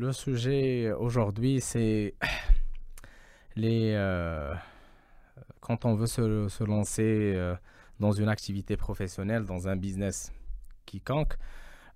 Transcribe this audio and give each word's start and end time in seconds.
Le 0.00 0.12
sujet 0.12 0.92
aujourd'hui, 0.92 1.60
c'est 1.60 2.14
les 3.56 3.94
euh, 3.96 4.54
quand 5.58 5.86
on 5.86 5.96
veut 5.96 6.06
se, 6.06 6.62
lancer 6.62 7.32
euh, 7.34 7.56
dans 7.98 8.12
une 8.12 8.28
activité 8.28 8.76
professionnelle, 8.76 9.44
dans 9.44 9.66
un 9.66 9.74
business 9.74 10.32
quiconque, 10.86 11.34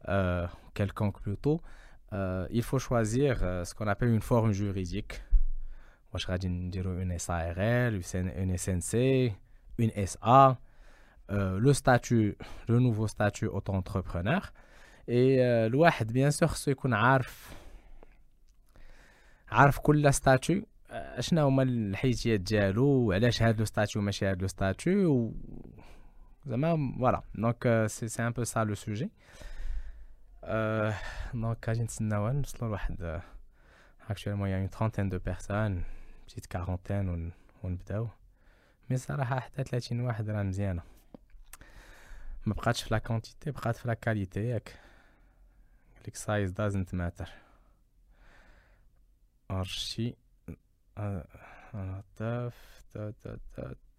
euh, 0.08 0.48
quelconque 0.74 1.20
plutôt, 1.20 1.62
il 2.50 2.64
faut 2.64 2.80
choisir 2.80 3.38
ce 3.38 3.72
qu'on 3.72 3.86
appelle 3.86 4.08
une 4.08 4.20
forme 4.20 4.50
juridique. 4.50 5.22
Moi, 6.12 6.18
je 6.18 6.26
une 6.42 7.18
SARL, 7.20 8.00
une 8.14 8.58
SNC, 8.58 9.32
une 9.78 9.92
SA, 10.06 10.58
le 11.28 12.80
nouveau 12.80 13.06
statut 13.06 13.46
auto-entrepreneur. 13.46 14.52
Et 15.06 15.36
le 15.36 15.76
bien 16.12 16.32
sûr, 16.32 16.56
ce 16.56 16.72
qu'on 16.72 16.90
a 16.90 16.98
عارف 19.52 19.78
كل 19.78 20.14
ستاتيو 20.14 20.66
شنو 21.20 21.46
هما 21.46 21.62
الحيتيات 21.62 22.40
ديالو؟ 22.40 22.86
وعلاش 22.86 23.42
هاد 23.42 23.58
لو 23.58 23.64
ستاتيو 23.64 24.02
ماشي 24.02 24.26
هاد 24.26 24.42
لو 24.42 24.48
ستاتيو؟ 24.48 25.12
و 25.12 25.32
زعما 26.46 26.94
فوالا. 26.98 27.22
دونك 27.34 27.86
سي 27.86 28.08
سي 28.08 28.26
ان 28.26 28.30
بو 28.30 28.44
سا 28.44 28.64
لو 28.64 28.74
سوجي 28.74 29.10
دونك 31.34 31.68
غادي 31.68 31.82
نتسناو 31.82 32.32
نوصلو 32.32 32.68
لواحد 32.68 33.20
اكشوالمون 34.10 34.48
يعني 34.48 34.68
ترونتين 34.68 35.08
دو 35.08 35.18
بيرسون 35.18 35.82
بتيت 36.26 36.46
كارونتين 36.46 37.32
ونبداو. 37.62 38.08
مي 38.90 38.96
صراحة 38.96 39.40
حتى 39.40 39.64
30 39.64 40.00
واحد 40.00 40.30
راه 40.30 40.42
مزيانة. 40.42 40.82
ما 42.46 42.54
بقاتش 42.54 42.82
في 42.82 42.94
لا 42.94 42.98
كونتيتي 42.98 43.50
بقات 43.50 43.76
في 43.76 43.88
لا 43.88 43.94
كاليتي 43.94 44.48
ياك. 44.48 44.80
ليك 46.04 46.16
سايز 46.16 46.50
دازنت 46.50 46.94
ماتر 46.94 47.28
archi 49.52 50.16
taf 52.16 52.54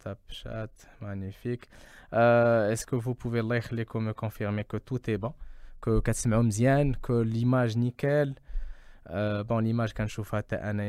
tap 0.03 0.19
chat 0.29 0.71
magnifique. 1.01 1.69
Euh, 2.13 2.69
est-ce 2.69 2.85
que 2.85 2.95
vous 2.95 3.15
pouvez 3.15 3.41
me 3.99 4.13
confirmer 4.13 4.65
que 4.65 4.77
tout 4.77 5.09
est 5.09 5.17
bon 5.17 5.33
que 5.81 5.99
que 7.01 7.21
l'image 7.21 7.75
nickel 7.75 8.35
euh, 9.09 9.43
bon 9.43 9.59
l'image 9.59 9.93
quand 9.93 10.07
je 10.07 10.21
fais 10.21 10.43
un 10.53 10.79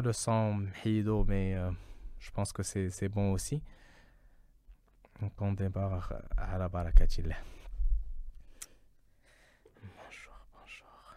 le 0.00 0.12
son 0.12 0.66
hido 0.84 1.24
mais 1.24 1.54
euh, 1.56 1.70
je 2.18 2.30
pense 2.30 2.52
que 2.52 2.62
c'est 2.62 3.08
bon 3.08 3.32
aussi. 3.32 3.62
Donc 5.20 5.32
on 5.40 5.52
débarque 5.52 6.14
à 6.36 6.56
la 6.56 6.68
barakatillah. 6.68 7.36
Bonjour 9.82 10.46
bonjour. 10.54 11.14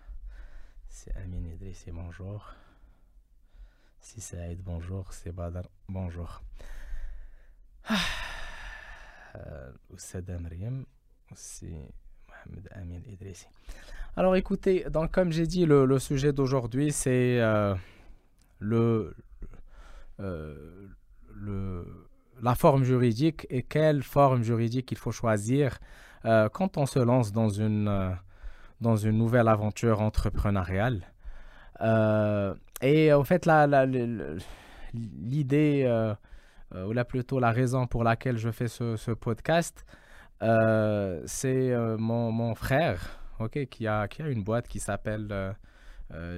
C'est 0.87 1.15
Amin 1.15 1.45
Idrissi 1.45 1.91
bonjour 1.91 2.53
si 4.03 4.21
c'est 4.21 4.39
Aïd, 4.39 4.61
bonjour. 4.61 5.11
C'est 5.11 5.31
Badar, 5.31 5.63
bonjour. 5.87 6.43
Oussad 9.89 10.29
Amriem, 10.29 10.85
aussi 11.31 11.73
Amin. 12.71 12.99
Alors 14.15 14.35
écoutez, 14.35 14.85
donc, 14.89 15.11
comme 15.11 15.31
j'ai 15.31 15.47
dit, 15.47 15.65
le, 15.65 15.97
sujet 15.99 16.33
d'aujourd'hui, 16.33 16.91
c'est 16.91 17.39
euh, 17.39 17.73
euh, 18.61 19.11
le, 21.33 21.85
la 22.41 22.55
forme 22.55 22.83
juridique 22.83 23.47
et 23.49 23.63
quelle 23.63 24.03
forme 24.03 24.43
juridique 24.43 24.91
il 24.91 24.97
faut 24.97 25.11
choisir 25.11 25.79
euh, 26.25 26.49
quand 26.49 26.77
on 26.77 26.85
se 26.85 26.99
lance 26.99 27.31
dans 27.31 27.49
une, 27.49 28.15
dans 28.81 28.97
une 28.97 29.17
nouvelle 29.17 29.47
aventure 29.47 30.01
entrepreneuriale. 30.01 31.07
Et 32.81 33.13
en 33.13 33.23
fait, 33.23 33.47
l'idée, 34.93 35.83
euh, 35.85 36.13
euh, 36.75 36.85
ou 36.85 36.93
là 36.93 37.05
plutôt 37.05 37.39
la 37.39 37.51
raison 37.51 37.87
pour 37.87 38.03
laquelle 38.03 38.37
je 38.37 38.51
fais 38.51 38.67
ce, 38.67 39.11
podcast, 39.11 39.85
euh, 40.41 41.21
c'est 41.25 41.73
mon, 41.97 42.55
frère 42.55 43.19
ok, 43.39 43.65
qui, 43.67 43.87
a, 43.87 44.07
une 44.19 44.43
boîte 44.43 44.67
qui 44.67 44.79
s'appelle 44.79 45.55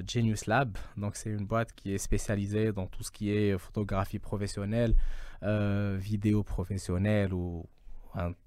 Genius 0.08 0.46
Lab. 0.46 0.78
Donc, 0.98 1.16
c'est 1.16 1.32
une 1.32 1.46
boîte 1.46 1.74
qui 1.74 1.94
est 1.94 1.98
spécialisée 1.98 2.72
dans 2.72 2.88
tout 2.88 3.04
ce 3.04 3.12
qui 3.12 3.32
est 3.32 3.58
photographie 3.58 4.20
professionnelle, 4.20 4.96
vidéo 5.42 6.44
professionnelle 6.44 7.34
ou 7.34 7.66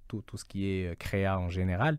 tout, 0.07 0.23
tout, 0.23 0.37
ce 0.37 0.45
qui 0.45 0.67
est 0.67 0.97
créa 0.99 1.39
en 1.39 1.49
général. 1.49 1.99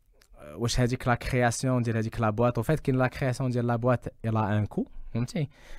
que 0.98 1.08
la 1.08 1.16
création 1.16 1.80
de 1.80 1.92
la 2.20 2.32
boîte, 2.32 2.58
au 2.58 2.62
fait, 2.62 2.80
que 2.80 2.92
la 2.92 3.08
création 3.08 3.48
de 3.48 3.60
la 3.60 3.78
boîte, 3.78 4.12
elle 4.22 4.36
a 4.36 4.44
un 4.44 4.66
coût. 4.66 4.86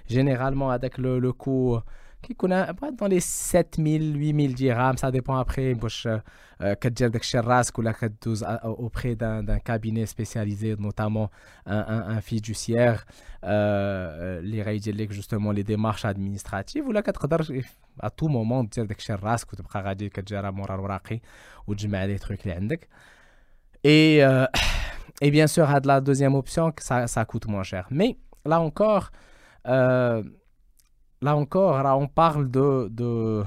Généralement, 0.07 0.72
avec 0.72 0.97
le, 0.97 1.19
le 1.19 1.34
coût 1.34 1.79
qui 2.22 2.35
connaît 2.35 2.66
dans 2.97 3.07
les 3.07 3.19
7000, 3.19 4.18
8000 4.18 4.56
dirhams, 4.56 4.97
ça 4.97 5.12
dépend 5.12 5.38
après, 5.38 5.75
auprès 8.63 9.16
d'un 9.16 9.59
cabinet 9.59 10.06
spécialisé, 10.06 10.75
notamment 10.78 11.29
un, 11.66 11.78
un, 11.78 12.09
un 12.09 12.22
fiduciaire, 12.22 13.06
euh, 13.44 14.41
les 14.41 14.63
règles, 14.63 15.12
justement 15.12 15.51
les 15.51 15.63
démarches 15.63 16.06
administratives, 16.06 16.88
ou 16.88 16.91
là, 16.91 17.03
à 18.00 18.09
tout 18.09 18.28
moment, 18.28 18.66
tu 18.66 18.79
as 18.79 19.16
ras, 19.16 19.45
tu 19.45 19.56
peux 19.56 19.79
غادي 19.79 20.09
كتجرى 20.09 20.51
مورا 20.51 20.75
الوراقي 20.75 21.19
وتجمع 21.68 22.07
les 22.07 22.19
trucs 22.19 22.41
اللي 22.41 22.53
عندك. 22.53 22.88
Et, 23.84 24.22
euh, 24.22 24.47
et 25.20 25.31
bien 25.31 25.47
sûr, 25.47 25.69
à 25.69 25.81
la 25.81 26.00
deuxième 26.00 26.34
option, 26.34 26.72
ça, 26.78 27.06
ça 27.06 27.25
coûte 27.25 27.47
moins 27.47 27.62
cher. 27.62 27.87
Mais 27.91 28.16
là 28.44 28.60
encore, 28.60 29.10
euh, 29.69 30.22
là 31.20 31.37
encore, 31.37 31.82
là 31.82 31.97
on 31.97 32.09
parle 32.09 32.50
de, 32.50 32.88
de 32.91 33.44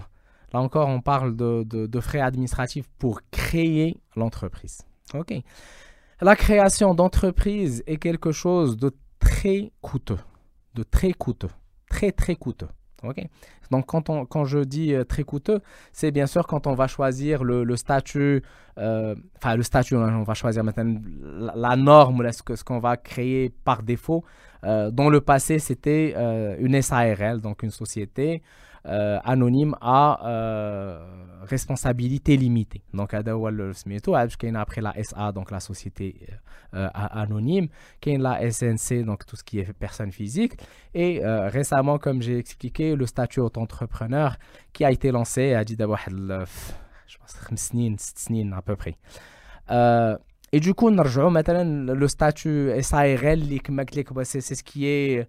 là 0.54 0.62
encore, 0.62 0.88
on 0.88 1.02
parle 1.02 1.36
de, 1.36 1.64
de, 1.64 1.88
de 1.88 2.00
frais 2.00 2.22
administratifs 2.22 2.88
pour 2.98 3.22
créer 3.32 3.98
l'entreprise. 4.16 4.82
Ok. 5.14 5.34
La 6.22 6.36
création 6.36 6.94
d'entreprise 6.94 7.84
est 7.88 7.98
quelque 7.98 8.32
chose 8.32 8.78
de 8.78 8.96
très 9.20 9.72
coûteux, 9.82 10.20
de 10.74 10.84
très 10.84 11.12
coûteux, 11.12 11.50
très 11.90 12.12
très 12.12 12.36
coûteux. 12.36 12.70
Donc 13.72 13.86
quand, 13.88 14.10
on, 14.10 14.26
quand 14.26 14.46
je 14.46 14.60
dis 14.60 14.94
euh, 14.94 15.04
très 15.04 15.24
coûteux, 15.24 15.62
c'est 15.92 16.12
bien 16.12 16.28
sûr 16.28 16.48
quand 16.48 16.68
on 16.68 16.74
va 16.74 16.88
choisir 16.88 17.44
le, 17.44 17.76
statut, 17.76 18.44
euh, 18.78 19.16
enfin 19.38 19.56
le 19.56 19.64
statut, 19.64 19.96
hein, 19.96 20.16
on 20.18 20.24
va 20.24 20.34
choisir 20.34 20.64
maintenant 20.64 21.00
la, 21.56 21.76
norme, 21.76 22.32
ce 22.32 22.44
qu'on 22.44 22.56
ce 22.56 22.64
qu'on 22.64 22.80
va 22.80 22.98
créer 22.98 23.52
par 23.64 23.84
défaut. 23.84 24.24
Euh, 24.64 24.92
dans 24.92 25.10
le 25.10 25.22
passé, 25.22 25.60
c'était 25.60 26.16
une 26.60 26.82
SARL, 26.82 27.42
donc 27.42 27.64
une 27.64 27.72
société 27.72 28.42
anonyme 29.24 29.76
à 29.82 30.28
euh, 30.28 31.04
responsabilité 31.44 32.38
limitée. 32.38 32.84
Donc, 32.94 33.14
après 34.60 34.82
la 34.82 34.94
SA, 35.04 35.32
donc 35.32 35.52
la 35.52 35.60
société 35.60 36.28
euh, 36.74 36.88
anonyme, 36.94 37.68
la 38.22 38.52
SNC, 38.52 39.04
donc 39.04 39.26
tout 39.26 39.36
ce 39.36 39.44
qui 39.44 39.60
est 39.60 39.74
personne 39.74 40.12
physique. 40.12 40.54
Et 40.94 41.22
récemment, 41.24 41.98
comme 41.98 42.22
j'ai 42.22 42.38
expliqué, 42.38 42.96
le 42.96 43.06
statut 43.06 43.40
auto-entrepreneur 43.40 44.38
qui 44.72 44.86
a 44.86 44.92
été 44.92 45.12
lancé 45.12 45.54
à 45.54 45.64
à 48.54 48.62
peu 48.62 48.76
près. 48.76 48.96
Et 50.52 50.60
du 50.60 50.74
coup, 50.74 50.90
le 50.90 52.08
statut 52.08 52.72
SARL, 52.82 53.42
c'est 54.24 54.42
ce 54.42 54.64
qui 54.64 54.86
est 54.86 55.28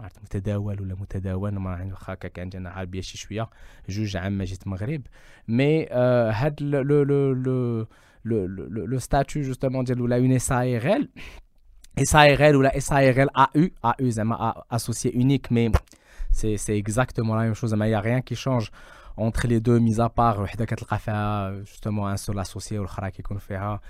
به 0.00 0.04
عرفت 0.04 0.22
متداول 0.22 0.80
ولا 0.80 0.94
متداول 0.94 1.58
ما 1.58 1.70
عندي 1.70 1.92
واخا 1.92 2.14
كان 2.14 2.30
عندنا 2.44 2.70
عربيه 2.70 3.00
شي 3.00 3.18
شويه 3.18 3.48
جوج 3.88 4.16
عام 4.16 4.38
ما 4.38 4.44
جيت 4.44 4.62
المغرب 4.62 5.02
مي 5.48 5.86
هاد 5.86 6.62
لو 6.62 6.82
لو 6.82 7.32
لو 7.32 7.86
لو 8.24 8.46
لو 8.84 8.98
ستاتيو 8.98 9.42
جوستومون 9.42 9.84
ديال 9.84 10.00
ولا 10.00 10.16
اون 10.16 10.32
اس 10.32 10.52
اي 10.52 10.76
ار 10.76 10.96
ال 10.96 11.08
اس 11.98 12.16
اي 12.16 12.34
ار 12.34 12.50
ال 12.50 12.56
ولا 12.56 12.76
اس 12.76 12.92
اي 12.92 13.10
ار 13.10 13.22
ال 13.22 13.38
ا 13.38 13.46
يو 13.54 13.70
ا 13.84 13.92
يو 14.00 14.10
زعما 14.10 14.62
اسوسيي 14.70 15.14
اونيك 15.14 15.52
مي 15.52 15.72
سي 16.32 16.56
سي 16.56 16.78
اكزاكتومون 16.78 17.38
لا 17.38 17.44
ميم 17.44 17.54
شوز 17.54 17.70
زعما 17.70 17.86
يا 17.86 18.00
ريان 18.00 18.20
كي 18.20 18.34
شونج 18.34 18.68
entre 19.18 19.46
les 19.46 19.60
deux 19.60 19.78
mis 19.78 20.00
à 20.00 20.08
part 20.08 20.38
وحده 20.38 20.64
كتلقى 20.64 20.98
فيها 20.98 21.64
justement 21.64 22.06
un 22.06 22.16
seul 22.16 22.38
associé 22.38 22.72
والخرا 22.72 23.08
كيكون 23.08 23.38
فيها 23.38 23.80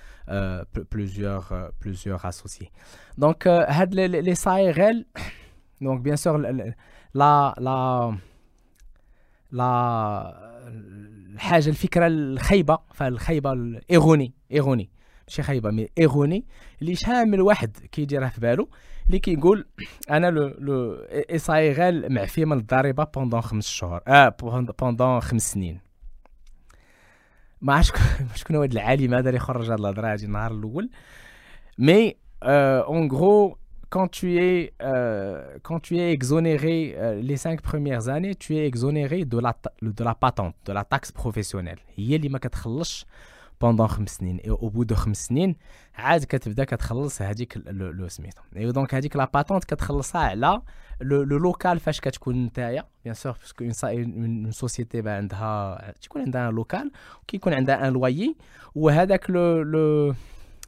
plusieurs 0.94 1.52
plusieurs 1.84 2.24
associés 2.24 2.70
donc 3.18 3.46
هاد 3.46 3.94
les 3.94 4.34
SARL 4.34 5.04
donc 5.85 6.01
bien 6.01 6.17
sûr 6.17 6.37
la 6.37 7.53
la 7.67 7.69
la 9.51 9.69
الحاجة 11.35 11.69
الفكرة 11.69 12.07
الخايبة 12.07 12.77
فالخايبة 12.93 13.53
الإيروني 13.53 14.33
إيروني. 14.51 14.89
ماشي 15.27 15.43
خايبة 15.43 15.71
مي 15.71 15.87
إيروني. 15.97 16.45
اللي 16.81 16.95
شحال 16.95 17.27
من 17.27 17.41
واحد 17.41 17.77
كيديرها 17.91 18.29
في 18.29 18.41
بالو 18.41 18.69
اللي 19.07 19.19
كيقول 19.19 19.65
أنا 20.09 20.27
لو 20.27 20.47
لو 20.47 20.93
اس 21.11 21.49
إي 21.49 21.73
غال 21.73 22.13
معفيه 22.13 22.45
من 22.45 22.57
الضريبة 22.57 23.03
بوندون 23.03 23.41
خمس 23.41 23.67
شهور 23.67 24.01
آه 24.07 24.35
بوندون 24.79 25.19
خمس 25.19 25.51
سنين. 25.51 25.79
ما 27.61 27.73
عرفتش 27.73 28.01
شكون 28.35 28.55
هو 28.55 28.61
هذا 28.63 28.73
العالم 28.73 29.13
هذا 29.13 29.29
اللي 29.29 29.39
خرج 29.39 29.65
هذه 29.71 29.79
الهضرة 29.79 30.13
هذه 30.13 30.23
النهار 30.23 30.51
الأول. 30.51 30.89
مي 31.77 32.15
اون 32.43 33.11
غرو 33.11 33.57
quand 33.90 34.08
tu 34.08 34.38
es, 34.38 34.72
euh, 34.82 35.58
quand 35.62 35.80
tu 35.80 35.98
es 35.98 36.12
exonéré 36.12 36.94
euh, 36.96 37.20
les 37.20 37.36
cinq 37.36 37.60
premières 37.60 38.08
années, 38.08 38.34
tu 38.36 38.56
es 38.56 38.66
exonéré 38.66 39.24
de 39.24 39.38
la, 39.38 39.56
de 39.82 40.04
la 40.04 40.14
patente, 40.14 40.54
de 40.64 40.72
la 40.72 40.84
taxe 40.84 41.10
professionnelle. 41.12 41.80
هي 41.96 42.16
اللي 42.16 42.28
ما 42.28 42.38
كتخلصش 42.38 43.06
بوندون 43.60 43.88
خمس 43.88 44.10
سنين 44.10 44.36
اي 44.36 44.50
او 44.50 44.68
بو 44.68 44.82
دو 44.82 44.94
خمس 44.94 45.26
سنين 45.26 45.56
عاد 45.94 46.24
كتبدا 46.24 46.64
كتخلص 46.64 47.22
هذيك 47.22 47.56
لو 47.66 48.08
سميتو 48.08 48.42
اي 48.56 48.72
دونك 48.72 48.94
هذيك 48.94 49.16
لا 49.16 49.30
باتونت 49.34 49.64
كتخلصها 49.64 50.20
على 50.20 50.62
لو 51.00 51.22
لوكال 51.22 51.80
فاش 51.80 52.00
كتكون 52.00 52.44
نتايا 52.44 52.84
بيان 53.04 53.14
سور 53.14 53.32
باسكو 53.32 53.64
اون 53.84 54.52
سوسيتي 54.52 55.10
عندها 55.10 55.94
تكون 56.02 56.22
عندها 56.22 56.48
ان 56.48 56.54
لوكال 56.54 56.90
كيكون 57.26 57.54
عندها 57.54 57.88
ان 57.88 57.92
لويي 57.92 58.36
وهذاك 58.74 59.30
لو 59.30 59.62
لو 59.62 60.14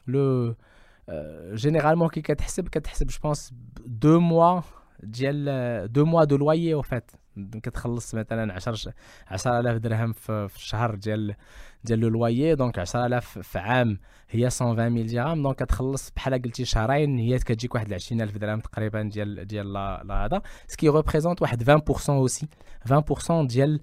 لو 0.06 0.55
جينيرالمون 1.55 2.08
كي 2.08 2.20
كتحسب 2.20 2.69
كتحسب 2.69 3.06
جو 3.06 3.19
بونس 3.23 3.52
دو 3.87 4.20
موا 4.20 4.61
ديال 5.02 5.93
دو 5.93 6.05
موا 6.05 6.25
دو 6.25 6.37
لويي 6.37 6.75
او 6.75 6.82
فات 6.82 7.11
كتخلص 7.37 8.14
مثلا 8.14 8.52
10 8.55 8.93
10000 9.29 9.76
درهم 9.76 10.12
في 10.12 10.50
الشهر 10.56 10.94
ديال 10.94 11.34
ديال 11.84 11.99
لو 11.99 12.08
لويي 12.08 12.55
دونك 12.55 12.79
10000 12.79 13.38
في 13.38 13.58
عام 13.58 13.99
هي 14.31 14.44
120000 14.44 15.12
درهم 15.12 15.43
دونك 15.43 15.56
كتخلص 15.56 16.11
بحال 16.11 16.43
قلتي 16.43 16.64
شهرين 16.64 17.19
هي 17.19 17.38
كتجيك 17.38 17.75
واحد 17.75 17.93
20000 17.93 18.38
درهم 18.38 18.61
تقريبا 18.61 19.02
ديال 19.02 19.46
ديال 19.46 19.73
لا 19.73 20.25
هذا 20.25 20.43
سكي 20.67 20.88
ريبريزونت 20.88 21.43
واحد 21.43 21.70
20% 21.70 22.11
اوسي 22.11 22.49
20% 22.88 22.93
ديال 23.31 23.81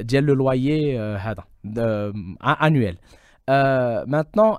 ديال 0.00 0.24
لو 0.24 0.34
لويي 0.34 1.00
هذا 1.00 1.44
انويل 2.62 2.98
Euh, 3.48 4.04
maintenant, 4.06 4.58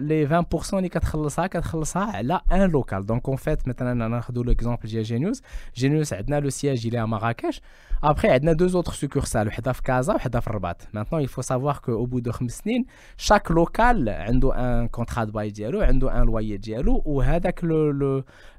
les 0.00 0.24
20% 0.24 0.74
اللي 0.74 0.88
كتخلصها 0.88 1.46
كتخلصها 1.46 2.02
على 2.02 2.40
un 2.50 2.68
local. 2.68 3.04
Donc 3.04 3.28
en 3.28 3.36
fait, 3.36 3.66
maintenant 3.66 3.82
ناخذوا 3.82 4.44
l'exemple 4.44 4.86
ديال 4.86 5.06
Genius. 5.06 5.40
Genius 5.80 6.12
عندنا 6.12 6.40
le 6.40 6.50
siège 6.50 6.84
il 6.84 6.94
est 6.94 6.98
à 6.98 7.06
Marrakech. 7.06 7.60
Après, 8.02 8.26
عندنا 8.26 8.52
deux 8.52 8.76
autres 8.76 8.94
succursales, 8.94 9.46
وحده 9.46 9.72
في 9.72 9.82
كازا 9.82 10.14
وحده 10.14 10.40
في 10.40 10.46
الرباط. 10.46 10.82
Maintenant, 10.94 11.18
il 11.18 11.28
faut 11.28 11.42
savoir 11.42 11.80
que 11.80 11.90
au 11.90 12.06
bout 12.06 12.20
de 12.20 12.30
5 12.30 12.50
سنين, 12.50 12.84
chaque 13.16 13.50
local 13.50 14.08
عنده 14.08 14.52
un 14.54 14.88
contrat 14.88 15.26
de 15.26 15.32
bail 15.32 15.52
ديالو, 15.52 15.80
عنده 15.80 16.10
un 16.10 16.26
loyer 16.26 16.60
ديالو 16.60 17.02
وهذاك 17.04 17.60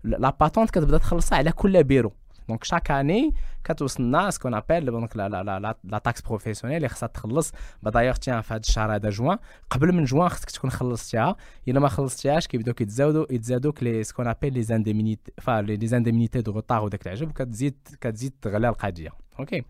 la 0.05 0.31
patente 0.31 0.71
كتبدا 0.71 0.97
تخلصها 0.97 1.37
على 1.37 1.51
كل 1.51 1.83
بيرو. 1.83 2.13
دونك 2.49 2.63
شاك 2.63 2.91
اني 2.91 3.33
كتوصلنا 3.63 4.29
سكون 4.29 4.53
ابل 4.53 4.85
دونك 4.85 5.17
لا 5.17 5.29
لا 5.29 5.43
لا 5.43 5.75
لا 5.83 5.97
تاكس 5.97 6.21
بروفيسيونيل 6.21 6.77
اللي 6.77 6.89
خصها 6.89 7.07
تخلص 7.07 7.51
دايوغ 7.83 8.15
تيان 8.15 8.41
في 8.41 8.53
هذا 8.53 8.59
الشهر 8.59 8.95
هذا 8.95 9.09
جوان 9.09 9.37
قبل 9.69 9.91
من 9.91 10.03
جوان 10.03 10.29
خصك 10.29 10.51
تكون 10.51 10.71
خلصتيها 10.71 11.35
الا 11.67 11.79
ما 11.79 11.89
خلصتيهاش 11.89 12.47
كيبداو 12.47 12.73
كيتزادوا 12.73 13.25
يتزادوك 13.29 13.83
لي 13.83 14.03
سكون 14.03 14.27
ابل 14.27 14.53
لي 14.53 14.63
زانديمينيتي 14.63 15.31
فا 15.41 15.61
لي 15.61 15.87
زانديمينيتي 15.87 16.41
دو 16.41 16.51
روتار 16.51 16.83
وداك 16.83 17.07
العجب 17.07 17.29
وكتزيد 17.29 17.77
كتزيد 18.01 18.33
تغلى 18.41 18.69
القضيه 18.69 19.09
اوكي 19.39 19.63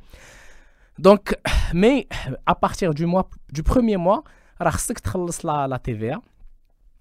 دونك 1.00 1.42
مي 1.74 2.08
ا 2.48 2.54
بارتير 2.54 2.92
دو 2.92 3.08
موا 3.08 3.24
دو 3.50 3.64
بروميير 3.64 3.98
موا 3.98 4.22
راه 4.62 4.70
خصك 4.70 5.00
تخلص 5.00 5.46
لا 5.46 5.68
لا 5.68 5.78
تي 5.78 5.96
في 5.96 6.20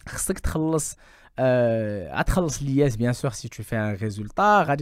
خصك 0.09 0.39
تخلص 0.39 0.97
Euh, 1.41 2.09
à 2.13 2.25
l'IS, 2.61 2.97
bien 2.97 3.13
sûr, 3.13 3.35
si 3.35 3.51
tu 3.51 3.65
fais 3.65 3.77
un 3.77 3.95
résultat, 3.95 4.61
à 4.61 4.77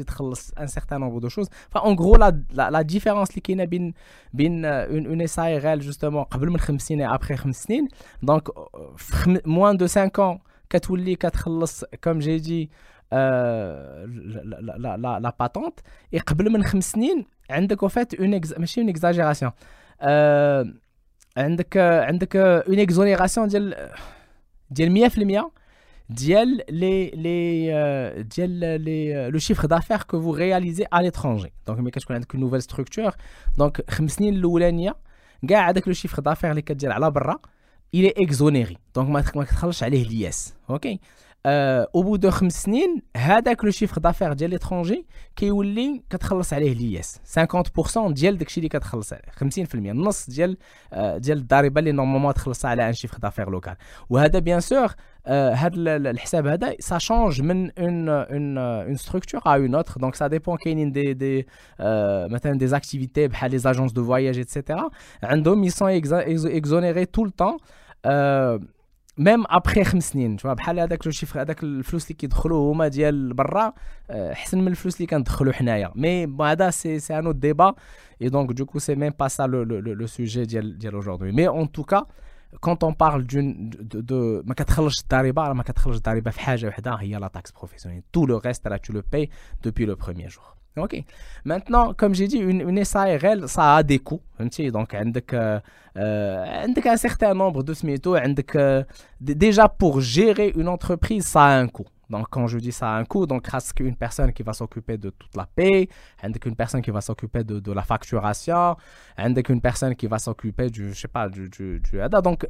un 0.56 0.66
certain 0.66 0.98
nombre 0.98 1.20
de 1.20 1.28
choses. 1.30 1.48
Enfin, 1.72 1.86
en 1.88 1.94
gros, 1.94 2.16
la, 2.16 2.32
la, 2.52 2.70
la 2.70 2.84
différence 2.84 3.28
qui 3.30 3.52
est 3.52 3.66
bin, 3.66 3.90
bin, 4.34 4.86
une, 4.90 5.06
une 5.10 5.26
SARL, 5.26 5.80
justement, 5.80 6.28
et 6.90 7.04
après 7.04 7.36
5 7.36 7.78
donc 8.22 8.48
euh, 8.50 9.38
moins 9.46 9.74
de 9.74 9.86
5 9.86 10.18
ans, 10.18 10.40
comme 12.00 12.20
j'ai 12.20 12.38
dit, 12.40 12.68
euh, 13.14 14.06
la, 14.44 14.76
la, 14.78 14.96
la, 14.96 15.20
la, 15.20 15.32
patente, 15.32 15.82
et 16.12 16.18
قبل 16.18 16.50
من 16.50 16.62
5 16.62 16.80
سنين 16.80 17.26
عندك 17.50 17.84
au 17.84 17.88
fait 17.88 18.14
une 18.18 18.34
ex... 18.34 18.58
ماشي 18.58 18.80
une 18.80 18.88
exagération 18.88 19.52
euh, 20.02 20.64
عندك 21.36 21.76
عندك 21.76 22.64
une 22.66 22.78
exonération 22.78 23.46
ديال 23.46 23.90
ديال 24.70 25.10
100% 25.10 25.62
ديال 26.09 26.61
لي 26.69 27.09
لي 27.09 28.23
ديال 28.35 28.49
لي 28.81 29.29
لو 29.29 29.39
شيفر 29.39 29.65
دافير 29.65 29.97
كو 29.97 30.21
فو 30.21 30.33
رياليزي 30.35 30.85
ا 30.93 31.01
لترانجي 31.01 31.53
دونك 31.67 31.79
ملي 31.79 31.91
كتكون 31.91 32.15
عندك 32.15 32.35
نوفيل 32.35 32.61
ستركتور 32.61 33.11
دونك 33.57 33.91
خمس 33.91 34.11
سنين 34.11 34.33
الاولانيه 34.33 34.95
كاع 35.49 35.69
هذاك 35.69 35.87
لو 35.87 35.93
شيفر 35.93 36.21
دافير 36.21 36.51
اللي 36.51 36.61
كدير 36.61 36.91
على 36.91 37.11
برا 37.11 37.39
الي 37.93 38.13
اكزونيري 38.17 38.77
دونك 38.95 39.35
ما 39.35 39.43
تخلصش 39.43 39.83
عليه 39.83 40.03
الياس 40.03 40.53
أوكي 40.69 40.99
أو 41.45 42.03
بو 42.03 42.15
دو 42.15 42.31
خمس 42.31 42.63
سنين 42.63 43.01
هذاك 43.17 43.65
لو 43.65 43.71
شيفر 43.71 44.01
دافير 44.01 44.33
ديال 44.33 44.49
ليترونجي 44.49 45.05
كيولي 45.35 46.03
كتخلص 46.09 46.53
عليه 46.53 46.71
الياس 46.71 47.19
50% 47.39 48.11
ديال 48.11 48.37
داكشي 48.37 48.59
اللي 48.59 48.69
كتخلص 48.69 49.13
عليه 49.13 49.23
50% 49.65 49.75
النص 49.75 50.29
ديال 50.29 50.57
ديال 50.93 51.37
الضريبه 51.37 51.79
اللي 51.79 51.91
نورمالمون 51.91 52.33
تخلصها 52.33 52.71
على 52.71 52.87
ان 52.87 52.93
شيفر 52.93 53.17
دافير 53.17 53.49
لوكال 53.49 53.75
وهذا 54.09 54.39
بيان 54.39 54.59
سور 54.59 54.93
هذا 55.26 55.96
الحساب 55.96 56.46
هذا 56.46 56.74
سا 56.80 56.98
شونج 56.98 57.42
من 57.42 57.70
اون 57.78 58.08
اون 58.08 58.58
اون 58.58 58.96
ستركتور 58.96 59.40
ا 59.46 59.56
اون 59.56 59.74
اوتر 59.74 60.00
دونك 60.00 60.14
سا 60.14 60.26
ديبون 60.26 60.56
كاينين 60.56 60.92
دي 60.92 61.14
دي 61.14 61.46
مثلا 62.30 62.58
دي 62.58 62.66
زاكتيفيتي 62.66 63.28
بحال 63.28 63.50
لي 63.50 63.58
زاجونس 63.58 63.92
دو 63.92 64.04
فواياج 64.04 64.38
ايتترا 64.38 64.90
عندهم 65.22 65.64
يسون 65.64 65.90
اكزونيري 66.46 67.04
تو 67.04 67.24
التون 67.24 67.58
ميم 69.18 69.44
ابخي 69.48 69.84
خمس 69.84 70.10
سنين 70.10 70.36
تشوف 70.36 70.50
بحال 70.50 70.80
هذاك 70.80 71.06
لو 71.06 71.12
شيفر 71.12 71.40
هذاك 71.40 71.62
الفلوس 71.62 72.04
اللي 72.04 72.14
كيدخلوا 72.14 72.72
هما 72.72 72.88
ديال 72.88 73.34
برا 73.34 73.72
احسن 74.10 74.58
من 74.58 74.68
الفلوس 74.68 74.96
اللي 74.96 75.06
كندخلوا 75.06 75.52
حنايا 75.52 75.92
مي 75.94 76.36
هذا 76.40 76.70
سي 76.70 76.98
سي 76.98 77.18
ان 77.18 77.38
ديبا 77.38 77.74
اي 78.22 78.28
دونك 78.28 78.52
دو 78.52 78.66
كو 78.66 78.78
سي 78.78 78.94
ميم 78.94 79.12
با 79.20 79.28
سا 79.28 79.42
لو 79.42 79.62
لو 79.62 80.06
سوجي 80.06 80.44
ديال 80.44 80.78
ديال 80.78 80.96
اجوردي 80.96 81.32
مي 81.32 81.48
اون 81.48 81.72
توكا 81.72 82.06
كونت 82.60 82.84
اون 82.84 82.94
بارل 83.00 83.26
دون 83.26 83.70
دو 83.82 84.42
ما 84.44 84.54
كتخلصش 84.54 85.00
الضريبه 85.00 85.42
راه 85.42 85.52
ما 85.52 85.62
كتخلصش 85.62 85.96
الضريبه 85.96 86.30
في 86.30 86.40
حاجه 86.40 86.66
وحده 86.66 86.94
هي 86.94 87.16
لا 87.16 87.28
تاكس 87.28 87.50
بروفيسيونيل 87.50 88.02
تو 88.12 88.26
لو 88.26 88.38
ريست 88.38 88.66
راه 88.66 88.76
تو 88.76 88.92
لو 88.92 89.02
باي 89.12 89.30
دوبي 89.64 89.84
لو 89.84 89.94
بروميير 89.94 90.28
جور 90.28 90.52
Ok. 90.76 91.04
Maintenant, 91.44 91.92
comme 91.92 92.14
j'ai 92.14 92.28
dit, 92.28 92.38
une, 92.38 92.62
une, 92.62 92.82
SARL, 92.84 93.46
ça 93.46 93.76
a 93.76 93.82
des 93.82 93.98
coûts. 93.98 94.22
Donc, 94.40 94.94
euh, 94.94 95.60
euh, 95.98 96.66
un 96.84 96.96
certain 96.96 97.34
nombre 97.34 97.62
de 97.62 97.74
SMITO. 97.74 98.16
Euh, 98.16 98.84
déjà, 99.20 99.68
pour 99.68 100.00
gérer 100.00 100.52
une 100.56 100.68
entreprise, 100.68 101.26
ça 101.26 101.44
a 101.44 101.58
un 101.58 101.68
coût. 101.68 101.86
Donc, 102.10 102.26
quand 102.30 102.46
je 102.46 102.58
dis 102.58 102.72
ça 102.72 102.90
a 102.92 102.98
un 102.98 103.04
coût, 103.04 103.26
donc, 103.26 103.46
reste 103.46 103.72
qu'une 103.74 103.96
personne 103.96 104.32
qui 104.32 104.42
va 104.42 104.52
s'occuper 104.52 104.98
de 104.98 105.10
toute 105.10 105.34
la 105.36 105.46
paie, 105.46 105.88
une 106.22 106.56
personne 106.56 106.82
qui 106.82 106.90
va 106.90 107.00
s'occuper 107.00 107.42
de, 107.44 107.58
de, 107.58 107.72
la 107.72 107.82
facturation, 107.82 108.76
une 109.18 109.60
personne 109.60 109.94
qui 109.96 110.06
va 110.06 110.18
s'occuper 110.18 110.68
du, 110.68 110.92
je 110.92 111.00
sais 111.00 111.08
pas, 111.08 111.28
du, 111.28 111.48
du, 111.48 111.80
du 111.80 111.98
donc, 112.22 112.46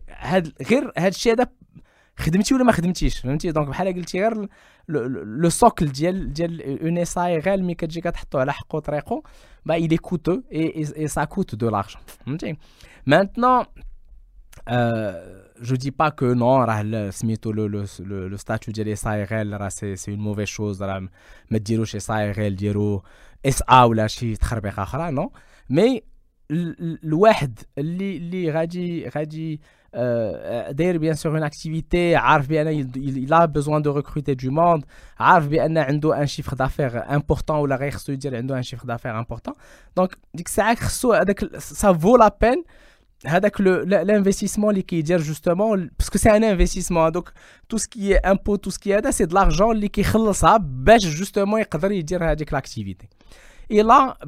خدمتي 2.17 2.55
ولا 2.55 2.65
ما 2.65 2.73
خدمتيش 2.73 3.19
فهمتي 3.19 3.53
دونك 3.53 3.69
بحال 3.69 3.95
قلتي 3.95 4.21
غير 4.21 4.49
لو 4.89 5.49
سوكل 5.49 5.87
ديال 5.87 6.33
ديال 6.33 6.83
اون 6.83 6.99
اس 6.99 7.19
اي 7.19 7.39
غير 7.39 7.63
ملي 7.63 7.75
كتجي 7.75 8.01
كتحطو 8.01 8.39
على 8.39 8.53
حقو 8.53 8.79
طريقو 8.79 9.23
با 9.67 9.75
اي 9.75 9.97
كوتو 9.97 10.43
اي 10.53 11.09
سا 11.09 11.25
كوت 11.25 11.55
دو 11.55 11.69
لارجون 11.69 12.03
فهمتي 12.07 12.57
مانتنون 13.07 13.65
جو 15.63 15.77
دي 15.77 15.91
با 15.91 16.09
كو 16.09 16.27
نو 16.27 16.65
راه 16.65 17.11
سميتو 17.11 17.53
لو 17.53 17.67
لو 17.67 17.87
لو 18.01 18.37
ستاتيو 18.37 18.75
ديال 18.75 18.89
اس 18.89 19.07
اي 19.07 19.25
غير 19.25 19.61
راه 19.61 19.69
سي 19.69 19.97
سي 19.97 20.11
اون 20.11 20.21
موفيز 20.21 20.49
شوز 20.49 20.83
راه 20.83 21.09
ما 21.51 21.59
ديروش 21.59 21.97
اس 21.97 22.11
اي 22.11 22.31
غير 22.31 22.53
ديرو 22.53 23.03
اس 23.47 23.63
ا 23.69 23.85
ولا 23.85 24.07
شي 24.07 24.37
تخربيق 24.37 24.81
اخرى 24.81 25.11
نو 25.11 25.33
مي 25.71 26.03
الواحد 27.05 27.59
اللي 27.79 28.17
اللي 28.17 28.51
غادي 28.51 29.09
غادي 29.09 29.61
داير 30.71 30.99
بيان 30.99 31.15
سور 31.15 31.33
اون 31.33 31.43
اكتيفيتي 31.43 32.17
عارف 32.17 32.49
بان 32.49 32.91
il 32.95 33.33
a 33.33 33.47
besoin 33.47 33.81
de 33.81 33.91
recruter 34.01 34.35
du 34.45 34.51
monde 34.51 34.85
عارف 35.19 35.49
بان 35.49 35.79
عنده 35.79 36.21
ان 36.23 36.27
شيفر 36.27 36.57
دافير 36.57 37.15
امبورطون 37.15 37.57
ولا 37.57 37.77
غير 37.77 37.91
خصو 37.91 38.13
يدير 38.13 38.37
عنده 38.37 38.57
ان 38.57 38.63
شيفر 38.63 38.87
دافير 38.87 39.19
امبورطون 39.19 39.55
دونك 39.97 40.19
ديك 40.35 40.47
الساعه 40.47 40.75
خصو 40.75 41.13
هذاك 41.13 41.59
سا 41.59 41.93
فو 41.93 42.17
لا 42.17 42.37
بين 42.41 42.65
هذاك 43.27 43.57
l'investissement 44.07 44.65
اللي 44.65 44.83
كيدير 44.83 45.19
جوستومون 45.19 45.91
باسكو 45.99 46.19
سي 46.19 46.37
ان 46.37 46.45
انفستيسمون 46.45 47.13
دوك 47.13 47.33
تو 47.69 47.77
سكي 47.77 48.17
امبو 48.17 48.57
تو 48.57 48.71
سكي 48.71 48.97
هذا 48.97 49.11
سي 49.11 49.25
د 49.25 49.33
لارجون 49.33 49.77
اللي 49.77 49.89
كيخلصها 49.89 50.57
باش 50.57 51.07
جوستومون 51.07 51.61
يقدر 51.61 51.93
يدير 51.93 52.31
هذيك 52.31 52.53
لاكتيفيتي 52.53 53.09
Et 53.71 53.83
là, 53.83 54.19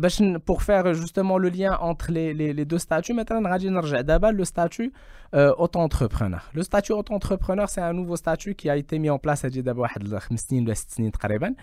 pour 0.46 0.62
faire 0.62 0.94
justement 0.94 1.37
le 1.37 1.50
lien 1.50 1.76
entre 1.80 2.11
les, 2.11 2.32
les, 2.32 2.54
les 2.54 2.64
deux 2.64 2.78
statuts, 2.78 3.12
maintenant, 3.12 3.42
d'abord 4.02 4.32
le 4.32 4.44
statut 4.44 4.90
euh, 5.34 5.52
auto-entrepreneur. 5.58 6.42
Le 6.54 6.62
statut 6.62 6.92
auto-entrepreneur, 6.92 7.68
c'est 7.68 7.82
un 7.82 7.92
nouveau 7.92 8.16
statut 8.16 8.54
qui 8.54 8.70
a 8.70 8.76
été 8.76 8.99
mis 8.99 9.11
en 9.11 9.18
place 9.18 9.44
il 9.46 9.56
y 9.56 9.58
a 9.58 9.62
d'abord 9.62 9.87
5 9.87 10.02
ou 10.02 10.75
6 10.75 11.06
ans 11.06 11.11
تقريبا. 11.11 11.54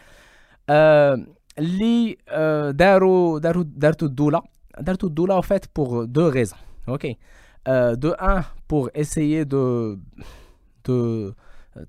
اللي 1.60 2.17
داروا 2.71 3.39
داروا 3.39 3.63
دارتوا 3.67 4.07
الدولة 4.07 4.41
دارتوا 4.79 5.10
الدولة 5.10 5.39
en 5.39 5.41
fait 5.41 5.67
pour 5.74 6.07
deux 6.07 6.27
raisons. 6.27 6.64
OK. 6.88 7.07
Euh, 7.67 7.95
de 7.95 8.15
un 8.19 8.43
pour 8.67 8.89
essayer 8.95 9.45
de 9.45 9.98
de 10.86 11.33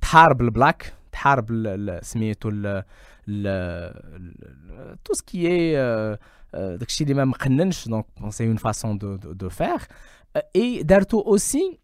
تحارب 0.00 0.40
البلاك 0.40 0.92
تحارب 1.12 1.46
سميتو 2.02 2.50
tout 5.04 5.14
ce 5.14 5.22
qui 5.22 5.46
est 5.46 5.76
euh, 5.76 6.16
euh, 6.54 6.76
donc 6.78 6.90
c'est 8.30 8.44
une 8.44 8.58
façon 8.58 8.94
de, 8.94 9.16
de, 9.16 9.32
de 9.32 9.48
faire 9.48 9.86
euh, 10.36 10.40
et 10.54 10.84
d'arto 10.84 11.22
aussi 11.24 11.78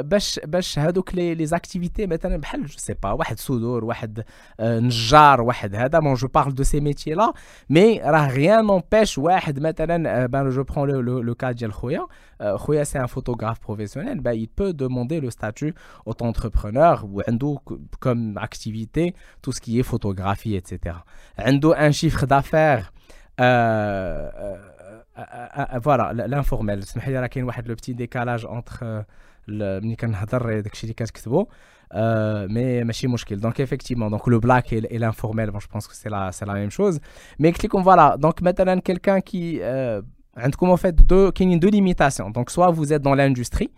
باش 0.00 0.40
باش 0.44 0.78
هذوك 0.78 1.14
لي 1.14 1.34
لي 1.34 1.46
زاكتيفيتي 1.46 2.06
مثلا 2.06 2.36
بحال 2.36 2.66
جو 2.66 2.78
سي 2.78 2.94
با 3.02 3.10
واحد 3.10 3.38
صدور 3.38 3.84
واحد 3.84 4.24
نجار 4.60 5.40
واحد 5.40 5.74
هذا 5.74 5.98
بون 5.98 6.14
جو 6.14 6.28
بارل 6.28 6.54
دو 6.54 6.62
سي 6.62 6.80
ميتي 6.80 7.14
لا 7.14 7.32
مي 7.70 8.00
راه 8.00 8.28
غيان 8.28 8.66
نومبيش 8.66 9.18
واحد 9.18 9.60
مثلا 9.60 10.26
بان 10.26 10.50
جو 10.50 10.62
برون 10.62 10.90
لو 10.90 11.20
لو 11.20 11.34
كا 11.34 11.52
ديال 11.52 11.72
خويا 11.72 12.06
خويا 12.54 12.84
سي 12.84 13.00
ان 13.00 13.06
فوتوغراف 13.06 13.66
بروفيسيونيل 13.66 14.20
با 14.20 14.34
il 14.34 14.46
peut 14.46 14.72
demander 14.72 15.20
le 15.20 15.30
statut 15.30 15.74
auto-entrepreneur 16.06 17.04
وعنده 17.04 17.58
comme 18.04 18.38
activité 18.38 19.14
tout 19.42 19.52
ce 19.52 19.60
qui 19.60 19.80
est 19.80 19.82
photographie 19.92 20.56
etc 20.56 20.94
عنده 21.38 21.88
un 21.88 21.92
chiffre 21.92 22.26
d'affaires 22.26 22.92
voilà 25.86 26.12
l'informel 26.12 26.78
اسمح 26.78 27.08
لي 27.08 27.18
راه 27.20 27.26
كاين 27.26 27.44
واحد 27.44 27.68
لو 27.68 27.74
بتي 27.74 27.92
ديكالاج 27.92 28.46
انتر 28.46 29.04
ملي 29.48 29.96
كنهضر 29.96 30.60
داكشي 30.60 30.82
اللي 30.82 30.94
كتكتبو 30.94 31.46
مي 32.54 32.84
ماشي 32.84 33.06
مشكل 33.06 33.36
دونك 33.36 33.60
ايفيكتيفمون 33.60 34.10
دونك 34.10 34.28
لو 34.28 34.40
بلاك 34.40 34.72
اي 34.72 34.98
لانفورميل 34.98 35.52
جو 35.52 35.58
بونس 35.72 35.86
كو 35.86 35.92
سي 35.92 36.08
لا 36.08 36.30
سي 36.30 36.44
لا 36.44 36.54
ميم 36.54 36.70
شوز 36.70 37.00
مي 37.38 37.50
قلت 37.50 37.64
لكم 37.64 37.82
فوالا 37.82 38.16
دونك 38.16 38.42
مثلا 38.42 38.80
كيلكان 38.80 39.18
كي 39.18 39.64
عندكم 40.36 40.76
en 40.76 40.78
fait 40.78 40.88
دو 40.88 41.30
كاينين 41.30 41.58
دو 41.58 41.68
ليميتاسيون 41.68 42.32
دونك 42.32 42.48
سوا 42.48 42.74
vous 42.74 42.92
êtes 42.92 43.02
dans 43.02 43.14
l'industrie 43.14 43.70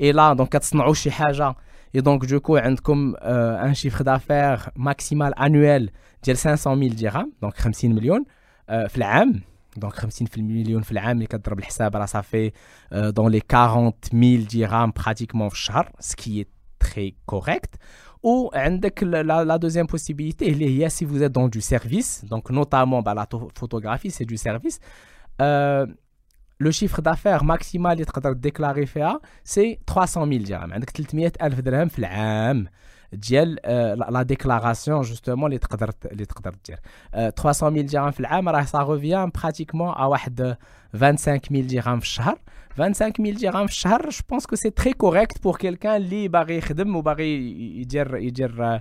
et 0.00 0.12
là 0.12 0.34
donc 0.34 0.48
كتصنعوا 0.48 0.94
شي 0.94 1.10
حاجه 1.10 1.54
et 1.96 2.00
donc 2.00 2.26
du 2.26 2.40
coup 2.40 2.56
عندكم 2.56 3.14
un 3.62 3.74
chiffre 3.74 4.04
d'affaires 4.04 4.70
maximal 4.76 5.32
annuel 5.36 5.90
ديال 6.24 6.36
500 6.36 6.76
000 6.76 6.88
درهم 6.88 7.32
دونك 7.42 7.56
50 7.56 7.94
مليون 7.94 8.24
في 8.68 8.96
العام 8.96 9.40
donc 9.78 9.94
50 9.94 10.26
millions 10.38 10.82
في 10.82 10.92
العام 10.92 11.16
اللي 11.16 11.26
كضرب 11.26 11.58
الحساب 11.58 11.96
راه 11.96 12.06
صافي 12.06 12.52
dans 12.92 13.28
les 13.28 13.40
40 13.48 13.92
000 14.12 14.44
dirhams 14.48 14.92
pratiquement 15.02 15.48
في 15.48 15.54
الشهر 15.54 15.92
ce 16.00 16.14
qui 16.16 16.40
est 16.40 16.48
très 16.84 17.14
correct 17.26 17.78
ou 18.26 18.50
عندك 18.54 19.04
la, 19.04 19.44
la 19.44 19.58
deuxième 19.58 19.86
possibilité 19.86 20.42
اللي 20.42 20.84
هي 20.84 20.90
si 20.90 21.04
vous 21.04 21.22
êtes 21.22 21.32
dans 21.32 21.48
du 21.48 21.60
service 21.60 22.24
donc 22.24 22.50
notamment 22.50 23.02
bah, 23.02 23.14
la 23.14 23.26
photographie 23.60 24.10
c'est 24.10 24.24
du 24.24 24.36
service 24.36 24.78
euh, 25.42 25.86
le 26.58 26.70
chiffre 26.70 27.02
d'affaires 27.02 27.44
maximal 27.44 27.92
اللي 27.92 28.04
تقدر 28.04 28.34
déclarer 28.34 28.84
فيها 28.84 29.20
c'est 29.44 29.78
300 29.86 30.26
000 30.26 30.44
dirhams 30.44 30.72
عندك 30.72 30.90
300 30.90 31.32
ألف 31.42 31.60
درهم 31.60 31.88
في 31.88 31.98
العام 31.98 32.66
ديال 33.12 33.58
لا 34.10 34.22
ديكلاراسيون 34.22 35.00
جوستومون 35.00 35.46
اللي 35.46 35.58
تقدر 35.58 35.90
اللي 36.04 36.24
تقدر 36.24 36.54
دير 36.66 36.78
300 37.30 37.82
درهم 37.82 38.10
في 38.10 38.20
العام 38.20 38.48
راه 38.48 38.62
سا 38.64 38.78
روفيان 38.78 39.30
براتيكمون 39.42 39.88
ا 39.88 40.04
واحد 40.04 40.56
25000 40.92 41.66
درهم 41.66 42.00
في 42.00 42.06
الشهر 42.06 42.38
25000 42.76 43.40
درهم 43.42 43.66
في 43.66 43.72
الشهر 43.72 44.08
جو 44.10 44.20
بونس 44.28 44.46
كو 44.46 44.56
سي 44.56 44.70
تري 44.70 44.92
كوريكت 44.92 45.42
بور 45.42 45.56
كيلكان 45.56 45.96
اللي 45.96 46.28
باغي 46.28 46.58
يخدم 46.58 46.96
وباغي 46.96 47.34
يدير 47.80 48.16
يدير 48.16 48.80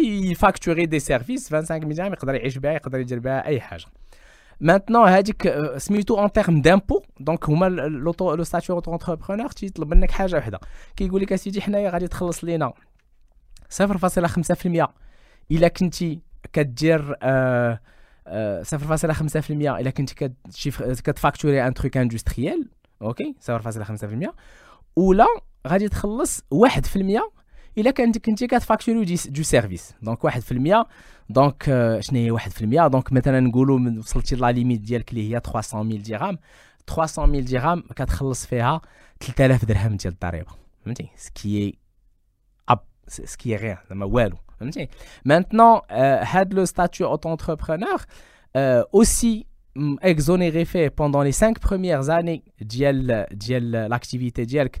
يفاكتوري 0.00 0.86
دي 0.86 0.98
سيرفيس 0.98 1.48
25000 1.50 1.96
درهم 1.96 2.12
يقدر 2.12 2.34
يعيش 2.34 2.58
بها 2.58 2.72
يقدر 2.72 2.98
يدير 2.98 3.18
بها 3.18 3.46
اي 3.46 3.60
حاجه 3.60 3.84
Maintenant, 4.61 5.77
سميتو 5.77 6.27
en 6.27 6.29
termes 6.29 6.61
d'impôt, 6.61 7.01
donc 7.19 7.49
هما 7.49 7.69
لو 7.69 8.43
ستاتيو 8.43 8.75
اوتو 8.75 8.93
انتربرونور 8.93 9.49
تيطلب 9.49 9.93
منك 9.93 10.11
حاجة 10.11 10.35
وحدة. 10.37 10.59
كيقول 10.95 11.21
لك 11.21 11.33
أسيدي 11.33 11.61
حنايا 11.61 11.89
غادي 11.89 12.07
تخلص 12.07 12.43
لينا. 12.43 12.73
0.5% 13.69 14.87
إلا 15.51 15.67
كنتي 15.67 16.19
كدير 16.53 17.15
آه 17.23 17.79
0.5% 18.63 19.51
إلا 19.51 19.89
كنتي 19.89 20.33
كتفاكتوري 21.03 21.67
ان 21.67 21.73
تروك 21.73 21.97
اندستريال 21.97 22.69
أوكي 23.01 23.35
0.5% 23.49 24.29
ولا 24.95 25.25
غادي 25.67 25.89
تخلص 25.89 26.43
1% 26.53 27.21
الا 27.78 27.90
كنت 27.90 28.18
كنتي 28.18 28.46
كتفاكتوري 28.46 29.16
دو 29.28 29.42
سيرفيس 29.42 29.94
دونك 30.02 30.26
1% 30.26 30.32
دونك 31.30 31.64
شنو 32.00 32.18
هي 32.18 32.38
1% 32.38 32.86
دونك 32.86 33.12
مثلا 33.12 33.40
نقولوا 33.40 33.98
وصلتي 33.98 34.36
لا 34.36 34.52
ليميت 34.52 34.80
ديالك 34.80 35.10
اللي 35.10 35.34
هي 35.34 35.40
300000 35.40 36.08
درهم 36.08 36.38
300000 36.86 37.50
درهم 37.50 37.80
كتخلص 37.80 38.46
فيها 38.46 38.80
3000 39.20 39.64
درهم 39.64 39.96
ديال 39.96 40.12
الضريبه 40.12 40.50
فهمتي 40.84 41.08
سكي 41.16 41.78
اب 42.68 42.80
سكي 43.08 43.56
غير 43.56 43.78
زعما 43.88 44.04
والو 44.04 44.36
فهمتي 44.60 44.88
مانتنون 45.24 45.80
هاد 46.22 46.54
لو 46.54 46.64
ستاتيو 46.64 47.06
اوتو 47.06 47.32
انتربرونور 47.32 48.04
اوسي 48.56 49.46
exonéré 50.02 50.64
fait 50.64 50.90
pendant 50.90 51.22
les 51.22 51.32
5 51.32 51.58
premières 51.60 52.10
années 52.10 52.42
ديال 52.60 53.26
ديال 53.32 53.88
l'activité 53.90 54.40
ديالك 54.40 54.80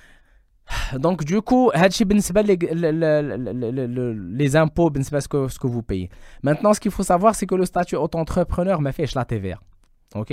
Donc, 0.98 1.24
du 1.24 1.40
coup, 1.40 1.70
les, 1.74 2.58
les 4.42 4.56
impôts, 4.56 4.90
ce 4.94 5.28
que, 5.28 5.48
ce 5.48 5.58
que 5.58 5.66
vous 5.66 5.82
payez. 5.82 6.10
Maintenant, 6.42 6.72
ce 6.74 6.80
qu'il 6.80 6.90
faut 6.90 7.02
savoir, 7.02 7.34
c'est 7.34 7.46
que 7.46 7.54
le 7.54 7.64
statut 7.64 7.96
auto-entrepreneur 7.96 8.80
m'a 8.80 8.92
fait 8.92 9.12
la 9.14 9.24
TVA. 9.24 9.58
OK 10.14 10.32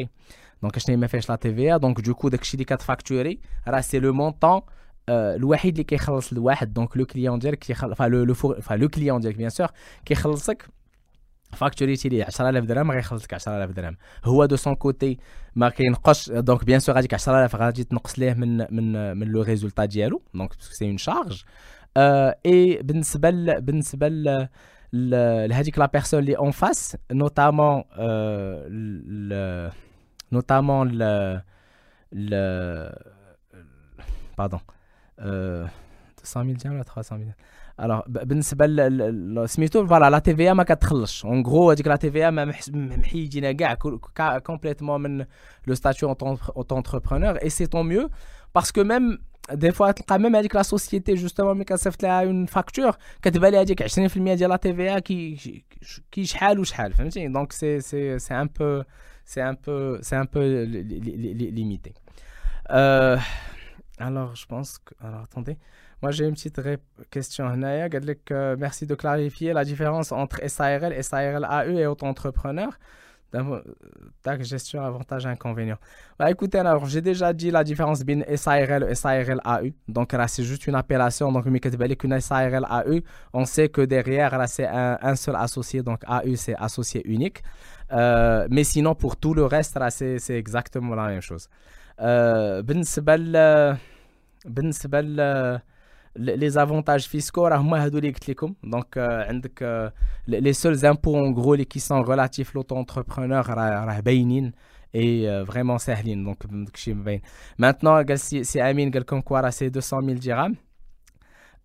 Donc, 0.61 0.77
je 0.79 0.93
m'a 0.93 1.07
fait 1.07 1.27
la 1.27 1.37
TVA. 1.37 1.79
Donc, 1.79 2.01
du 2.01 2.13
coup, 2.13 2.29
dès 2.29 2.37
que 2.37 2.43
je 2.45 2.49
suis 2.49 2.65
facturé, 2.79 3.39
c'est 3.81 3.99
le 3.99 4.11
montant. 4.11 4.65
Euh, 5.09 5.35
الوحيد 5.35 5.79
اللي 5.79 5.97
le 5.99 6.33
الواحد 6.33 6.79
donc 6.79 6.95
le 6.95 7.05
client 7.05 7.37
ديالك 7.37 7.71
enfin 7.91 8.07
le, 8.07 8.23
le, 8.23 8.33
enfin 8.57 8.77
le 8.77 8.87
client 8.87 9.19
ديالك 9.19 9.35
bien 9.35 9.49
sûr 9.49 9.67
كيخلصك 10.05 10.65
فاكتوريتي 11.52 12.08
ليه 12.08 12.24
10000 12.24 12.64
درهم 12.64 12.90
غيخلصك 12.90 13.34
10000 13.34 13.70
درهم. 13.70 13.96
هو 14.24 14.44
دو 14.44 14.56
سون 14.56 14.74
كوتي 14.74 15.18
ما 15.56 15.68
كينقصش 15.68 16.30
دونك 16.30 16.64
بيان 16.64 16.80
سور 16.80 16.98
هذيك 16.98 17.14
10000 17.14 17.56
غادي 17.56 17.84
تنقص 17.84 18.18
ليه 18.18 18.34
من 18.34 18.74
من 18.74 19.16
من 19.16 19.26
لو 19.26 19.42
ريزولتا 19.42 19.84
ديالو. 19.84 20.22
دونك 20.34 20.52
سي 20.60 20.84
اون 20.84 20.98
شارج 20.98 21.44
اي 21.96 22.82
بالنسبة 22.82 23.30
بالنسبة 23.58 24.08
لهذيك 24.92 25.78
لا 25.78 25.86
بيرسون 25.86 26.20
اللي 26.20 26.36
اون 26.36 26.50
فاس 26.50 26.96
نوتامون 27.12 27.82
نوتامون 30.32 30.88
ل 30.92 31.02
ل 32.12 32.30
باردون 34.38 34.60
200000 35.18 36.64
درهم 36.64 36.74
ولا 36.74 36.82
300000 36.82 37.34
alors 37.81 38.03
بالنسبه 38.07 38.65
سميتو 39.45 39.87
فوالا 39.87 40.09
لا 40.09 40.19
تي 40.19 40.35
في 40.35 40.53
ما 40.53 40.63
كتخلصش 40.63 41.25
اون 41.25 41.45
غرو 41.45 41.71
هذيك 41.71 41.87
لا 41.87 41.95
تي 41.95 42.11
في 42.11 42.31
ما 42.31 42.53
محيدينا 42.73 43.51
كاع 44.15 44.39
كومبليتومون 44.39 45.01
من 45.01 45.25
لو 45.67 45.75
ستاتيو 45.75 46.09
اوتو 46.09 46.77
انتربرونور 46.77 47.35
اي 47.35 47.49
سي 47.49 47.65
طون 47.65 47.85
ميو 47.85 48.09
باسكو 48.55 48.83
ميم 48.83 49.19
دي 49.51 49.71
فوا 49.71 49.91
تلقى 49.91 50.19
ميم 50.19 50.35
هذيك 50.35 50.55
لا 50.55 50.63
سوسيتي 50.63 51.13
جوستومون 51.13 51.55
ملي 51.55 51.63
كتصيفط 51.63 52.03
لها 52.03 52.23
اون 52.23 52.45
فاكتور 52.45 52.95
كتبان 53.21 53.51
لها 53.51 53.61
هذيك 53.61 53.83
20% 53.83 54.17
ديال 54.17 54.49
لا 54.49 54.55
تي 54.55 54.73
في 54.73 55.01
كي 55.01 55.63
كي 56.11 56.25
شحال 56.25 56.59
وشحال 56.59 56.93
فهمتي 56.93 57.27
دونك 57.27 57.51
سي 57.51 57.79
سي 57.81 58.19
سي 58.19 58.33
ان 58.33 58.49
بو 58.59 58.83
سي 59.25 59.49
ان 59.49 59.57
بو 59.67 59.97
سي 60.01 60.15
ان 60.15 60.27
بو 60.33 60.39
ليميتي 61.51 61.93
alors 63.99 64.35
je 64.35 64.45
pense 64.45 64.79
que 64.79 64.93
alors 65.05 65.21
attendez 65.21 65.57
moi, 66.02 66.12
j'ai 66.12 66.26
une 66.26 66.34
petite 66.34 66.60
question. 67.10 67.46
Euh, 67.48 68.56
merci 68.58 68.86
de 68.86 68.94
clarifier 68.94 69.52
la 69.52 69.64
différence 69.64 70.12
entre 70.12 70.40
SARL, 70.48 71.02
SARL 71.02 71.44
AE 71.44 71.80
et 71.80 71.86
auto-entrepreneur. 71.86 72.70
Ta 74.22 74.38
gestion, 74.40 74.82
avantage, 74.82 75.26
inconvénient. 75.26 75.76
Bah, 76.18 76.30
écoutez, 76.30 76.58
alors, 76.58 76.86
j'ai 76.86 77.02
déjà 77.02 77.32
dit 77.32 77.50
la 77.50 77.62
différence 77.64 78.00
entre 78.00 78.36
SARL 78.36 78.86
et 78.88 78.94
SARL 78.94 79.40
AE. 79.44 79.72
Donc, 79.88 80.12
là, 80.12 80.28
c'est 80.28 80.44
juste 80.44 80.66
une 80.66 80.76
appellation. 80.76 81.30
Donc, 81.32 81.44
qu'une 81.44 82.20
SARL 82.20 82.64
AE, 82.64 83.02
on 83.32 83.44
sait 83.44 83.68
que 83.68 83.82
derrière, 83.82 84.38
là, 84.38 84.46
c'est 84.46 84.66
un, 84.66 85.16
seul 85.16 85.36
associé. 85.36 85.82
Donc, 85.82 86.02
AE, 86.08 86.36
c'est 86.36 86.56
associé 86.56 87.02
unique. 87.06 87.42
Euh, 87.92 88.46
mais 88.50 88.64
sinon, 88.64 88.94
pour 88.94 89.16
tout 89.16 89.34
le 89.34 89.44
reste, 89.44 89.76
là, 89.76 89.90
c'est 89.90 90.18
exactement 90.30 90.94
la 90.94 91.08
même 91.08 91.20
chose. 91.20 91.48
Euh, 92.00 92.62
les 96.18 96.58
avantages 96.58 97.06
fiscaux, 97.06 97.48
donc 98.62 98.96
euh, 98.96 99.40
euh 99.62 99.90
les 100.26 100.52
seuls 100.52 100.84
impôts 100.84 101.16
en 101.16 101.30
gros 101.30 101.56
qui 101.56 101.80
sont 101.80 102.02
relatifs 102.02 102.50
à 102.50 102.52
l'auto-entrepreneur 102.54 103.48
et 104.92 105.28
euh, 105.28 105.44
vraiment 105.44 105.78
sahlin. 105.78 106.24
Donc 106.24 106.38
maintenant 107.58 108.02
si 108.16 108.60
Amine 108.60 108.90
c'est 109.50 109.70
200 109.70 110.00
000 110.02 110.18
dirhams 110.18 110.56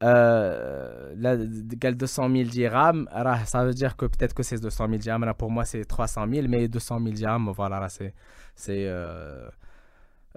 euh, 0.04 1.14
200 1.16 2.30
000 2.30 2.50
dirhams, 2.50 3.08
ça 3.46 3.64
veut 3.64 3.74
dire 3.74 3.96
que 3.96 4.06
peut-être 4.06 4.34
que 4.34 4.44
c'est 4.44 4.60
200 4.60 4.88
000 4.88 4.98
dirhams, 4.98 5.34
pour 5.38 5.50
moi 5.50 5.66
c'est 5.66 5.86
300 5.86 6.26
000, 6.30 6.48
mais 6.50 6.68
200 6.68 7.00
000 7.00 7.12
dirhams, 7.12 7.52
voilà, 7.56 7.88
c'est, 7.88 8.14
c'est, 8.56 8.86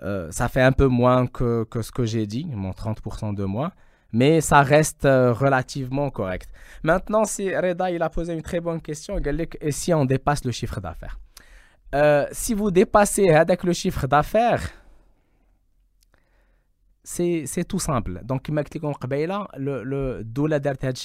euh, 0.02 0.30
ça 0.30 0.48
fait 0.48 0.62
un 0.62 0.72
peu 0.72 0.86
moins 0.86 1.26
que, 1.26 1.64
que 1.64 1.82
ce 1.82 1.90
que 1.90 2.04
j'ai 2.04 2.26
dit, 2.26 2.46
mon 2.46 2.70
30% 2.70 3.34
de 3.34 3.44
moins 3.44 3.72
mais 4.12 4.40
ça 4.40 4.62
reste 4.62 5.04
euh, 5.04 5.32
relativement 5.32 6.10
correct. 6.10 6.48
Maintenant, 6.82 7.24
si 7.24 7.54
Reda 7.54 7.90
il 7.90 8.02
a 8.02 8.10
posé 8.10 8.32
une 8.32 8.42
très 8.42 8.60
bonne 8.60 8.80
question, 8.80 9.18
et 9.60 9.72
si 9.72 9.92
on 9.94 10.04
dépasse 10.04 10.44
le 10.44 10.52
chiffre 10.52 10.80
d'affaires? 10.80 11.18
Euh, 11.94 12.26
Si 12.32 12.54
vous 12.54 12.70
dépassez 12.70 13.28
avec 13.30 13.64
le 13.64 13.72
chiffre 13.72 14.06
d'affaires, 14.06 14.70
c'est 17.06 17.64
tout 17.68 17.78
simple. 17.78 18.20
Donc, 18.24 18.48
comme 18.80 18.92
je 18.92 18.98
le, 19.56 19.84
le 19.84 20.24
doula 20.24 20.58
d'Artad 20.58 20.96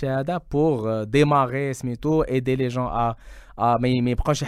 pour 0.50 0.88
euh, 0.88 1.05
démarrer 1.05 1.75
ce 1.75 1.86
aider 2.27 2.55
les 2.55 2.72
gens 2.72 2.88
à. 2.88 3.15
à 3.55 3.77
mes, 3.79 4.01
mes 4.01 4.15
proches, 4.15 4.41
ils 4.41 4.48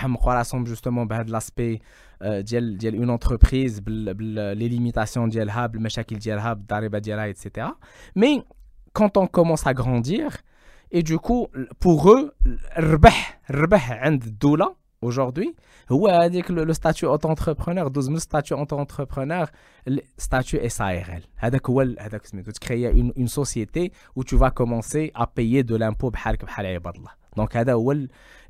justement 0.66 1.06
bah, 1.06 1.24
de 1.24 1.32
l'aspect 1.32 1.80
euh, 2.24 2.42
d'une 2.42 3.10
entreprise, 3.12 3.84
les 3.86 4.70
limitations 4.70 5.28
de 5.28 5.40
l'hab, 5.40 5.76
les 5.76 5.82
machakil 5.82 6.18
de 6.18 6.32
l'hab, 6.32 7.30
etc. 7.30 7.68
Mais 8.16 8.42
quand 8.94 9.18
on 9.18 9.28
commence 9.28 9.68
à 9.68 9.76
grandir, 9.76 10.38
et 10.90 11.04
du 11.04 11.20
coup, 11.20 11.48
pour 11.80 12.12
eux, 12.12 12.34
le 12.78 12.98
le 13.50 13.68
doula, 14.40 14.74
aujourd'hui 15.07 15.55
هو 15.93 16.09
هذيك 16.09 16.51
لو 16.51 16.73
ستاتيو 16.73 17.11
اوتو 17.11 17.31
انتربرونور 17.31 17.89
دوز 17.89 18.09
من 18.09 18.19
ستاتيو 18.19 18.59
اوتو 18.59 18.81
انتربرونور 18.81 19.47
ستاتيو 20.19 20.61
اس 20.61 20.81
ا 20.81 20.85
ار 20.85 21.17
ال 21.17 21.23
هذاك 21.37 21.71
هو 21.71 21.81
هذاك 21.81 22.27
سميتو 22.27 22.51
تكريا 22.51 23.13
اون 23.19 23.27
سوسيتي 23.27 23.91
و 24.17 24.23
تو 24.23 24.39
فا 24.39 24.49
كومونسي 24.49 25.13
ا 25.17 25.27
بايي 25.37 25.63
دو 25.63 25.77
لامبو 25.77 26.11
بحالك 26.11 26.45
بحال 26.45 26.67
عباد 26.67 26.97
الله 26.97 27.11
دونك 27.37 27.57
هذا 27.57 27.73
هو 27.73 27.97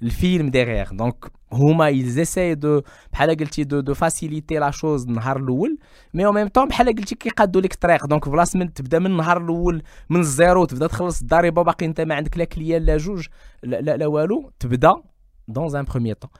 الفيلم 0.03 0.51
ديغيغ 0.51 0.93
دونك 0.93 1.33
هما 1.53 1.93
ils 1.93 2.27
essayent 2.27 2.59
دو 2.59 2.83
بحال 3.13 3.37
قلتي 3.37 3.65
دو 3.65 3.81
دو 3.81 3.95
فاسيليتي 3.95 4.59
لا 4.59 4.71
شوز 4.71 5.07
النهار 5.07 5.37
الاول 5.37 5.79
مي 6.15 6.27
او 6.27 6.33
ميم 6.33 6.49
طون 6.49 6.69
بحال 6.69 6.87
قلتي 6.87 7.15
كيقادوا 7.15 7.61
لك 7.61 7.73
الطريق 7.73 8.07
دونك 8.07 8.29
بلاص 8.29 8.57
من 8.57 8.73
تبدا 8.73 8.99
من 8.99 9.07
النهار 9.07 9.45
الاول 9.45 9.83
من 10.11 10.21
الزيرو 10.21 10.65
تبدا 10.65 10.87
تخلص 10.87 11.21
الضريبه 11.21 11.63
باقي 11.63 11.87
انت 11.87 12.01
ما 12.01 12.15
عندك 12.15 12.39
لا 12.39 12.45
كليان 12.45 12.83
لا 12.83 12.97
جوج 12.97 13.27
لا 13.63 13.81
لا, 13.81 13.97
لا 13.97 14.07
والو 14.07 14.51
تبدا 14.61 15.03
دون 15.49 15.77
ان 15.77 15.85
بروميير 15.85 16.15
طون 16.15 16.31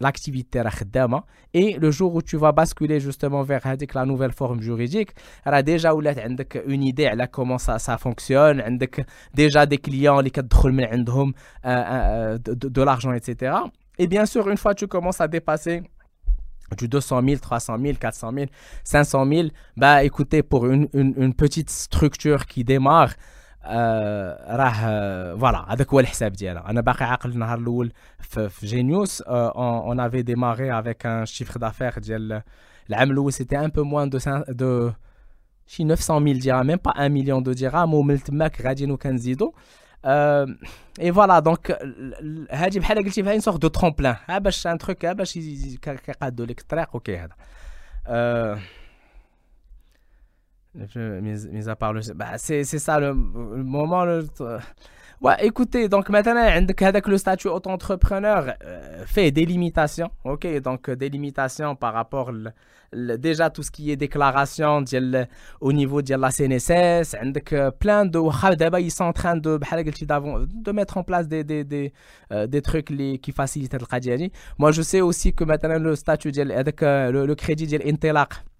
l'activité 0.00 0.62
et 1.54 1.72
le 1.74 1.90
jour 1.90 2.14
où 2.14 2.22
tu 2.22 2.36
vas 2.36 2.52
basculer 2.52 3.00
justement 3.00 3.42
vers 3.42 3.66
la 3.94 4.04
nouvelle 4.04 4.32
forme 4.32 4.60
juridique 4.60 5.10
tu 5.44 5.62
déjà 5.64 5.92
une 6.66 6.84
idée 6.84 7.10
de 7.14 7.26
comment 7.26 7.58
ça, 7.58 7.78
ça 7.78 7.98
fonctionne 7.98 8.78
déjà 9.34 9.66
des 9.66 9.78
clients 9.78 10.22
qui 10.22 10.40
ont 10.40 11.32
de, 11.64 12.82
l'argent 12.82 13.12
etc 13.12 13.56
et 13.98 14.06
bien 14.06 14.24
sûr 14.24 14.48
une 14.48 14.56
fois 14.56 14.74
que 14.74 14.80
tu 14.80 14.86
commences 14.86 15.20
à 15.20 15.26
dépasser 15.26 15.82
du 16.76 16.88
200 16.88 17.22
000, 17.24 17.40
300 17.40 17.78
000, 17.80 17.94
400 17.98 18.32
000, 18.34 18.46
500 18.84 19.26
000, 19.26 19.48
bah 19.76 20.04
écoutez, 20.04 20.42
pour 20.42 20.66
une, 20.66 20.88
une 20.92 21.34
petite 21.34 21.70
structure 21.70 22.46
qui 22.46 22.62
démarre, 22.64 23.14
راه 24.55 24.71
فوالا 25.35 25.73
هذاك 25.73 25.93
هو 25.93 25.99
الحساب 25.99 26.33
ديالها 26.33 26.69
انا 26.69 26.81
باقي 26.81 27.05
عاقل 27.05 27.29
النهار 27.29 27.57
الاول 27.57 27.93
في, 28.19 28.49
في 28.49 28.65
جينيوس 28.65 29.21
اون 29.27 29.99
افي 29.99 30.21
ديماري 30.21 30.79
افيك 30.79 31.05
ان 31.05 31.25
شيفر 31.25 31.59
دافير 31.59 31.99
ديال 31.99 32.41
العام 32.89 33.11
الاول 33.11 33.33
سيتي 33.33 33.59
ان 33.59 33.67
بو 33.67 33.83
موان 33.83 34.09
دو 34.09 34.19
دو 34.49 34.91
شي 35.67 35.83
900 35.83 36.33
درهم 36.33 36.67
ميم 36.67 36.77
با 36.85 36.91
1 36.97 37.11
مليون 37.11 37.43
دو 37.43 37.51
درهم 37.51 37.93
ومن 37.93 38.23
تماك 38.23 38.61
غاديين 38.61 38.91
وكنزيدو 38.91 39.53
اي 40.05 41.13
فوالا 41.13 41.39
دونك 41.39 41.79
هادي 42.51 42.79
بحال 42.79 42.97
قلتي 42.97 43.23
فيها 43.23 43.31
اون 43.31 43.39
سورت 43.39 43.61
دو 43.61 43.67
ترومبلان 43.67 44.15
ها 44.29 44.37
باش 44.37 44.67
ان 44.67 44.77
تروك 44.77 45.05
ها 45.05 45.13
باش 45.13 45.39
كيقادوا 45.81 46.45
لك 46.45 46.59
الطريق 46.59 46.89
اوكي 46.93 47.17
هذا 47.17 47.35
mis, 50.74 51.68
à 51.68 51.76
part 51.76 51.92
le. 51.92 52.00
Bah, 52.14 52.36
c'est 52.36 52.64
ça 52.64 53.00
le, 53.00 53.14
moment. 53.14 54.04
Le, 54.04 54.26
ouais, 55.20 55.34
écoutez, 55.40 55.88
donc 55.88 56.08
maintenant, 56.08 56.36
avec 56.80 57.08
le 57.08 57.18
statut 57.18 57.48
auto-entrepreneur 57.48 58.54
euh, 58.64 59.04
fait 59.06 59.30
des 59.30 59.46
limitations. 59.46 60.10
Ok, 60.24 60.46
donc 60.60 60.90
des 60.90 61.08
limitations 61.08 61.74
par 61.76 61.94
rapport. 61.94 62.32
Le, 62.32 62.50
déjà, 63.18 63.50
tout 63.50 63.62
ce 63.62 63.70
qui 63.70 63.90
est 63.90 63.96
déclaration 63.96 64.82
au 65.60 65.72
niveau 65.72 66.00
de 66.00 66.14
la 66.14 66.30
CNSS, 66.30 67.14
avec 67.14 67.54
plein 67.78 68.06
de. 68.06 68.18
Ils 68.80 68.90
sont 68.90 69.04
en 69.04 69.12
train 69.12 69.36
de, 69.36 69.58
de 69.58 70.72
mettre 70.72 70.96
en 70.96 71.02
place 71.02 71.28
des, 71.28 71.44
des, 71.44 71.64
des, 71.64 71.92
euh, 72.32 72.46
des 72.46 72.62
trucs 72.62 72.86
qui 72.86 73.32
facilitent 73.32 73.74
le. 73.74 74.30
Moi, 74.58 74.72
je 74.72 74.82
sais 74.82 75.00
aussi 75.00 75.32
que 75.34 75.44
maintenant, 75.44 75.78
le 75.78 75.96
statut, 75.96 76.32
avec 76.38 76.82
euh, 76.82 77.10
le, 77.10 77.26
le 77.26 77.34
crédit 77.34 77.66
de 77.66 77.76
euh, 77.76 78.57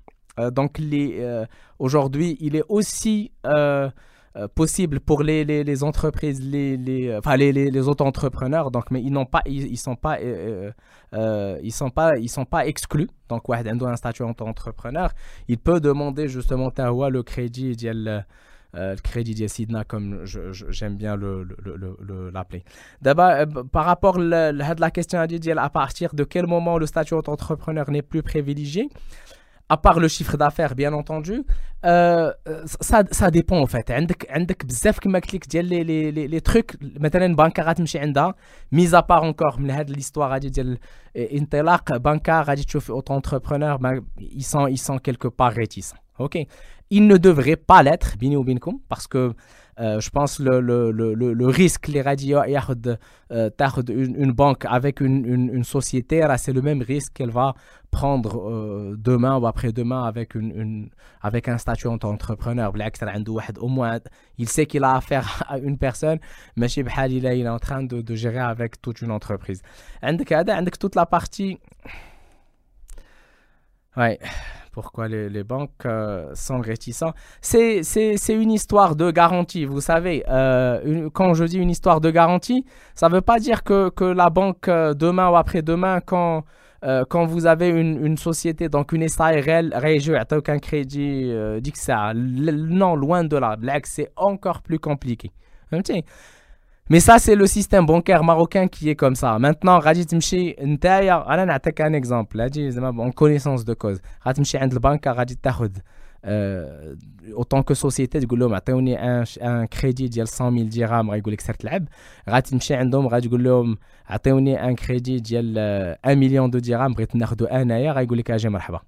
donc 0.50 0.78
euh, 0.80 1.46
aujourd'hui, 1.78 2.36
il 2.40 2.56
est 2.56 2.64
aussi 2.68 3.32
euh, 3.46 3.90
possible 4.54 5.00
pour 5.00 5.22
les, 5.22 5.44
les, 5.44 5.82
entreprises, 5.82 6.40
les, 6.40 6.76
les, 6.76 7.16
enfin 7.16 7.36
les, 7.36 7.52
les, 7.52 7.88
auto-entrepreneurs, 7.88 8.70
donc, 8.70 8.90
mais 8.90 9.02
ils 9.02 9.12
n'ont 9.12 9.26
pas, 9.26 9.42
ils, 9.46 9.76
sont 9.76 9.96
pas, 9.96 10.18
ils 10.20 11.72
sont 11.72 11.90
pas, 11.90 12.18
ils 12.18 12.28
sont 12.28 12.44
pas 12.44 12.66
exclus. 12.66 13.08
Donc, 13.28 13.42
un 13.48 13.96
statut 13.96 14.22
auto-entrepreneur, 14.22 15.10
il 15.48 15.58
peut 15.58 15.80
demander 15.80 16.28
justement 16.28 16.70
le 17.10 17.22
crédit 17.22 17.74
le, 17.82 18.20
le 18.74 18.96
crédit 19.02 19.34
de 19.34 19.48
Sidna, 19.48 19.82
comme 19.82 20.24
j'aime 20.24 20.96
bien 20.96 21.18
l'appeler. 22.32 22.64
D'abord, 23.02 23.32
par 23.72 23.86
rapport 23.86 24.18
à 24.18 24.52
la 24.52 24.90
question 24.92 25.18
à 25.18 25.70
partir 25.70 26.14
de 26.14 26.22
quel 26.22 26.46
moment 26.46 26.78
le 26.78 26.86
statut 26.86 27.14
auto-entrepreneur 27.14 27.90
n'est 27.90 28.02
plus 28.02 28.22
privilégié 28.22 28.88
à 29.69 29.77
part 29.77 29.99
le 29.99 30.07
chiffre 30.07 30.35
d'affaires 30.37 30.75
bien 30.75 30.93
entendu 30.93 31.43
euh, 31.85 32.31
ça, 32.89 33.03
ça 33.11 33.31
dépend 33.31 33.59
en 33.59 33.67
fait 33.67 33.91
عندك 33.91 34.27
عندك 34.29 34.65
بزاف 34.65 34.99
كما 34.99 35.19
قلت 35.19 35.33
لك 35.33 35.47
ديال 35.47 35.65
لي 35.65 35.83
لي 35.83 36.11
لي, 36.11 36.27
لي 36.27 36.39
تروك 36.39 36.71
مثلا 36.81 37.35
بنكه 37.35 37.63
غتمشي 37.63 37.99
عندها 37.99 38.35
ميز 38.71 38.95
ابار 38.95 39.25
انكور 39.25 39.59
من 39.59 39.71
هاد 39.71 39.89
ليستوار 39.89 40.35
هادي 40.35 40.49
ديال 40.49 40.77
انطلاق 41.15 41.97
بنكه 41.97 42.41
غادي 42.41 42.63
تشوف 42.63 42.91
اوتو 42.91 43.15
انتربرونور 43.15 44.03
ils 44.19 44.45
sont 44.45 44.67
ils 44.67 44.81
sont 44.81 44.97
quelque 44.97 45.27
part 45.27 45.53
réticents 45.53 46.01
ok 46.19 46.35
ils 46.91 47.07
ne 47.07 47.17
devraient 47.17 47.63
pas 47.71 47.83
l'être 47.83 48.17
بيني 48.17 48.37
وبينكم 48.37 48.79
parce 48.93 49.07
que 49.07 49.33
euh, 49.79 49.99
je 49.99 50.09
pense 50.09 50.39
le, 50.39 50.59
le, 50.59 50.91
le, 50.91 51.33
le 51.33 51.47
risque 51.47 51.87
les 51.87 52.01
radios 52.01 52.39
euh, 53.31 53.49
une, 53.89 54.15
une 54.15 54.31
banque 54.31 54.65
avec 54.65 55.01
une, 55.01 55.25
une, 55.25 55.49
une 55.53 55.63
société 55.63 56.21
c'est 56.37 56.53
le 56.53 56.61
même 56.61 56.81
risque 56.81 57.13
qu'elle 57.13 57.31
va 57.31 57.55
prendre 57.89 58.49
euh, 58.49 58.95
demain 58.97 59.37
ou 59.37 59.47
après-demain 59.47 60.03
avec 60.03 60.35
une, 60.35 60.51
une, 60.51 60.89
avec 61.21 61.47
un 61.47 61.57
statut 61.57 61.87
en 61.87 61.97
tant 61.97 62.11
qu'entrepreneur 62.11 62.73
au 63.59 63.67
moins 63.67 63.99
il 64.37 64.47
sait 64.47 64.67
qu'il 64.67 64.83
a 64.83 64.95
affaire 64.95 65.43
à 65.47 65.57
une 65.57 65.77
personne 65.77 66.19
mais 66.55 66.67
il 66.67 67.25
est 67.25 67.49
en 67.49 67.59
train 67.59 67.83
de, 67.83 68.01
de 68.01 68.15
gérer 68.15 68.39
avec 68.39 68.81
toute 68.81 69.01
une 69.01 69.11
entreprise 69.11 69.61
عندك 70.03 70.77
toute 70.79 70.95
la 70.95 71.05
partie 71.05 71.59
ouais 73.97 74.19
pourquoi 74.80 75.08
les, 75.08 75.42
banques 75.42 75.86
euh, 75.86 76.30
sont 76.34 76.60
réticents. 76.60 77.12
C'est 77.40 77.82
une 78.28 78.52
histoire 78.52 78.94
de 78.94 79.10
garantie, 79.10 79.64
vous 79.64 79.80
savez. 79.80 80.22
Euh, 80.28 81.10
quand 81.12 81.34
je 81.34 81.42
dis 81.42 81.58
une 81.58 81.70
histoire 81.70 82.00
de 82.00 82.12
garantie, 82.12 82.64
ça 82.94 83.08
ne 83.08 83.14
veut 83.14 83.20
pas 83.20 83.40
dire 83.40 83.64
que, 83.64 83.88
que 83.88 84.04
la 84.04 84.30
banque, 84.30 84.68
euh, 84.68 84.94
demain 84.94 85.30
ou 85.30 85.36
après-demain, 85.36 86.00
quand, 86.00 86.44
quand 87.08 87.26
vous 87.26 87.46
avez 87.46 87.70
une, 87.70 88.06
une, 88.06 88.16
société, 88.16 88.68
donc 88.68 88.92
une 88.92 89.08
SARL, 89.08 89.74
un 89.74 90.58
crédit, 90.60 91.32
dit 91.60 91.72
que 91.72 91.78
ça. 91.78 92.12
Non, 92.14 92.94
loin 92.94 93.24
de 93.24 93.36
là. 93.36 93.56
C'est 93.82 94.12
encore 94.14 94.62
plus 94.62 94.78
compliqué. 94.78 95.32
Mais 96.89 96.99
ça, 96.99 97.17
c'est 97.17 97.35
le 97.35 97.47
système 97.47 97.85
bancaire 97.85 98.23
marocain 98.23 98.67
qui 98.67 98.89
est 98.89 98.95
comme 98.95 99.15
ça. 99.15 99.39
Maintenant, 99.39 99.79
غادي 99.79 100.03
تمشي 100.03 100.55
نتايا 100.61 101.33
انا 101.33 101.45
نعطيك 101.45 101.81
un 101.81 101.93
exemple 101.93 102.39
هادي 102.39 102.71
زعما 102.71 103.09
en 103.09 103.11
connaissance 103.11 103.63
de 103.65 103.73
cause 103.73 103.99
غتمشي 104.27 104.57
عند 104.57 104.73
البنكه 104.73 105.11
غادي 105.11 105.37
تاخذ 105.43 105.71
autant 107.41 107.63
que 107.63 107.75
société 107.75 108.19
تقول 108.19 108.39
لهم 108.39 108.53
عطيوني 108.53 108.99
ان 108.99 109.25
ان 109.41 109.65
كريدي 109.65 110.07
ديال 110.07 110.27
100 110.41 110.69
000 110.69 110.69
درهم 110.69 111.11
غايقول 111.11 111.33
لك 111.33 111.41
سير 111.41 111.55
تلعب 111.55 111.87
غتمشي 112.29 112.75
عندهم 112.75 113.07
غادي 113.07 113.27
تقول 113.27 113.43
لهم 113.43 113.77
عطيوني 114.07 114.69
ان 114.69 114.75
كريدي 114.75 115.19
ديال 115.19 115.55
1 116.05 116.17
مليون 116.17 116.49
دو 116.49 116.59
درهم 116.59 116.93
بغيت 116.93 117.15
ناخذو 117.15 117.45
انايا 117.45 117.91
غايقول 117.91 118.17
لك 118.17 118.31
اجي 118.31 118.49
مرحبا 118.49 118.79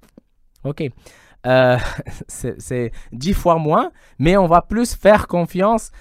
اوكي 0.65 0.91
Euh, 1.45 1.77
c'est 2.27 2.91
dix 3.12 3.34
fois 3.34 3.58
moins, 3.58 3.91
mais 4.19 4.36
on 4.38 4.47
va 4.47 4.62
plus 4.62 4.95
faire 4.95 5.27
confiance 5.27 5.91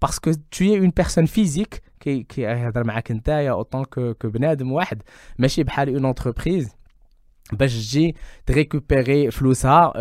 parce 0.00 0.20
que 0.20 0.30
tu 0.50 0.70
es 0.70 0.74
une 0.74 0.92
personne 0.92 1.26
physique 1.26 1.80
qui 1.98 2.26
qui 2.26 2.44
autant 2.46 3.84
que 3.84 4.12
que 4.12 4.26
بنادم 4.26 4.72
واحد 4.72 5.02
ماشي 5.38 5.62
بحال 5.62 6.00
une 6.00 6.04
entreprise 6.14 6.68
باش 7.52 7.74
تجي 7.74 8.14
تريكوبيري 8.46 9.30
فلوسها 9.30 9.92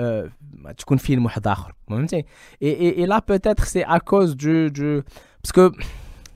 تكون 0.77 0.97
فيلم 0.97 1.25
واحد 1.25 1.47
اخر 1.47 1.73
فهمتي 1.87 2.25
et, 2.63 3.01
et, 3.01 3.05
là 3.05 3.21
peut-être 3.21 3.65
c'est 3.65 3.85
à 3.85 3.99
cause 3.99 4.35
du 4.35 4.71
du 4.71 5.01
parce 5.41 5.51
que 5.53 5.71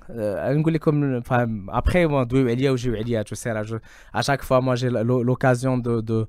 نقول 0.10 0.74
لكم 0.74 1.22
après 1.70 2.08
moi 2.08 2.24
دويو 2.26 2.50
عليا 2.50 2.72
وجيو 2.72 2.96
عليا 2.96 3.24
tu 3.24 3.36
sais 3.36 3.50
à 4.14 4.22
chaque 4.22 4.44
fois 4.44 4.62
moi 4.62 4.76
j'ai 4.76 4.90
l'occasion 4.90 5.78
de 5.78 6.02
de 6.02 6.28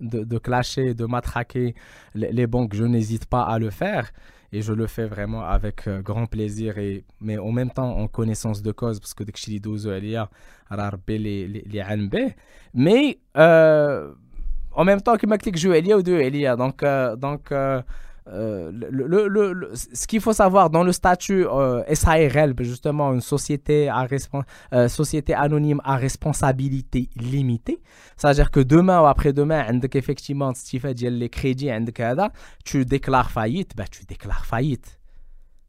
de, 0.00 0.24
de, 0.24 0.38
clasher, 0.38 0.94
de 0.94 1.06
matraquer 1.06 1.74
les, 2.14 2.46
banques, 2.46 2.74
je 2.74 2.84
n'hésite 2.84 3.26
pas 3.26 3.42
à 3.42 3.58
le 3.58 3.70
faire. 3.70 4.12
Et 4.52 4.62
je 4.62 4.72
le 4.72 4.86
fais 4.86 5.06
vraiment 5.06 5.42
avec 5.42 5.88
euh, 5.88 6.00
grand 6.02 6.26
plaisir, 6.26 6.78
et, 6.78 7.04
mais 7.20 7.36
en 7.36 7.50
même 7.50 7.70
temps 7.70 7.98
en 7.98 8.06
connaissance 8.06 8.62
de 8.62 8.72
cause, 8.72 9.00
parce 9.00 9.12
que 9.12 9.24
dès 9.24 9.32
que 9.32 9.38
je 9.38 9.42
suis 9.42 9.52
les 11.18 11.48
les 11.48 11.82
Mais 12.72 13.18
euh, 13.36 14.12
en 14.72 14.84
même 14.84 15.00
temps, 15.00 15.16
que 15.16 15.58
je 15.58 15.68
joue 15.68 15.96
ou 15.96 16.02
deux 16.02 16.20
Donc, 16.56 16.82
euh, 16.82 17.16
donc 17.16 17.50
euh, 18.27 18.71
ce 19.73 20.05
qu'il 20.05 20.21
faut 20.21 20.33
savoir 20.33 20.69
dans 20.69 20.83
le 20.83 20.91
statut 20.91 21.45
euh, 21.47 21.83
SARL, 21.93 22.53
ben, 22.53 22.65
justement 22.65 23.11
une 23.13 23.21
euh, 24.73 24.87
société 24.87 25.33
anonyme 25.33 25.81
à 25.83 25.95
responsabilité 25.95 27.09
limitée, 27.15 27.81
c'est-à-dire 28.17 28.51
que 28.51 28.59
demain 28.59 29.01
ou 29.01 29.05
après-demain, 29.07 29.65
effectivement, 29.93 30.53
si 30.53 30.65
tu 30.65 30.79
fais 30.79 30.93
les 30.93 31.29
crédits, 31.29 31.69
tu 32.63 32.85
déclares 32.85 33.31
faillite, 33.31 33.75
ben, 33.75 33.85
tu 33.89 34.05
déclares 34.05 34.45
faillite. 34.45 35.00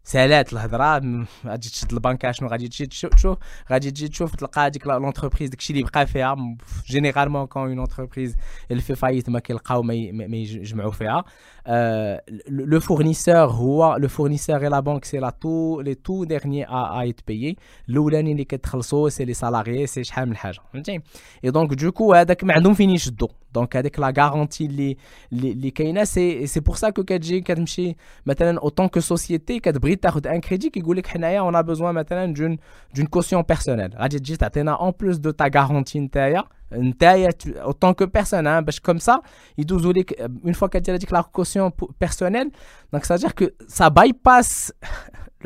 سالات 0.03 0.53
الهضره 0.53 1.25
غادي 1.45 1.69
تشد 1.69 1.93
البنكه 1.93 2.31
شنو 2.31 2.49
غادي 2.49 2.67
تجي 2.67 2.85
تشوف 2.85 3.37
غادي 3.71 3.91
تجي 3.91 4.07
تشوف 4.07 4.35
تلقى 4.35 4.61
هذيك 4.65 4.87
لونتربريز 4.87 5.49
داكشي 5.49 5.73
اللي 5.73 5.83
بقى 5.83 6.07
فيها 6.07 6.35
جينيرالمون 6.87 7.45
كون 7.45 7.61
اون 7.61 7.79
انتربريز 7.79 8.35
اللي 8.71 8.81
في 8.81 8.95
فايت 8.95 9.29
ما 9.29 9.39
كيلقاو 9.39 9.81
ما 9.83 9.93
يجمعوا 10.37 10.91
فيها 10.91 11.23
لو 12.49 12.79
فورنيسور 12.79 13.35
هو 13.35 13.95
لو 13.95 14.07
فورنيسور 14.07 14.61
اي 14.63 14.69
لا 14.69 14.79
بانك 14.79 15.05
سي 15.05 15.17
لا 15.17 15.29
تو 15.29 15.81
لي 15.81 15.95
تو 15.95 16.23
ديرني 16.23 16.65
ا 16.69 17.01
ايت 17.01 17.21
بيي 17.27 17.57
الاولاني 17.89 18.31
اللي 18.31 18.43
كتخلصوا 18.43 19.09
سي 19.09 19.25
لي 19.25 19.33
سالاريي 19.33 19.87
سي 19.87 20.03
شحال 20.03 20.29
من 20.29 20.35
حاجه 20.37 20.59
فهمتي 20.73 21.01
اي 21.43 21.51
دونك 21.51 21.73
دوكو 21.73 22.13
هذاك 22.13 22.43
ما 22.43 22.53
عندهم 22.53 22.73
فين 22.73 22.89
يشدوا 22.89 23.27
دونك 23.53 23.77
هذيك 23.77 23.99
لا 23.99 24.13
غارونتي 24.17 24.65
اللي 24.65 24.97
اللي 25.33 25.71
كاينه 25.71 26.03
سي 26.03 26.47
سي 26.47 26.59
بور 26.59 26.75
سا 26.75 26.89
كو 26.89 27.03
كتجي 27.03 27.41
كتمشي 27.41 27.95
مثلا 28.25 28.59
اوتون 28.59 28.87
كو 28.87 28.99
سوسيتي 28.99 29.59
كتبغي 29.59 29.95
تاخذ 29.95 30.27
ان 30.27 30.41
كريدي 30.41 30.69
كيقول 30.69 30.97
لك 30.97 31.07
حنايا 31.07 31.39
اون 31.39 31.55
ا 31.55 31.61
بوزوان 31.61 31.95
مثلا 31.95 32.33
دون 32.33 32.57
دون 32.95 33.05
كوسيون 33.05 33.41
بيرسونيل 33.41 33.95
غادي 33.95 34.19
تجي 34.19 34.37
تعطينا 34.37 34.71
اون 34.71 34.93
بلوس 34.99 35.17
دو 35.17 35.31
تا 35.31 35.49
غارونتي 35.55 35.99
نتايا 35.99 36.43
نتايا 36.71 37.29
اوتون 37.47 37.93
كو 37.93 38.05
بيرسون 38.05 38.61
باش 38.61 38.79
كوم 38.79 38.97
سا 38.97 39.21
يدوزوا 39.57 39.93
لك 39.93 40.21
اون 40.45 40.53
فوا 40.53 40.67
كدير 40.67 40.95
هذيك 40.95 41.13
لا 41.13 41.21
كوسيون 41.21 41.71
بيرسونيل 42.01 42.51
دونك 42.93 43.03
سا 43.03 43.15
دير 43.15 43.31
كو 43.31 43.45
سا 43.67 43.87
باي 43.87 44.13
باس 44.25 44.73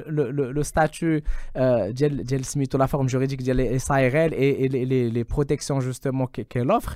le, 0.08 0.32
le, 0.32 0.52
le 0.52 0.64
statut 0.64 1.24
euh, 1.58 1.90
ديال 1.90 2.46
سميتو 2.46 2.78
لا 2.78 2.86
فورم 2.86 3.06
جوريديك 3.06 3.42
ديال 3.42 3.58
لي 3.58 3.76
اس 3.76 3.92
ار 3.92 4.26
ال 4.26 4.34
et 4.34 4.70
les, 4.70 4.86
les, 4.86 5.10
les 5.10 5.24
protections 5.24 5.80
justement 5.80 6.28
qu'elle 6.28 6.72
offre 6.72 6.96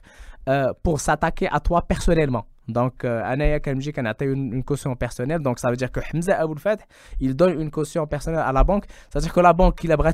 euh, 0.50 0.74
pour 0.84 1.00
s'attaquer 1.00 1.48
à 1.48 1.60
toi 1.60 1.82
personnellement. 1.82 2.46
Donc, 2.70 3.06
Anaya 3.06 3.60
Kamji 3.60 3.92
a 3.96 4.24
une, 4.24 4.54
une 4.54 4.64
caution 4.64 4.96
personnelle. 4.96 5.40
Donc, 5.40 5.60
ça 5.60 5.70
veut 5.70 5.76
dire 5.76 5.92
que 5.92 6.00
Hamza 6.00 6.36
Aboul 6.40 6.58
Fath, 6.58 6.88
il 7.20 7.36
donne 7.36 7.62
une 7.62 7.70
caution 7.70 8.08
personnelle 8.08 8.42
à 8.42 8.52
la 8.52 8.64
banque. 8.64 8.86
C'est-à-dire 9.10 9.32
que 9.32 9.40
la 9.40 9.54
banque, 9.54 9.84
il 9.84 9.92
a 9.92 9.98
bret 9.98 10.14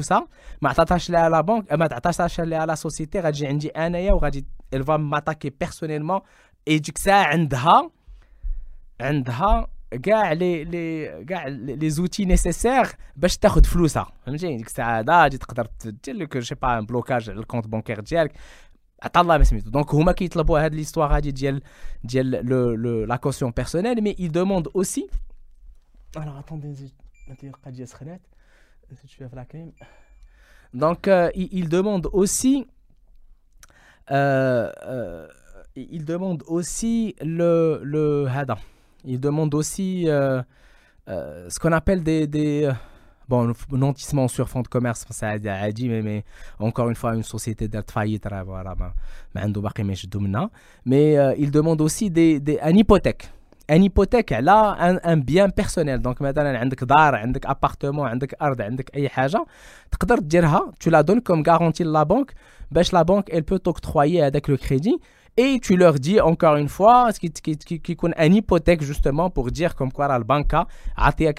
ça, 0.00 0.24
mais 0.62 0.72
t'attaches 0.72 1.10
à 1.10 1.28
la 1.28 1.42
banque, 1.42 1.66
mais 1.78 1.88
t'attaches 1.88 2.38
à 2.38 2.66
la 2.66 2.76
société, 2.76 3.20
Anaya 3.74 4.14
ou 4.14 4.20
elle 4.70 4.82
va 4.82 4.96
m'attaquer 4.96 5.50
personnellement. 5.50 6.22
Et 6.64 6.80
du 6.80 6.92
coup, 6.92 7.02
ça, 7.02 7.26
عندها 7.26 7.90
عندها 9.00 9.66
كاع 10.02 10.32
لي 10.32 10.64
لي 10.64 11.24
كاع 11.24 11.48
لي 11.48 11.90
زوتي 11.90 12.24
نيسيسير 12.24 12.86
باش 13.16 13.38
تاخذ 13.38 13.64
فلوسها 13.64 14.12
فهمتي 14.26 14.56
ديك 14.56 14.66
الساعه 14.66 15.00
هذا 15.00 15.28
تقدر 15.28 15.66
دير 15.84 16.14
لك 16.14 16.38
شي 16.38 16.54
با 16.54 16.80
بلوكاج 16.80 17.30
الكونت 17.30 17.66
بونكير 17.66 18.00
ديالك 18.00 18.32
عطا 19.02 19.20
الله 19.20 19.38
ما 19.38 19.44
سميتو 19.44 19.70
دونك 19.70 19.94
هما 19.94 20.12
كيطلبوا 20.12 20.64
هاد 20.64 20.74
ليستوار 20.74 21.16
هادي 21.16 21.30
ديال 21.30 21.62
ديال 22.04 22.30
لو 22.30 22.74
لو 22.74 23.04
لا 23.04 23.16
كوسيون 23.16 23.50
بيرسونيل 23.56 24.00
مي 24.02 24.16
يل 24.18 24.32
دوموند 24.32 24.68
اوسي 24.76 25.08
الوغ 26.16 26.38
اتوندي 26.38 26.68
نزيد 26.68 26.92
هادي 27.28 27.48
القضيه 27.48 27.84
سخنات 27.84 28.20
نزيد 28.92 29.06
شويه 29.10 29.28
في 29.28 29.36
لاكريم 29.36 29.72
دونك 30.74 31.32
il 31.36 31.68
demande 31.68 32.06
aussi 32.12 32.66
euh, 34.10 34.72
euh, 34.82 35.28
il 35.76 36.04
demande 36.04 36.42
aussi 36.46 37.14
le 37.22 37.80
le 37.82 38.28
هذا 38.28 38.58
il 39.04 39.20
demande 39.20 39.54
aussi 39.54 40.04
euh, 40.08 40.42
euh, 41.08 41.50
ce 41.50 41.58
qu'on 41.58 41.72
appelle 41.72 42.02
des, 42.02 42.26
des 42.26 42.72
Bon, 43.28 43.52
nantissement 43.70 44.28
sur 44.28 44.48
fonds 44.48 44.62
de 44.62 44.68
commerce, 44.68 45.06
ça 45.10 45.28
a 45.30 45.72
dit, 45.72 45.88
mais, 45.88 46.02
mais 46.02 46.24
encore 46.58 46.88
une 46.90 46.96
fois, 46.96 47.14
une 47.14 47.22
société 47.22 47.68
d'être 47.68 47.90
faillite, 47.92 48.26
voilà, 48.44 48.74
mais 50.84 51.16
euh, 51.16 51.34
il 51.38 51.50
demande 51.50 51.80
aussi 51.80 52.10
des, 52.10 52.40
des, 52.40 52.58
une 52.68 52.78
hypothèque. 52.78 53.30
Une 53.68 53.84
hypothèque, 53.84 54.32
elle 54.32 54.48
a 54.48 54.76
un, 54.78 54.98
un 55.04 55.16
bien 55.16 55.48
personnel. 55.48 56.00
Donc, 56.00 56.20
maintenant, 56.20 56.56
عندك 56.56 56.84
دار, 56.84 57.14
عندك 57.14 57.46
appartement, 57.46 58.00
عندك 58.00 58.34
أرض, 58.42 58.60
عندك 58.60 58.94
أي 58.94 59.08
حاجة, 59.08 59.44
تقدر 59.90 60.18
تديرها, 60.18 60.72
tu 60.80 60.90
la 60.90 61.02
donnes 61.02 61.22
comme 61.22 61.42
garantie 61.42 61.84
de 61.84 61.92
la 61.92 62.04
banque, 62.04 62.32
باش 62.70 62.92
la 62.92 63.04
banque, 63.04 63.28
elle 63.30 63.44
peut 63.44 63.60
t'octroyer 63.60 64.20
avec 64.22 64.48
le 64.48 64.56
crédit 64.56 64.98
et 65.36 65.60
tu 65.60 65.76
leur 65.76 65.94
dis 65.94 66.20
encore 66.20 66.56
une 66.56 66.68
fois, 66.68 67.10
ce 67.12 67.18
qui, 67.18 67.30
qui, 67.30 67.56
qui, 67.56 67.80
qui 67.80 67.96
une 68.18 68.34
hypothèque 68.34 68.82
justement 68.82 69.30
pour 69.30 69.50
dire 69.50 69.74
comme 69.74 69.90
quoi 69.90 70.06
la 70.06 70.18
banque 70.18 70.52
a 70.52 70.66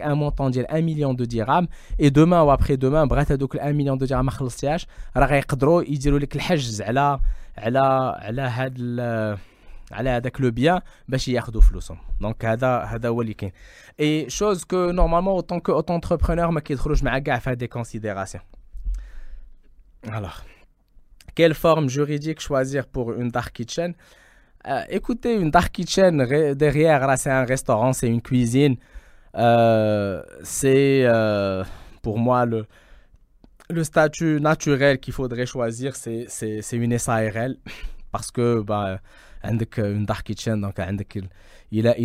un 0.03 0.15
montant 0.15 0.49
de 0.49 0.65
1 0.67 0.81
million 0.81 1.13
de 1.13 1.25
dirhams 1.25 1.67
et 1.99 2.09
demain 2.09 2.41
ou 2.43 2.49
après-demain, 2.49 3.05
bref, 3.05 3.31
donc 3.33 3.55
1 3.55 3.73
million 3.73 3.95
de 3.95 4.05
dirhams, 4.07 4.29
راه 5.17 5.33
يقدروا 5.33 5.83
يديروا 5.83 6.19
لك 6.19 6.35
الحجز 6.35 6.81
على 6.81 7.19
على 7.57 7.79
على 8.19 8.41
هذا 8.41 9.37
على 9.91 10.09
هذاك 10.09 10.41
لو 10.41 10.51
بيان 10.51 10.81
باش 11.07 11.27
ياخذوا 11.27 11.61
فلوسهم 11.61 11.97
دونك 12.21 12.45
هذا 12.45 12.77
هذا 12.77 13.09
هو 13.09 13.21
اللي 13.21 13.33
كاين 13.33 13.51
اي 13.99 14.29
شوز 14.29 14.63
كو 14.63 14.91
نورمالمون 14.91 15.33
اوتون 15.33 15.59
كو 15.59 15.73
اوتون 15.73 15.95
انتربرونور 15.95 16.51
ما 16.51 16.59
كيدخلوش 16.59 17.03
مع 17.03 17.19
كاع 17.19 17.39
في 17.39 17.49
هاد 17.49 17.57
دي 17.57 17.67
كونسيديراسيون 17.67 18.43
الوغ 20.07 20.33
quelle 21.37 21.53
forme 21.53 21.89
juridique 21.89 22.39
choisir 22.39 22.85
pour 22.87 23.13
une 23.13 23.29
dark 23.29 23.53
kitchen 23.53 23.93
Euh, 24.65 24.81
écoutez, 24.89 25.35
une 25.35 25.51
dark 25.51 25.71
kitchen 25.73 26.25
derrière, 26.55 27.17
c'est 27.17 27.29
un 27.29 27.43
restaurant, 27.43 27.91
c'est 27.91 28.07
une 28.07 28.21
cuisine. 28.21 28.77
Euh, 29.35 30.23
c'est 30.43 31.05
pour 32.01 32.17
moi 32.17 32.45
le, 32.45 32.65
le 33.69 33.83
statut 33.83 34.39
naturel 34.39 34.99
qu'il 34.99 35.13
faudrait 35.13 35.45
choisir, 35.45 35.95
c'est 35.95 36.27
une 36.71 36.97
SARL 36.97 37.57
parce 38.11 38.31
que 38.31 38.61
bah, 38.61 38.99
une 39.43 40.05
dark 40.05 40.25
kitchen 40.27 40.61
donc 40.61 40.75
il 41.71 41.87
a 41.87 41.95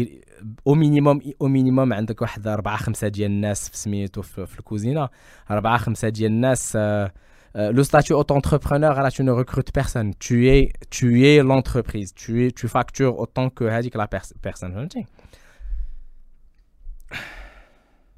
au 0.64 0.75
minimum 0.75 1.21
au 1.38 1.49
minimum 1.49 1.92
عندك 1.92 2.23
واحد 2.23 2.47
4 2.47 2.77
5 2.77 3.09
ديال 3.09 3.31
الناس 3.31 3.68
في 3.68 3.77
سميتو 3.77 4.23
في, 4.23 4.47
في 4.47 4.59
الكوزينه 4.59 5.09
4 5.51 5.79
5 5.79 6.09
ديال 6.09 6.33
الناس 6.33 6.79
le 7.56 7.84
statut 7.84 8.13
auto-entrepreneur, 8.13 9.02
là, 9.02 9.12
tu 9.12 9.24
ne 9.24 9.32
recrutes 9.32 9.72
personne. 9.72 10.13
Tu 10.16 10.50
es, 10.50 10.72
tu 10.89 11.26
es 11.28 11.44
l'entreprise. 11.44 12.13
Tu, 12.13 12.52
tu 12.56 12.68
factures 12.68 13.20
autant 13.20 13.50
que, 13.50 13.66
que 13.89 13.98
la 13.98 14.08
personne. 14.08 14.88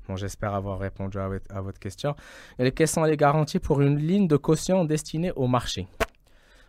Bon, 0.07 0.15
j'espère 0.15 0.53
avoir 0.53 0.77
répondu 0.79 1.17
à, 1.17 1.61
votre 1.61 1.79
question. 1.79 2.15
Et 2.59 2.71
quelles 2.71 2.87
sont 2.87 3.03
les 3.03 3.17
garanties 3.17 3.59
pour 3.59 3.81
une 3.81 3.97
ligne 3.97 4.27
de 4.27 4.37
caution 4.37 4.85
destinée 4.85 5.31
au 5.35 5.47
marché? 5.47 5.87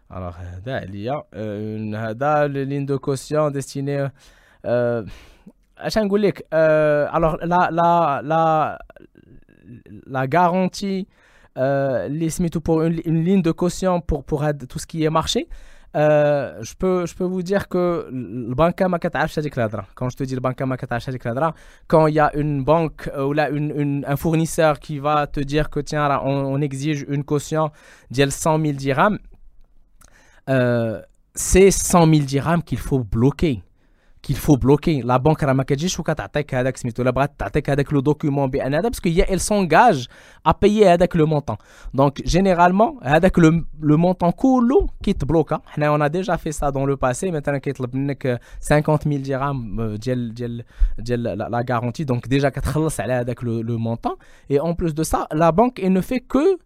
Alors, 0.08 0.36
il 0.66 1.00
y 1.00 1.08
a 1.08 1.26
une 1.34 1.96
ligne 2.46 2.86
de 2.86 2.96
caution 2.96 3.50
destinée 3.50 4.08
euh, 4.64 5.04
euh, 6.54 7.06
alors 7.12 7.36
la, 7.42 7.68
la, 7.70 8.20
la, 8.24 8.78
la 10.06 10.26
garantie 10.26 11.06
euh, 11.56 12.08
pour 12.62 12.82
une, 12.82 13.24
ligne 13.24 13.42
de 13.42 13.52
caution 13.52 14.00
pour, 14.00 14.24
pour 14.24 14.44
tout 14.68 14.78
ce 14.78 14.86
qui 14.86 15.04
est 15.04 15.10
marché. 15.10 15.48
Euh, 15.96 16.62
je, 16.62 16.74
peux, 16.74 17.06
je 17.06 17.14
peux 17.14 17.24
vous 17.24 17.42
dire 17.42 17.68
que 17.68 18.08
le 18.12 18.54
banque 18.54 18.76
quand 18.76 20.08
je 20.10 20.16
te 20.16 20.24
dis 20.24 20.34
le 20.34 20.40
banque 20.40 20.62
quand 21.86 22.06
il 22.08 22.14
y 22.14 22.20
a 22.20 22.36
une 22.36 22.62
banque 22.64 23.08
ou 23.18 23.32
là 23.32 23.48
une, 23.48 24.04
un 24.06 24.16
fournisseur 24.16 24.78
qui 24.78 24.98
va 24.98 25.26
te 25.26 25.40
dire 25.40 25.70
que 25.70 25.80
tiens 25.80 26.20
on, 26.22 26.60
exige 26.60 27.06
une 27.08 27.24
caution 27.24 27.70
de 28.10 28.26
100 28.26 28.60
000 28.60 28.72
dirhams 28.74 29.18
euh, 30.50 31.00
c'est 31.34 31.70
100 31.70 32.06
000 32.12 32.26
dirhams 32.26 32.62
qu'il 32.62 32.78
faut 32.78 33.02
bloquer 33.02 33.62
qu'il 34.25 34.35
faut 34.35 34.57
bloquer. 34.57 35.01
La 35.01 35.19
banque 35.19 35.43
راه 35.43 35.53
ما 35.53 35.63
كتجيش 35.63 35.99
وكتعطيك 35.99 36.55
هذاك 36.55 36.77
سميتو 36.77 37.03
لا 37.03 37.11
بغات 37.11 37.31
تعطيك 37.37 37.69
هذاك 37.69 37.93
لو 37.93 37.99
دوكيومون 37.99 38.49
بان 38.49 38.75
هذا 38.75 38.89
باسكو 38.89 39.09
هي 39.09 39.23
elle 39.23 39.39
s'engage 39.39 40.07
à 40.49 40.53
payer 40.53 40.83
هذاك 40.83 41.15
لو 41.15 41.25
مونطون 41.25 41.55
دونك 41.93 42.21
جينيرالمون 42.21 42.99
هذاك 43.03 43.39
لو 43.39 43.63
لو 43.79 43.97
مونطون 43.97 44.31
كله 44.31 44.89
كيتبلوكا 45.03 45.61
حنا 45.65 45.97
on 45.97 46.01
a 46.01 46.09
déjà 46.09 46.37
fait 46.37 46.51
ça 46.51 46.71
dans 46.71 46.85
le 46.85 46.95
passé 46.95 47.23
مثلا 47.23 47.57
كيطلب 47.57 47.95
منك 47.95 48.39
50000 48.59 49.27
درهم 49.27 49.95
ديال 49.95 50.33
ديال 50.33 50.63
ديال 50.99 51.23
لا 51.23 51.65
garantie 51.71 52.05
donc 52.05 52.29
déjà 52.29 52.47
كتخلص 52.47 52.99
على 52.99 53.13
هذاك 53.13 53.43
لو 53.43 53.77
مونطون 53.77 54.15
et 54.53 54.59
en 54.59 54.73
plus 54.73 54.93
de 54.93 55.03
ça 55.03 55.27
la 55.33 55.51
banque 55.51 55.79
elle 55.79 55.93
ne 55.93 56.01
fait 56.01 56.19
que 56.19 56.57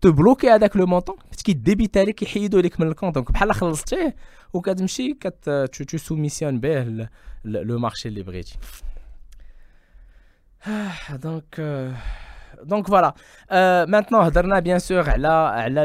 Te 0.00 0.08
bloquer 0.08 0.48
هذاك 0.48 0.76
لو 0.76 0.86
مونطون 0.86 1.16
حيت 1.30 1.42
كيديبيتا 1.42 1.98
لك 1.98 2.22
يحيدوا 2.22 2.62
لك 2.62 2.80
من 2.80 2.88
الكونت 2.88 3.14
دونك 3.14 3.32
بحال 3.32 3.54
خلصتيه 3.54 4.16
وكتمشي 4.52 5.14
كت 5.14 5.68
تو 5.72 5.84
تو 5.84 5.98
سوميسيون 5.98 6.60
به 6.60 7.08
لو 7.44 7.78
مارشي 7.78 8.08
اللي 8.08 8.22
بغيتي 8.22 8.58
دونك 11.10 11.60
Donc 12.64 12.88
voilà. 12.88 13.14
Euh, 13.52 13.86
maintenant, 13.86 14.20
Hadarna, 14.20 14.60
bien 14.60 14.78
sûr, 14.78 15.08
elle 15.08 15.24
a, 15.24 15.64
elle 15.66 15.76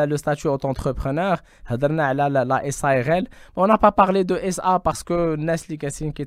a 0.00 0.06
le 0.06 0.16
statut 0.16 0.48
auto-entrepreneur. 0.48 1.38
Elle 1.68 2.00
a 2.00 2.14
la, 2.14 2.44
la 2.44 2.70
SARL. 2.70 3.24
On 3.56 3.66
n'a 3.66 3.78
pas 3.78 3.92
parlé 3.92 4.24
de 4.24 4.38
SA 4.50 4.80
parce 4.82 5.02
que 5.02 5.36
Nesli 5.36 5.78
Kassin 5.78 6.10
qui 6.12 6.26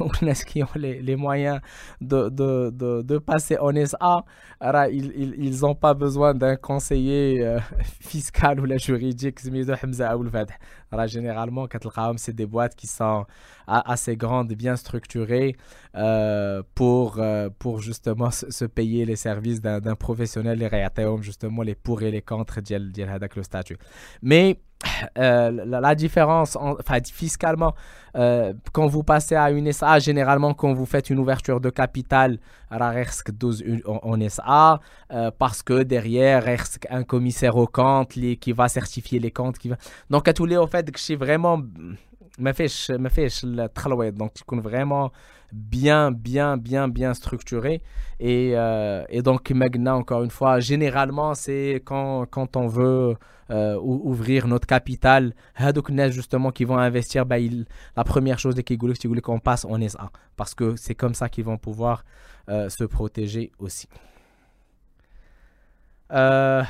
ou 0.00 0.08
qui 0.46 0.62
ont 0.62 0.68
les, 0.74 1.02
les 1.02 1.16
moyens 1.16 1.60
de, 2.00 2.28
de, 2.28 2.70
de, 3.02 3.18
passer 3.18 3.58
en 3.58 3.72
SA, 3.84 4.24
ils 4.90 5.60
n'ont 5.60 5.74
pas 5.74 5.94
besoin 5.94 6.34
d'un 6.34 6.56
conseiller 6.56 7.44
euh, 7.44 7.58
fiscal 8.00 8.60
ou 8.60 8.78
juridique. 8.78 9.38
Alors, 10.92 11.06
généralement, 11.06 11.66
c'est 12.16 12.34
des 12.34 12.46
boîtes 12.46 12.74
qui 12.74 12.86
sont 12.86 13.24
assez 13.66 14.16
grandes, 14.16 14.52
bien 14.52 14.76
structurées 14.76 15.56
euh, 15.96 16.62
pour, 16.74 17.20
pour 17.58 17.80
justement 17.80 18.30
se, 18.36 18.64
payer 18.64 19.04
les 19.04 19.16
services 19.16 19.60
d'un 19.60 19.94
professionnel, 19.94 20.58
les 20.58 20.66
réatéums, 20.66 21.22
justement 21.22 21.62
les 21.62 21.74
pour 21.74 22.02
et 22.02 22.10
les 22.10 22.22
contre 22.22 22.60
avec 23.08 23.36
le 23.36 23.42
statut. 23.42 23.78
Mais 24.22 24.60
euh, 25.18 25.50
la, 25.64 25.94
différence, 25.94 26.56
enfin 26.56 26.98
fiscalement, 27.02 27.74
quand 28.14 28.86
vous 28.86 29.02
passez 29.02 29.34
à 29.34 29.50
une 29.50 29.70
SA, 29.72 29.98
généralement 29.98 30.54
quand 30.54 30.72
vous 30.72 30.86
faites 30.86 31.10
une 31.10 31.18
ouverture 31.18 31.60
de 31.60 31.70
capital, 31.70 32.38
en 32.70 34.28
SA, 34.28 34.80
parce 35.38 35.62
que 35.62 35.82
derrière, 35.82 36.44
un 36.90 37.04
commissaire 37.04 37.56
au 37.56 37.66
compte 37.66 38.10
qui 38.40 38.52
va 38.52 38.68
certifier 38.68 39.18
les 39.18 39.30
comptes. 39.30 39.58
Qui 39.58 39.68
va... 39.68 39.76
Donc 40.10 40.28
à 40.28 40.32
tous 40.32 40.46
les, 40.46 40.56
au 40.56 40.66
fait, 40.66 40.90
que 40.90 40.98
je 40.98 41.04
suis 41.04 41.16
vraiment 41.16 41.62
ما 42.39 42.51
فيش 42.51 42.91
ما 42.91 43.09
فيش 43.09 43.43
التخلويط 43.43 44.13
دونك 44.13 44.31
تكون 44.31 44.61
فريمون 44.61 45.09
bien 45.53 46.11
bien 46.11 46.57
bien 46.57 46.87
bien 46.87 47.13
structuré 47.13 47.81
et, 48.19 48.53
euh, 48.55 49.03
et 49.09 49.21
donc 49.21 49.43
comme 49.43 49.61
encore 49.95 50.23
une 50.23 50.29
fois 50.29 50.59
généralement 50.59 51.33
c'est 51.33 51.81
quand, 51.85 52.25
quand 52.29 52.55
on 52.55 52.67
veut 52.67 53.15
euh, 53.51 53.77
ouvrir 53.81 54.47
notre 54.47 54.65
capital 54.65 55.33
هذوك 55.55 55.89
الناس 55.89 56.13
justement 56.13 56.51
qui 56.51 56.63
vont 56.63 56.77
investir 56.77 57.25
bah, 57.25 57.39
il, 57.39 57.65
la 57.97 58.03
première 58.03 58.39
chose 58.39 58.55
qui 58.65 58.77
c'est 58.77 59.21
qu'on 59.21 59.39
passe 59.39 59.65
en 59.65 59.87
SA 59.87 60.09
parce 60.37 60.53
que 60.55 60.75
c'est 60.77 60.95
comme 60.95 61.13
ça 61.13 61.27
qu'ils 61.27 61.43
vont 61.43 61.57
pouvoir 61.57 62.05
euh, 62.49 62.69
se 62.69 62.85
protéger 62.85 63.51
aussi 63.59 63.87
euh, 66.11 66.63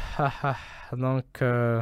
donc 0.97 1.41
euh, 1.41 1.81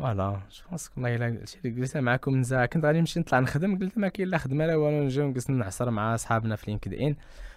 فوالا 0.00 0.40
جو 0.50 0.68
بونس 0.68 0.90
والله 0.96 1.14
الا 1.14 1.46
شي 1.46 1.58
اللي 1.64 1.76
جلسنا 1.76 2.02
معاكم 2.02 2.36
نزاع 2.36 2.66
كنت 2.66 2.84
غادي 2.84 3.00
نمشي 3.00 3.20
نطلع 3.20 3.38
نخدم 3.38 3.78
قلت 3.78 3.98
ما 3.98 4.08
كاين 4.08 4.28
لا 4.28 4.38
خدمه 4.38 4.66
لا 4.66 4.76
والو 4.76 5.04
نجيو 5.04 5.26
نجلس 5.28 5.50
نعصر 5.50 5.90
مع 5.90 6.16
صحابنا 6.16 6.56
في 6.56 6.70
لينكد 6.70 6.94
ان 6.94 7.16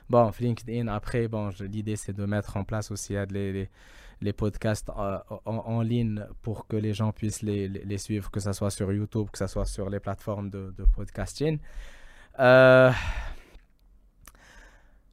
بون 0.09 0.31
في 0.31 0.43
لينكد 0.43 0.69
ان 0.69 0.89
ابخي 0.89 1.27
بون 1.27 1.51
l'idée 1.51 1.95
c'est 1.95 2.13
de 2.13 2.25
mettre 2.25 2.57
en 2.57 2.63
place 2.63 2.91
aussi 2.91 3.13
les, 3.13 3.51
les, 3.53 3.69
les 4.21 4.33
podcasts 4.33 4.89
en, 4.89 5.21
en, 5.45 5.81
ligne 5.81 6.25
pour 6.41 6.67
que 6.67 6.77
les 6.77 6.93
gens 6.93 7.12
puissent 7.12 7.41
les, 7.41 7.67
les, 7.67 7.97
suivre, 7.97 8.29
que 8.31 8.39
ce 8.39 8.51
soit 8.51 8.71
sur 8.71 8.91
YouTube, 8.91 9.27
que 9.31 9.38
ce 9.38 9.47
soit 9.47 9.65
sur 9.65 9.89
les 9.89 9.99
plateformes 9.99 10.49
de, 10.49 10.73
de 10.77 10.83
podcasting. 10.83 11.59
Euh, 12.39 12.91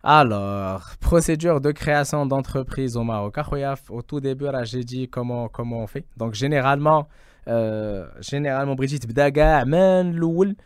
alors, 0.03 0.95
procédure 1.01 1.61
de 1.61 1.73
création 1.73 2.27
d'entreprise 2.27 2.97
au 2.97 3.03
Maroc. 3.03 3.37
Au 3.91 4.03
tout 4.03 4.21
début, 4.21 4.47
j'ai 4.63 4.85
dit 4.85 5.09
comment, 5.09 5.49
comment 5.49 5.81
on 5.81 5.89
fait. 5.89 6.05
Donc, 6.17 6.35
généralement, 6.35 7.09
euh, 7.49 8.07
généralement 8.21 8.77
Brigitte 8.77 9.07
بدا 9.07 9.29
كاع 9.29 9.65
من 9.65 10.15
الاول 10.15 10.57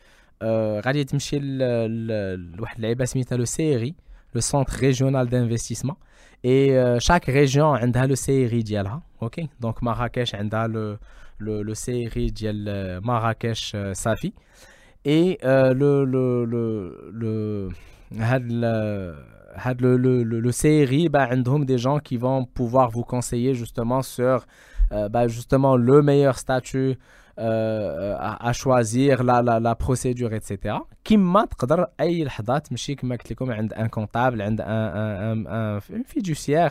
غادي 0.86 1.04
تمشي 1.04 1.38
لواحد 1.38 2.76
اللعيبه 2.76 3.04
سميتها 3.04 3.36
لو 3.36 3.44
سيري 3.44 3.94
لو 4.34 4.40
سونتر 4.40 4.80
ريجيونال 4.80 5.28
d'investissement 5.30 5.96
et 6.46 7.00
chaque 7.00 7.26
région 7.26 7.58
عندها 7.58 8.06
لو 8.06 8.14
سيري 8.14 8.62
ديالها 8.62 9.02
اوكي 9.22 9.48
دونك 9.60 9.82
مراكش 9.82 10.34
عندها 10.34 10.66
لو 10.66 10.96
لو 11.40 11.62
لو 11.62 11.74
سيري 11.74 12.30
ديال 12.30 13.00
مراكش 13.06 13.76
صافي 13.92 14.32
et 15.04 15.38
le 15.42 16.04
le 16.04 16.44
le 16.44 16.44
le 16.44 16.64
le, 17.20 17.68
le, 18.12 19.96
le, 19.96 20.22
le 20.22 20.52
CRI, 20.52 21.08
bah, 21.08 21.28
des 21.70 21.78
gens 21.78 21.98
qui 21.98 22.16
vont 22.16 22.44
pouvoir 22.44 22.90
vous 22.90 23.04
conseiller 23.04 23.54
justement 23.54 24.02
sur 24.02 24.46
euh, 24.92 25.08
bah, 25.08 25.28
justement 25.28 25.76
le 25.76 26.02
meilleur 26.02 26.38
statut 26.38 26.98
euh, 27.38 28.16
à, 28.18 28.48
à, 28.48 28.52
choisir, 28.52 29.22
la, 29.24 29.40
la, 29.42 29.60
la 29.60 29.74
procédure, 29.74 30.32
etc. 30.34 30.78
كما 31.04 31.44
تقدر 31.44 31.86
اي 32.00 32.24
لحظه 32.24 32.58
تمشي 32.58 32.94
كما 32.94 33.16
قلت 33.16 33.30
لكم 33.30 33.50
عند 33.52 33.72
ان 33.72 33.86
كونتابل 33.86 34.42
عند 34.42 34.60
ان 34.60 34.68
ان 34.68 35.46
ان 35.46 36.02
فيدوسيير 36.02 36.70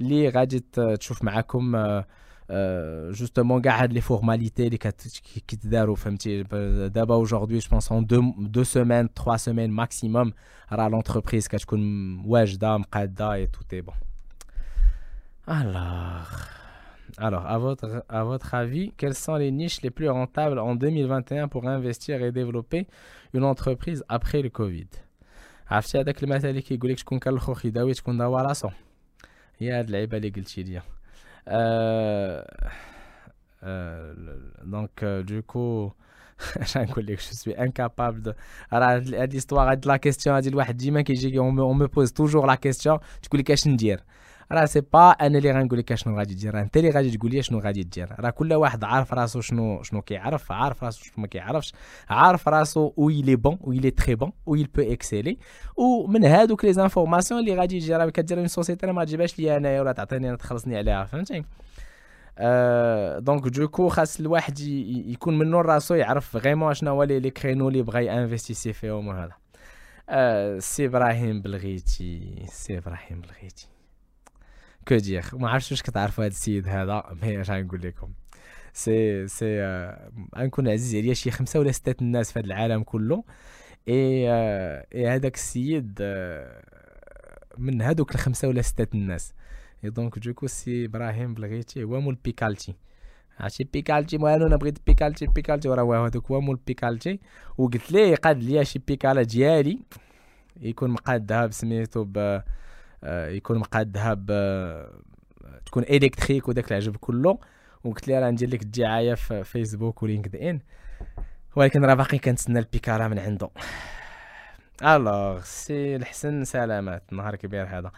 اللي 0.00 0.28
غادي 0.28 0.64
تشوف 0.98 1.24
معاكم 1.24 1.76
justement 3.12 3.60
garde 3.60 3.92
les 3.92 4.00
formalités 4.00 4.68
les 4.70 4.78
qui 4.78 5.56
d'abord 6.98 7.20
aujourd'hui 7.20 7.60
je 7.60 7.68
pense 7.68 7.90
en 7.92 8.02
deux, 8.02 8.22
deux 8.38 8.64
semaines 8.64 9.08
trois 9.08 9.38
semaines 9.38 9.70
maximum 9.70 10.32
à 10.68 10.88
l'entreprise 10.88 11.46
qui 11.46 11.56
et 11.56 13.48
tout 13.54 13.68
est 13.70 13.82
bon 13.82 13.92
alors 15.46 16.30
alors 17.18 17.46
à 17.46 17.58
votre 17.58 18.04
à 18.08 18.24
votre 18.24 18.54
avis 18.54 18.92
quelles 18.96 19.14
sont 19.14 19.36
les 19.36 19.52
niches 19.52 19.82
les 19.82 19.90
plus 19.90 20.08
rentables 20.08 20.58
en 20.58 20.74
2021 20.74 21.48
pour 21.48 21.68
investir 21.68 22.22
et 22.22 22.32
développer 22.32 22.88
une 23.32 23.44
entreprise 23.44 24.04
après 24.08 24.42
le 24.42 24.50
Covid 24.50 24.88
عرفتي 25.70 26.00
هذاك 26.00 26.22
المثل 26.22 26.48
اللي 26.48 26.62
كيقول 26.62 26.90
لك 26.90 26.98
شكون 26.98 27.18
كان 27.18 27.34
الخوخ 27.34 27.66
يداوي 27.66 27.94
شكون 27.94 28.18
داوى 28.18 28.42
راسو 28.42 28.68
هي 29.58 29.72
هاد 29.72 29.84
اللعيبه 29.84 30.16
اللي 30.16 30.28
قلتي 30.30 30.62
لي 30.62 30.82
donc 34.65 35.03
du 35.25 35.43
coup 35.43 35.91
je 36.61 37.33
suis 37.33 37.55
incapable 37.57 38.21
de 38.21 38.33
l'histoire 39.31 39.77
de 39.77 39.87
la 39.87 39.99
question 39.99 40.33
on 40.35 41.75
me 41.75 41.87
pose 41.87 42.13
toujours 42.13 42.45
la 42.45 42.57
question 42.57 42.99
tu 43.21 43.29
connais 43.29 43.43
qu'est-ce 43.43 43.69
dire 43.69 43.99
راه 44.51 44.65
سي 44.65 44.81
با 44.81 45.09
أنا 45.11 45.37
اللي 45.37 45.51
غنقول 45.51 45.79
لك 45.79 45.95
شنو 45.95 46.17
غادي 46.17 46.33
دير 46.33 46.61
انت 46.61 46.77
اللي 46.77 46.89
غادي 46.89 47.17
تقول 47.17 47.31
لي 47.31 47.41
شنو 47.41 47.59
غادي 47.59 47.83
دير 47.83 48.15
راه 48.19 48.29
كل 48.29 48.53
واحد 48.53 48.83
عارف 48.83 49.13
راسو 49.13 49.41
شنو 49.41 49.83
شنو 49.83 50.01
كيعرف 50.01 50.51
عارف 50.51 50.83
راسو 50.83 51.03
شنو 51.03 51.13
ما 51.17 51.27
كيعرفش 51.27 51.73
عارف 52.09 52.47
راسو 52.47 52.93
أو 52.97 53.09
يلي 53.09 53.35
بون 53.35 53.59
أو 53.67 53.71
يلي 53.71 53.91
تري 53.91 54.15
بون 54.15 54.31
أو 54.47 54.55
يل 54.55 54.67
بو 54.75 54.81
اكسيلي 54.81 55.37
ومن 55.77 56.25
هادوك 56.25 56.65
لي 56.65 56.73
زانفورماسيون 56.73 57.39
اللي 57.39 57.55
غادي 57.55 57.75
يجي 57.75 57.95
راه 57.95 58.09
كدير 58.09 58.39
اون 58.39 58.47
سوسيتي 58.47 58.87
ما 58.87 59.05
تجيبهاش 59.05 59.39
ليا 59.39 59.57
انايا 59.57 59.81
ولا 59.81 59.91
تعطيني 59.91 60.29
أنا 60.29 60.37
تخلصني 60.37 60.77
عليها 60.77 61.05
فهمتي 61.05 61.43
أه 62.37 63.19
دونك 63.19 63.47
دوكو 63.47 63.89
خاص 63.89 64.19
الواحد 64.19 64.59
يكون 64.59 65.37
منو 65.37 65.61
راسو 65.61 65.95
يعرف 65.95 66.29
فريمون 66.29 66.73
شنو 66.73 66.91
هو 66.91 67.03
لي 67.03 67.29
كرينو 67.29 67.67
اللي 67.67 67.81
بغا 67.81 67.99
ينفيستيسي 67.99 68.73
فيهم 68.73 69.07
وهذا 69.07 69.33
سي 70.59 70.85
إبراهيم 70.85 71.41
بلغيتي 71.41 72.35
سي 72.47 72.77
إبراهيم 72.77 73.21
بلغيتي 73.21 73.74
كو 74.87 74.97
ما 75.33 75.49
عرفتش 75.49 75.71
واش 75.71 75.81
كتعرفوا 75.81 76.23
هذا 76.23 76.31
السيد 76.31 76.67
هذا 76.67 77.03
مي 77.23 77.41
اش 77.41 77.51
غنقول 77.51 77.81
لكم. 77.81 78.09
سي 78.73 79.27
سي 79.27 79.61
غنكون 80.37 80.67
عزيز 80.67 80.95
عليا 80.95 81.13
شي 81.13 81.31
خمسة 81.31 81.59
ولا 81.59 81.71
ستة 81.71 82.01
الناس 82.01 82.31
في 82.31 82.39
هذا 82.39 82.45
العالم 82.45 82.83
كله. 82.83 83.23
اي 83.87 84.29
اي 84.95 85.07
هذاك 85.07 85.35
السيد 85.35 86.01
من 87.57 87.81
هذوك 87.81 88.15
الخمسة 88.15 88.47
ولا 88.47 88.61
ستة 88.61 88.95
الناس. 88.95 89.33
اي 89.83 89.89
دونك 89.89 90.19
دوكو 90.19 90.47
سي 90.47 90.85
إبراهيم 90.85 91.33
بلغيتي 91.33 91.83
هو 91.83 92.01
مول 92.01 92.17
بيكالتي. 92.25 92.75
عرفتي؟ 93.39 93.63
بيكالتي 93.63 94.17
مو 94.17 94.27
أنا 94.27 94.55
بغيت 94.55 94.77
بيكالتي 94.87 95.27
بيكالتي 95.27 95.69
وراه 95.69 96.07
هذوك 96.07 96.31
هو 96.31 96.41
مول 96.41 96.59
بيكالتي. 96.67 97.19
وقلت 97.57 97.91
ليه 97.91 98.15
قاد 98.15 98.43
ليا 98.43 98.63
شي 98.63 98.79
بيكالا 98.87 99.23
ديالي 99.23 99.79
يكون 100.61 100.89
مقادها 100.89 101.45
بسميتو 101.45 102.03
ب 102.03 102.41
يكون 103.07 103.57
مقادها 103.57 104.13
ب 104.13 104.31
تكون 105.65 105.83
إلكتريك 105.83 106.47
وداك 106.47 106.71
العجب 106.71 106.95
كله. 106.95 107.37
وقلت 107.83 108.07
لي 108.07 108.19
راه 108.19 108.29
ندير 108.29 108.49
لك 108.49 108.61
الدعاية 108.61 109.13
في 109.13 109.43
فيسبوك 109.43 110.03
ولينكد 110.03 110.35
ان 110.35 110.59
ولكن 111.55 111.85
راه 111.85 111.93
باقي 111.93 112.17
كنتسنى 112.17 112.59
البيكارا 112.59 113.07
من 113.07 113.19
عنده. 113.19 113.49
الوغ 114.83 115.41
سي 115.41 115.95
الحسن 115.95 116.43
سلامات 116.43 117.13
نهار 117.13 117.35
كبير 117.35 117.63
هذا 117.63 117.91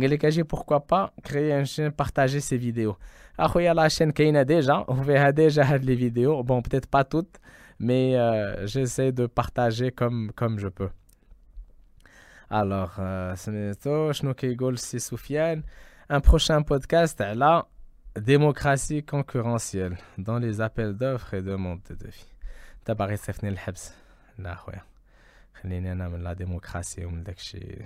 قال 0.00 0.10
لك 0.10 0.24
أجي 0.24 0.42
بوركوا 0.42 0.76
با 0.76 1.10
كريي 1.26 1.58
ان 1.58 1.64
شين 1.64 1.88
بارطاجي 1.88 2.40
سي 2.40 2.58
فيديو 2.58 2.96
اخويا 3.40 3.74
لا 3.74 3.88
شين 3.88 4.10
كاينة 4.10 4.42
ديجا 4.42 4.74
وفيها 4.74 5.30
ديجا 5.30 5.62
هاد 5.62 5.84
لي 5.84 5.96
فيديو 5.96 6.42
بون 6.42 6.60
بتيت 6.60 6.92
با 6.92 7.02
توت 7.02 7.36
مي 7.80 8.16
جيساي 8.64 9.10
دو 9.10 9.28
بارطاجي 9.36 9.90
كوم 9.90 10.30
كوم 10.30 10.56
جو 10.56 10.70
بو 10.70 10.88
Alors, 12.51 13.01
سميتو 13.35 14.11
شنو 14.11 14.33
كيقول 14.33 14.73
السي 14.73 14.99
سفيان 14.99 15.63
un 16.13 16.19
prochain 16.19 16.63
podcast 16.63 17.21
على 17.21 17.63
démocratie 18.19 19.03
concurrentielle 19.03 19.97
dans 20.17 20.39
les 20.39 20.61
appels 20.61 20.95
d'offres 20.97 21.33
et 21.33 21.41
demandes 21.41 21.81
de 21.89 21.95
devis 21.95 22.25
انت 22.79 22.91
باغي 22.91 23.17
تصيفني 23.17 23.49
الحبس 23.49 23.93
لا 24.37 24.55
خويا 24.55 24.81
خليني 25.61 25.91
انا 25.91 26.07
من 26.07 26.23
لا 26.23 26.33
ديموكراسي 26.33 27.05
ومن 27.05 27.23
داكشي 27.23 27.85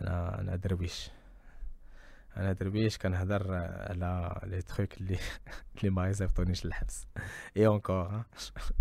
انا 0.00 0.40
انا 0.40 0.56
درويش 0.56 1.10
انا 2.36 2.52
درويش 2.52 2.98
كنهضر 2.98 3.54
على 3.54 4.40
لي 4.46 4.62
تروك 4.62 5.00
اللي 5.00 5.18
اللي 5.78 5.90
ما 5.90 6.08
يصيفطونيش 6.08 6.66
للحبس 6.66 7.06
اي 7.56 7.66
اونكور 7.66 8.22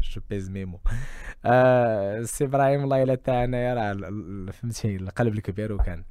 جو 0.02 0.22
بيز 0.30 0.50
ميمو 0.50 0.80
سي 2.26 2.44
ابراهيم 2.46 2.84
الله 2.84 3.04
الا 3.04 3.16
تاعنا 3.16 3.58
يا 3.58 3.74
راه 3.74 4.52
فهمتي 4.52 4.96
القلب 4.96 5.34
الكبير 5.34 5.74
وكان 5.74 6.04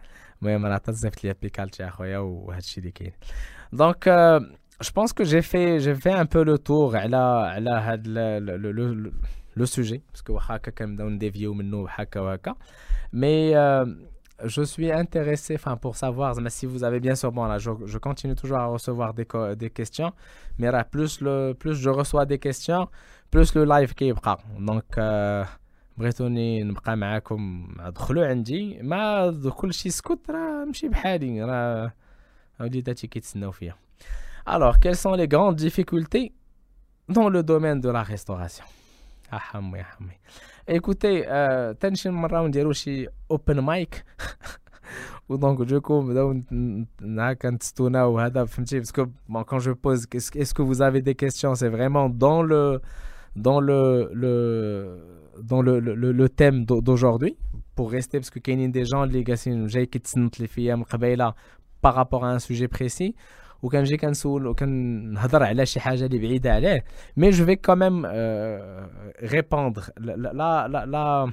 المهم 0.42 0.66
راه 0.66 0.78
تصيفط 0.78 1.24
لي 1.24 1.34
بيكالتي 1.42 1.88
اخويا 1.88 2.18
وهادشي 2.18 2.80
اللي 2.80 2.90
كاين 2.90 3.12
دونك 3.72 4.08
جو 4.82 4.90
بونس 4.96 5.12
كو 5.12 5.22
جي 5.24 5.42
في 5.42 5.78
جي 5.78 5.94
في 5.94 6.20
ان 6.20 6.24
بو 6.24 6.42
لو 6.42 6.56
تور 6.56 6.96
على 6.96 7.16
على 7.16 7.70
هاد 7.70 8.08
لو 9.56 9.64
سوجي 9.64 10.02
باسكو 10.10 10.32
واخا 10.34 10.56
هكا 10.56 10.70
كنبداو 10.70 11.08
نديفيو 11.08 11.54
منه 11.54 11.86
هكا 11.88 12.20
وهكا 12.20 12.54
مي 13.12 13.56
je 14.44 14.62
suis 14.62 14.90
intéressé, 14.90 15.54
enfin 15.56 15.76
pour 15.76 15.96
savoir, 15.96 16.34
mais 16.40 16.50
si 16.50 16.64
vous 16.66 16.82
avez 16.84 17.00
bien 17.00 17.14
sûr, 17.14 17.30
bon 17.32 17.44
là, 17.44 17.58
je, 17.58 17.70
je 17.84 17.98
continue 17.98 18.34
toujours 18.34 18.58
à 18.58 18.66
recevoir 18.66 19.12
des, 19.12 19.26
des 19.56 19.70
questions, 19.70 20.12
mais 20.58 20.70
là, 20.70 20.82
plus, 20.84 21.20
le, 21.20 21.52
plus 21.52 21.74
je 21.74 21.90
reçois 21.90 22.24
des 22.24 22.38
questions, 22.38 22.88
plus 23.30 23.54
le 23.54 23.64
live 23.64 23.92
كيبقى 23.92 24.38
دونك 24.58 25.00
بغيتوني 25.98 26.62
نبقى 26.64 26.96
معاكم 26.96 27.68
دخلوا 27.78 28.26
عندي 28.26 28.82
ما 28.82 29.50
كلشي 29.56 29.90
سكوت 29.90 30.30
راه 30.30 30.64
نمشي 30.64 30.88
بحالي 30.88 31.44
راه 31.44 31.92
وليداتي 32.60 33.06
كيتسناو 33.06 33.50
فيا 33.50 33.74
alors 34.46 34.78
quelles 34.80 34.96
sont 34.96 35.14
les 35.14 35.28
grandes 35.28 35.56
difficultés 35.56 36.32
dans 37.08 37.28
le 37.28 37.42
domaine 37.42 37.80
de 37.80 37.90
la 37.90 38.02
restauration 38.02 38.64
ah 39.32 39.38
حمي 39.38 39.82
حمي 39.82 40.18
ايكوتي 40.68 41.22
تنشي 41.80 42.10
مره 42.10 42.42
ونديرو 42.42 42.72
شي 42.72 43.08
اوبن 43.30 43.58
مايك 43.60 44.04
ودونك 45.28 45.62
دوكو 45.62 46.02
نبداو 46.02 46.42
هكا 47.02 47.50
نتستوناو 47.50 48.18
هذا 48.18 48.44
فهمتي 48.44 48.78
باسكو 48.78 49.06
كون 49.46 49.58
جو 49.58 49.74
بوز 49.74 50.06
اسكو 50.14 50.74
vous 50.74 50.80
avez 50.80 51.02
des 51.02 51.14
questions 51.14 51.54
c'est 51.54 51.68
vraiment 51.68 52.08
dans 52.08 52.42
le 52.42 52.80
dans 53.36 53.60
le 53.60 54.10
le 54.22 54.32
dans 55.50 55.62
le 55.62 55.78
le, 55.80 56.12
le 56.12 56.28
thème 56.28 56.64
d'aujourd'hui 56.64 57.36
pour 57.76 57.90
rester 57.90 58.18
parce 58.18 58.30
que 58.30 58.38
كاينين 58.38 58.72
des 58.72 58.84
gens 58.84 59.02
اللي 59.02 59.22
جالسين 59.22 59.66
جاي 59.66 59.86
كيتسنط 59.86 60.40
لي 60.40 60.46
فيا 60.46 60.74
من 60.74 60.82
قبيله 60.82 61.34
par 61.82 61.94
rapport 61.94 62.24
à 62.24 62.30
un 62.30 62.38
sujet 62.38 62.68
précis 62.68 63.14
وكنجي 63.64 63.96
كنسول 63.96 64.46
وكنهضر 64.46 65.42
على 65.42 65.66
شي 65.66 65.80
حاجه 65.80 66.06
اللي 66.06 66.18
بعيده 66.18 66.54
عليه 66.54 66.84
مي 67.16 67.30
جو 67.30 67.44
في 67.44 67.56
كوميم 67.56 68.06
ريبوندر 69.22 69.82
لا 69.98 70.68
لا 70.68 70.86
لا 70.86 71.32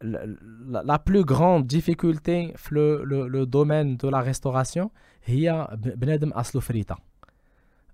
la, 0.00 0.82
la 0.82 0.98
plus 0.98 1.24
grande 1.24 1.66
difficulté 1.66 2.52
في 2.56 2.74
le, 2.74 3.04
le, 3.28 3.46
domaine 3.46 3.96
de 3.96 4.08
la 4.08 4.20
restauration 4.20 4.88
هي 5.24 5.68
بنادم 5.74 6.30
اصله 6.32 6.60
فريتا 6.60 6.96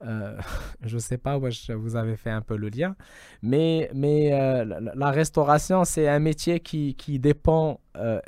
euh, 0.04 0.36
je 0.84 0.98
sais 0.98 1.18
pas 1.18 1.38
wesh, 1.38 1.70
vous 1.70 1.94
avez 1.96 2.16
fait 2.16 2.30
un 2.30 2.40
peu 2.40 2.56
le 2.56 2.68
lien 2.68 2.96
mais 3.42 3.90
mais 3.94 4.32
euh, 4.32 4.64
la, 4.64 4.94
la 4.94 5.10
restauration 5.10 5.84
c'est 5.84 6.08
un 6.08 6.18
métier 6.18 6.60
qui 6.60 6.94
qui 6.94 7.18
dépend 7.18 7.80
euh, 7.96 8.20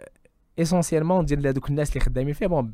essentiellement 0.56 1.22
ديال 1.22 1.46
هذوك 1.46 1.70
الناس 1.70 1.88
اللي 1.90 2.00
خدامين 2.00 2.34
فيه 2.34 2.46
bon 2.46 2.66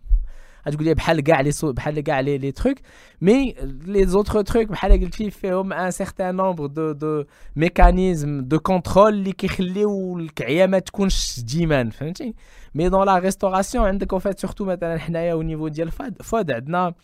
غتقول 0.68 0.85
لي 0.85 0.94
بحال 0.94 1.20
كاع 1.20 1.40
لي 1.40 1.50
بحال 1.62 2.00
كاع 2.00 2.20
لي 2.20 2.38
لي 2.38 2.52
تروك 2.52 2.76
مي 3.20 3.54
لي 3.85 4.06
زوتر 4.06 4.42
تروك 4.42 4.66
بحال 4.66 4.92
قلتي 4.92 5.30
فيهم 5.30 5.72
ان 5.72 5.90
سيغتان 5.90 6.35
نومبر 6.35 6.66
دو 6.66 6.92
دو 6.92 7.24
ميكانيزم 7.56 8.40
دو 8.40 8.59
كونترول 8.59 9.12
اللي 9.12 9.33
كيخليو 9.33 10.18
الكعيه 10.18 10.66
ما 10.66 10.78
تكونش 10.78 11.40
ديما 11.40 11.90
فهمتي 11.90 12.35
مي 12.74 12.88
دون 12.88 13.06
لا 13.06 13.18
ريستوراسيون 13.18 13.87
عندك 13.87 14.12
او 14.12 14.18
فات 14.18 14.40
سورتو 14.40 14.64
مثلا 14.64 14.98
حنايا 14.98 15.33
او 15.33 15.42
نيفو 15.42 15.68
ديال 15.68 15.90
فاد 15.90 16.22
فود 16.22 16.50
عندنا 16.50 16.94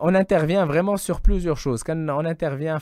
on 0.00 0.14
intervient 0.14 0.64
vraiment 0.64 0.96
sur 0.96 1.20
plusieurs 1.20 1.58
choses. 1.58 1.82
Quand 1.82 2.08
on 2.08 2.24
intervient 2.24 2.78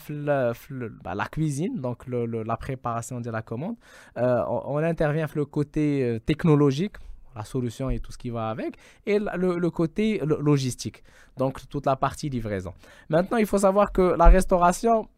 dans 1.05 1.15
la 1.15 1.27
cuisine, 1.27 1.81
donc 1.81 2.07
le, 2.07 2.27
le, 2.27 2.43
la 2.43 2.57
préparation 2.57 3.21
de 3.21 3.31
la 3.31 3.43
commande, 3.43 3.77
euh, 4.19 4.43
on, 4.49 4.77
on, 4.77 4.79
intervient 4.79 5.27
sur 5.27 5.39
le 5.39 5.45
côté 5.47 6.03
euh, 6.03 6.19
technologique, 6.21 6.97
la 7.39 7.45
solution 7.45 7.91
et 7.91 7.99
tout 7.99 8.13
ce 8.13 8.19
qui 8.19 8.31
va 8.31 8.49
avec, 8.51 8.77
et 9.07 9.19
le, 9.19 9.59
le 9.59 9.71
côté 9.71 10.21
logistique, 10.51 11.03
donc 11.37 11.55
toute 11.69 11.87
la 11.87 11.97
partie 11.97 12.29
livraison. 12.29 12.73
Maintenant, 13.09 13.39
il 13.39 13.47
faut 13.47 13.59
savoir 13.59 13.93
que 13.93 14.15
la 14.17 14.27
restauration, 14.27 15.09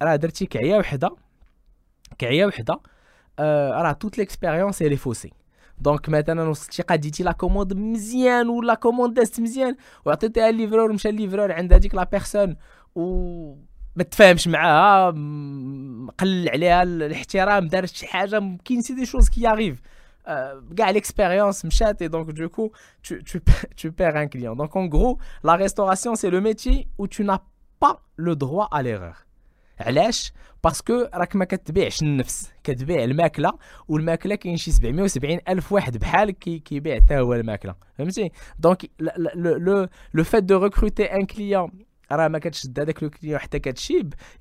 elle 0.00 0.08
a 0.08 0.16
درتي 0.16 0.46
كعيه 0.46 0.76
وحده 0.76 1.10
كعيه 2.18 2.46
وحده 2.46 2.80
راه 3.40 3.98
toute 4.04 4.16
l'expérience 4.16 4.80
elle 4.80 4.92
est 4.92 4.96
faussée 4.96 5.32
دونك 5.78 6.08
مثلا 6.08 6.48
وصلتي 6.48 6.82
قاديتي 6.82 7.22
لا 7.22 7.32
كوموند 7.32 7.72
مزيان 7.72 8.48
ولا 8.48 8.74
كوموند 8.74 9.14
دازت 9.14 9.40
مزيان 9.40 9.76
وعطيتيها 10.06 10.48
الليفرور 10.48 10.92
مشى 10.92 11.08
الليفرور 11.08 11.52
عند 11.52 11.72
هذيك 11.72 11.94
لا 11.94 12.04
بيرسون 12.04 12.56
و 12.94 13.54
ما 13.96 14.02
تفاهمش 14.02 14.48
معاها 14.48 15.10
قلل 16.18 16.48
عليها 16.48 16.82
الاحترام 16.82 17.68
دارت 17.68 17.94
شي 17.94 18.06
حاجه 18.06 18.58
كاين 18.64 18.80
سي 18.80 18.94
دي 18.94 19.06
شوز 19.06 19.28
كي 19.28 19.40
ياريف 19.40 19.80
euh, 20.28 20.60
l'expérience 20.92 21.64
et 22.00 22.08
donc 22.08 22.32
du 22.32 22.48
coup 22.48 22.70
tu, 23.02 23.22
tu, 23.24 23.40
tu 23.76 23.92
perds 23.92 24.16
un 24.16 24.28
client 24.28 24.54
donc 24.54 24.76
en 24.76 24.86
gros 24.86 25.18
la 25.42 25.56
restauration 25.56 26.14
c'est 26.14 26.30
le 26.30 26.40
métier 26.40 26.88
où 26.98 27.08
tu 27.08 27.24
n'as 27.24 27.42
pas 27.80 28.02
le 28.16 28.36
droit 28.36 28.68
à 28.70 28.82
l'erreur 28.82 29.26
علاش 29.80 30.32
باسكو 30.64 31.08
راك 31.14 31.36
ما 31.36 31.44
كتبيعش 31.44 32.02
النفس 32.02 32.52
كتبيع 32.64 33.04
الماكله 33.04 33.52
والماكله 33.88 34.34
كاين 34.34 34.56
شي 34.56 34.70
770 34.70 35.38
الف 35.48 35.72
واحد 35.72 35.96
بحالك 35.96 36.38
كي 36.38 36.58
كيبيع 36.58 36.96
حتى 36.96 37.18
هو 37.18 37.34
الماكله 37.34 37.74
فهمتي 37.98 38.30
دونك 38.58 38.90
لو 39.34 39.88
لو 40.14 40.24
فات 40.24 40.42
دو 40.42 40.58
ريكروتي 40.58 41.04
ان 41.04 41.26
كليون 41.26 41.70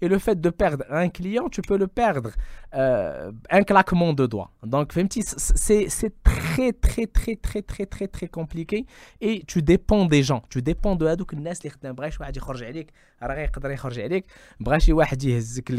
et 0.01 0.07
le 0.07 0.19
fait 0.19 0.39
de 0.41 0.49
perdre 0.49 0.83
un 0.89 1.09
client 1.09 1.47
tu 1.49 1.61
peux 1.61 1.77
le 1.77 1.87
perdre 1.87 2.31
euh, 2.73 3.31
un 3.49 3.63
claquement 3.63 4.13
de 4.13 4.25
doigts 4.25 4.51
donc 4.63 4.93
c'est 4.93 6.23
très 6.23 6.73
très 6.73 7.07
très 7.07 7.35
très 7.35 7.61
très 7.61 7.85
très 7.85 8.07
très 8.07 8.27
compliqué 8.27 8.85
et 9.21 9.43
tu 9.47 9.61
dépends 9.61 10.05
des 10.05 10.23
gens 10.23 10.41
tu 10.49 10.61
dépends 10.61 10.95
de 10.95 11.05
هذوك 11.05 11.33
الناس 11.33 11.61
اللي 11.61 11.69
خدام 11.69 11.95
بغا 11.95 12.09
شي 12.09 12.17
واحد 12.19 12.37
يخرج 12.37 12.63
عليك 12.63 12.91
راه 13.23 13.35
غيقدر 13.35 13.71
يخرج 13.71 13.99
عليك 13.99 14.25
بغا 14.59 14.79
شي 14.79 14.93
واحد 14.93 15.23
يهزك 15.23 15.71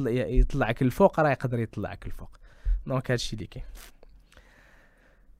يطلعك 0.00 0.82
الفوق 0.82 1.20
راه 1.20 1.30
يقدر 1.30 1.58
يطلعك 1.58 2.06
الفوق 2.06 2.38
دونك 2.86 3.10
هادشي 3.10 3.36
اللي 3.36 3.46
كاين 3.46 3.64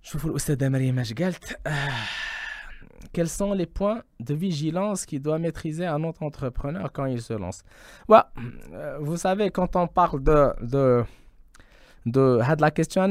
شوفوا 0.03 0.30
الاستاذه 0.30 0.68
مريم 0.68 0.99
اش 0.99 1.12
قالت 1.12 1.61
quels 3.12 3.30
sont 3.30 3.54
les 3.54 3.66
points 3.66 4.01
de 4.20 4.34
vigilance 4.34 5.06
qu'il 5.06 5.22
doit 5.22 5.39
maîtriser 5.39 5.86
un 5.86 6.04
autre 6.04 6.24
entrepreneur 6.24 6.91
quand 6.91 7.06
il 7.06 7.22
se 7.22 7.34
lance? 7.34 7.64
Ouais, 8.08 8.20
euh, 8.74 8.97
Vous 9.01 9.18
savez, 9.18 9.49
quand 9.49 9.76
on 9.76 9.88
parle 9.88 10.24
de, 10.24 10.54
de, 10.62 11.04
de 12.06 12.39
la 12.60 12.72
question, 12.72 13.08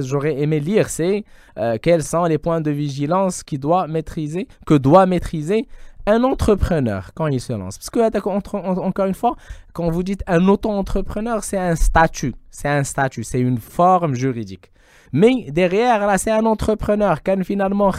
j'aurais 0.00 0.40
aimé 0.40 0.60
lire, 0.60 0.88
c'est 0.88 1.24
euh, 1.58 1.78
quels 1.80 2.02
sont 2.02 2.24
les 2.24 2.38
points 2.38 2.60
de 2.60 2.70
vigilance 2.70 3.42
qu'il 3.42 3.60
doit 3.60 3.86
maîtriser, 3.86 4.48
que 4.66 4.74
doit 4.74 5.06
maîtriser 5.06 5.66
un 6.06 6.24
entrepreneur 6.24 7.12
quand 7.14 7.28
il 7.28 7.40
se 7.40 7.52
lance? 7.52 7.78
Parce 7.78 7.90
que, 7.90 8.80
encore 8.80 9.06
une 9.06 9.14
fois, 9.14 9.36
quand 9.72 9.90
vous 9.90 10.02
dites 10.02 10.22
un 10.26 10.46
auto-entrepreneur, 10.48 11.44
c'est 11.44 11.58
un 11.58 11.76
statut. 11.76 12.34
C'est 12.50 12.68
un 12.68 12.84
statut, 12.84 13.24
c'est 13.24 13.40
une 13.40 13.58
forme 13.58 14.14
juridique. 14.14 14.72
Mais 15.12 15.50
derrière, 15.50 16.06
là, 16.06 16.16
c'est 16.18 16.30
un 16.30 16.46
entrepreneur. 16.46 17.22
Quand 17.22 17.42
finalement, 17.44 17.90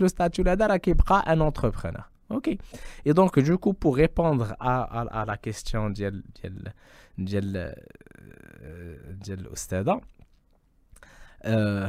le 0.00 0.08
statut 0.08 0.42
là, 0.42 0.56
qui 0.78 0.90
un 1.26 1.40
entrepreneur. 1.40 2.10
Ok. 2.30 2.56
Et 3.04 3.14
donc, 3.14 3.38
du 3.38 3.56
coup, 3.58 3.74
pour 3.74 3.96
répondre 3.96 4.54
à, 4.58 4.82
à, 4.82 5.22
à 5.22 5.24
la 5.24 5.36
question 5.36 5.90
de 9.36 9.42
l'Ostada, 9.42 10.00
euh, 11.44 11.86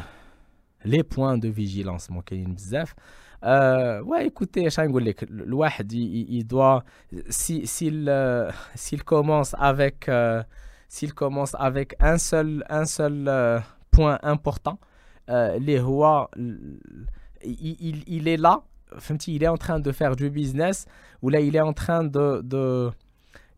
les 0.84 1.04
points 1.04 1.38
de 1.38 1.47
vigilance, 1.47 2.10
mon 2.10 2.22
bzaf. 2.54 2.95
Euh, 3.43 4.01
ouais, 4.04 4.28
écoutez, 4.28 4.70
le 5.30 5.56
il, 5.91 6.34
il 6.38 6.47
doit, 6.47 6.84
s'il 7.30 7.68
si, 7.68 7.91
euh, 8.08 8.49
s'il 8.74 9.04
commence 9.04 9.56
avec, 9.60 10.08
euh, 10.08 10.43
s'il 10.88 11.14
commence 11.14 11.56
avec 11.60 11.95
un 11.99 12.18
seul, 12.18 12.64
un 12.70 12.86
seul 12.86 13.26
euh, 13.28 13.60
point 13.94 14.18
important 14.24 14.78
euh, 15.30 15.58
les 15.60 15.80
rois 15.80 16.30
il, 17.46 18.04
il, 18.08 18.28
est 18.28 18.38
là 18.38 18.64
il 19.28 19.44
est 19.44 19.48
en 19.48 19.58
train 19.58 19.80
de 19.80 19.91
faire 19.91 20.16
du 20.16 20.30
business 20.30 20.86
ou 21.22 21.30
là 21.30 21.39
il 21.39 21.56
est 21.56 21.62
en 21.72 21.74
train 21.74 22.04
de, 22.04 22.41
de 22.44 22.91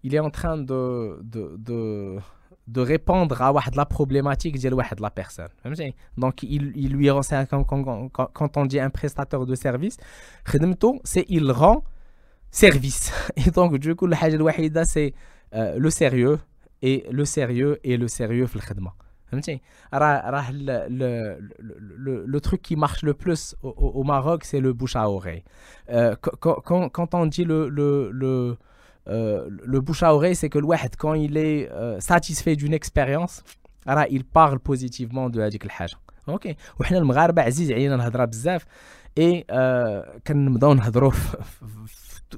il 0.04 0.14
est 0.14 0.20
en 0.20 0.30
train 0.30 0.58
de, 0.58 1.20
de, 1.24 1.56
de 1.58 2.20
de 2.68 2.82
répondre 2.82 3.42
à 3.42 3.54
la 3.76 3.86
problématique 3.86 4.58
de 4.96 5.02
la 5.02 5.12
personne. 5.12 5.50
Donc, 6.18 6.42
il, 6.44 6.72
il 6.76 6.94
lui 6.94 7.10
rend, 7.10 7.22
quand, 7.24 8.58
on 8.58 8.66
dit 8.66 8.80
un 8.80 8.90
prestataire 8.90 9.46
de 9.46 9.56
service, 9.56 9.98
c'est 11.04 11.26
il 11.30 11.52
rend 11.52 11.84
service. 12.50 13.12
Et 13.36 13.52
donc, 13.52 13.78
du 13.78 13.96
coup, 13.96 14.08
le 14.08 14.16
c'est 14.86 15.14
euh, 15.54 15.78
le 15.78 15.90
sérieux 15.90 16.40
et 16.82 17.06
le 17.12 17.26
sérieux 17.26 17.80
et 17.84 17.98
le 17.98 18.08
sérieux, 18.08 18.48
le 18.54 18.62
sérieux 18.62 18.96
le, 22.33 22.39
truc 22.41 22.63
qui 22.63 22.77
marche 22.77 23.03
le 23.03 23.15
plus 23.15 23.57
au, 23.63 24.03
Maroc, 24.05 24.45
c'est 24.45 24.61
le 24.61 24.73
bouche 24.73 24.97
à 24.97 25.09
oreille. 25.09 25.45
Euh, 25.91 26.15
quand, 26.17 27.15
on 27.15 27.27
dit 27.27 27.45
le, 27.45 27.69
le, 27.69 28.57
euh, 29.09 29.49
le, 29.65 29.81
bouche 29.81 30.03
à 30.03 30.15
oreille, 30.15 30.35
c'est 30.35 30.49
que 30.49 30.59
le 30.59 30.67
quand 30.99 31.15
il 31.15 31.37
est 31.37 31.71
euh, 31.71 32.01
satisfait 32.01 32.57
d'une 32.57 32.75
expérience, 32.75 33.43
il 34.11 34.25
parle 34.25 34.59
positivement 34.59 35.31
de 35.31 35.41
هذيك 35.41 35.65
الحاجه 35.65 35.97
اوكي 36.29 36.57
وحنا 36.81 36.99
المغاربه 36.99 37.43
عزيز 37.43 37.73
علينا 37.73 37.95
الهضره 37.95 38.25
بزاف 38.25 38.65
اي 39.19 39.45
كنبداو 40.27 40.75
نهضروا 40.75 41.13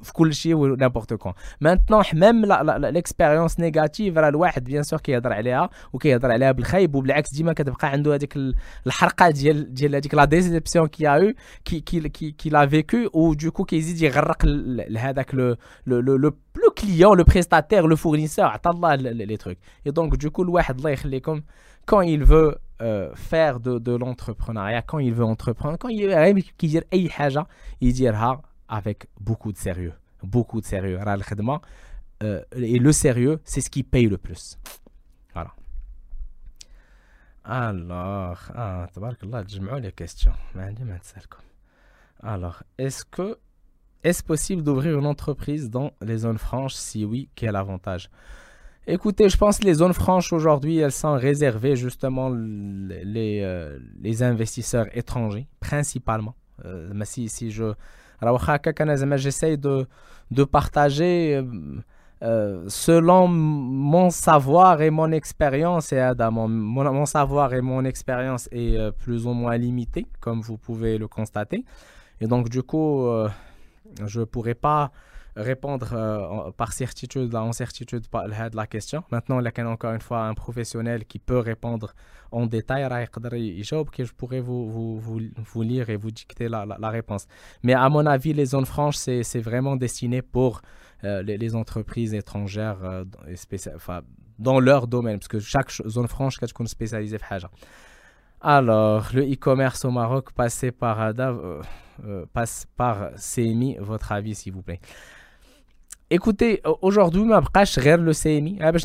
في 0.03 0.12
كل 0.12 0.34
شيء 0.34 0.55
ونابورت 0.55 1.14
كون 1.14 1.32
مانتنون 1.61 2.05
ميم 2.14 2.45
ليكسبيريونس 2.76 3.61
نيجاتيف 3.61 4.18
راه 4.18 4.28
الواحد 4.28 4.64
بيان 4.64 4.82
سور 4.82 5.01
كيهضر 5.01 5.32
عليها 5.32 5.70
وكيهضر 5.93 6.30
عليها 6.30 6.53
بالخايب 6.53 6.95
وبالعكس 6.95 7.34
ديما 7.34 7.53
كتبقى 7.53 7.88
عنده 7.88 8.14
هذيك 8.14 8.36
الحرقه 8.86 9.30
ديال 9.30 9.74
ديال 9.74 9.95
هذيك 9.95 10.14
لا 10.14 10.24
ديزيبسيون 10.24 10.86
كي 10.86 11.09
او 11.09 11.32
كي 11.64 11.80
كي 11.80 12.09
كي, 12.09 12.30
كي 12.30 12.49
لا 12.51 12.66
فيكو 12.66 13.09
و 13.12 13.34
دوكو 13.34 13.64
كيزيد 13.64 14.03
يغرق 14.03 14.45
لهذاك 14.47 15.34
لو 15.34 15.57
لو 15.86 16.01
لو 16.01 16.16
لو 16.16 16.32
client, 16.76 17.14
le 17.14 17.24
prestataire, 17.24 17.86
le 17.86 17.97
fournisseur, 17.97 18.59
les 19.01 19.38
trucs. 19.38 19.59
Et 19.84 19.93
donc, 19.93 20.16
du 20.16 20.30
coup, 20.30 20.45
le 20.45 20.51
wahd, 20.51 21.20
comme 21.20 21.43
quand 21.86 22.01
il 22.01 22.24
veut 22.24 22.57
euh, 22.80 23.14
faire 23.14 23.61
de, 23.61 23.78
de 23.78 23.95
l'entrepreneuriat, 23.95 24.82
quand 24.82 24.99
il 24.99 25.14
veut 25.14 25.24
entreprendre, 25.24 25.78
quand 25.78 25.88
il 25.88 26.09
veut 26.09 26.43
dire 26.59 26.82
il 27.80 27.93
dira 27.93 28.40
avec 28.68 29.07
beaucoup 29.20 29.51
de 29.51 29.57
sérieux. 29.57 29.93
Beaucoup 30.24 30.61
de 30.61 30.65
sérieux. 30.65 30.99
Euh, 32.24 32.43
et 32.55 32.80
le 32.80 32.91
sérieux, 32.91 33.39
c'est 33.43 33.61
ce 33.61 33.70
qui 33.70 33.84
paye 33.84 34.07
le 34.07 34.18
plus. 34.18 34.57
Voilà. 35.34 35.53
Alors, 37.43 38.39
ah, 38.55 38.88
les 39.82 39.91
questions. 39.91 40.34
Alors, 42.22 42.63
est-ce 42.78 43.05
que 43.05 43.38
est-ce 44.03 44.24
possible 44.24 44.63
d'ouvrir 44.63 44.97
une 44.97 45.05
entreprise 45.05 45.70
dans 45.70 45.91
les 46.01 46.20
zones 46.20 46.38
franches? 46.38 46.76
Si 46.76 47.03
oui, 47.03 47.30
quel 47.36 47.55
avantage? 47.55 48.09
Écoutez, 48.86 49.28
je 49.28 49.36
pense 49.36 49.59
que 49.59 49.65
les 49.65 49.74
zones 49.74 49.93
franches 49.93 50.32
aujourd'hui, 50.32 50.78
elles 50.78 50.93
sont 50.93 51.15
réservées 51.15 51.76
justement 51.76 52.30
les, 52.30 53.41
euh, 53.43 53.78
les 53.99 54.24
investisseurs 54.24 54.88
étrangers, 54.97 55.47
principalement. 55.59 56.36
Euh, 56.66 56.89
mais 56.93 57.05
si, 57.05 57.30
si 57.30 57.51
je 57.51 57.74
alors, 58.20 58.43
j'essaie 59.18 59.58
de, 59.58 59.86
de 60.32 60.43
partager 60.43 61.36
euh, 61.36 61.43
euh, 62.24 62.66
selon 62.68 63.28
mon 63.28 64.10
savoir 64.10 64.82
et 64.82 64.89
mon 64.89 65.12
expérience. 65.12 65.93
Et 65.93 66.01
mon, 66.32 66.47
mon, 66.47 67.05
savoir 67.05 67.53
et 67.53 67.62
mon 67.62 67.86
expérience 67.86 68.49
est 68.51 68.91
plus 68.97 69.28
ou 69.28 69.34
moins 69.34 69.55
limité, 69.58 70.08
comme 70.20 70.41
vous 70.41 70.58
pouvez 70.58 70.97
le 70.97 71.08
constater. 71.08 71.64
Et 72.20 72.26
donc, 72.26 72.49
du 72.49 72.64
coup, 72.64 73.08
je 74.03 74.22
ne 74.22 74.26
pourrais 74.26 74.55
pas 74.55 74.91
répondre 75.38 75.89
euh, 75.93 76.51
par 76.51 76.73
certitude, 76.73 77.33
en 77.35 77.51
certitude 77.51 78.01
de 78.01 78.55
la 78.55 78.67
question. 78.67 79.03
Maintenant, 79.11 79.39
il 79.39 79.45
y 79.45 79.61
a 79.61 79.69
encore 79.69 79.93
une 79.93 80.01
fois 80.01 80.25
un 80.25 80.33
professionnel 80.33 81.05
qui 81.05 81.19
peut 81.19 81.39
répondre 81.39 81.93
en 82.31 82.45
détail. 82.47 82.83
Je 82.83 84.13
pourrais 84.13 84.39
vous, 84.39 85.19
lire 85.61 85.89
et 85.89 85.95
vous 85.95 86.11
dicter 86.11 86.49
la, 86.49 86.89
réponse. 86.89 87.27
Mais 87.63 87.73
à 87.73 87.88
mon 87.89 88.05
avis, 88.05 88.33
les 88.33 88.47
zones 88.47 88.65
franches, 88.65 88.97
c'est 88.97 89.39
vraiment 89.39 89.75
destiné 89.75 90.21
pour 90.21 90.61
euh, 91.03 91.21
les, 91.21 91.55
entreprises 91.55 92.13
étrangères 92.13 92.83
euh, 92.83 93.05
dans 94.39 94.59
leur 94.59 94.88
domaine, 94.88 95.19
parce 95.19 95.27
que 95.27 95.39
chaque 95.39 95.71
zone 95.71 96.07
franche 96.07 96.41
est 96.41 96.67
spécialisée. 96.67 97.17
Alors, 98.41 99.09
le 99.13 99.23
e-commerce 99.23 99.85
au 99.85 99.91
Maroc, 99.91 100.31
passé 100.31 100.71
par 100.71 100.99
ADA, 100.99 101.35
passe 102.33 102.67
par 102.75 103.11
CMI, 103.15 103.77
votre 103.79 104.11
avis, 104.11 104.35
s'il 104.35 104.53
vous 104.53 104.61
plaît. 104.61 104.79
Écoutez, 106.10 106.62
aujourd'hui, 106.82 107.22
je 107.66 107.82
vais 107.82 107.97
le 107.97 108.14
CMI. 108.14 108.58
Je 108.62 108.64
vais 108.64 108.80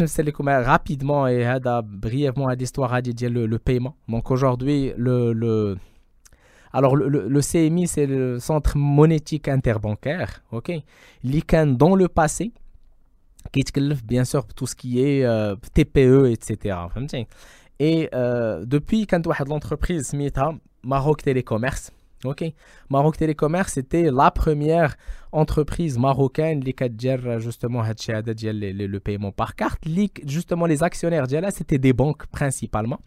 rapidement 0.64 1.28
et 1.28 1.44
brièvement 1.80 2.48
à 2.48 2.56
l'histoire 2.56 2.92
le, 3.28 3.46
le 3.46 3.58
paiement. 3.60 3.94
Donc 4.08 4.32
aujourd'hui, 4.32 4.92
le, 4.96 5.32
le, 5.32 5.76
alors 6.72 6.96
le, 6.96 7.40
CMI, 7.40 7.86
c'est 7.86 8.06
le 8.06 8.40
Centre 8.40 8.76
monétique 8.76 9.46
interbancaire. 9.46 10.42
OK? 10.50 10.72
Dans 11.76 11.94
le 11.94 12.08
passé, 12.08 12.50
qui 13.52 13.60
bien 14.04 14.24
sûr 14.24 14.44
tout 14.46 14.66
ce 14.66 14.74
qui 14.74 15.00
est 15.00 15.24
euh, 15.24 15.54
TPE, 15.74 16.26
etc. 16.28 16.76
Et 17.78 18.08
euh, 18.14 18.64
depuis, 18.64 19.06
quand 19.06 19.24
l'entreprise 19.48 20.12
Maroc 20.82 21.22
Télécommerce, 21.22 21.92
Ok. 22.24 22.44
Maroc 22.88 23.16
Télécommerce, 23.16 23.72
c'était 23.72 24.10
la 24.10 24.30
première 24.30 24.96
entreprise 25.32 25.98
marocaine 25.98 26.62
qui 26.62 26.84
a 26.84 27.38
justement 27.38 27.82
le 27.82 28.98
paiement 28.98 29.32
par 29.32 29.56
carte. 29.56 29.84
Justement, 30.26 30.66
les 30.66 30.82
actionnaires, 30.82 31.26
c'était 31.50 31.78
des 31.78 31.92
banques 31.92 32.26
principalement. 32.26 33.00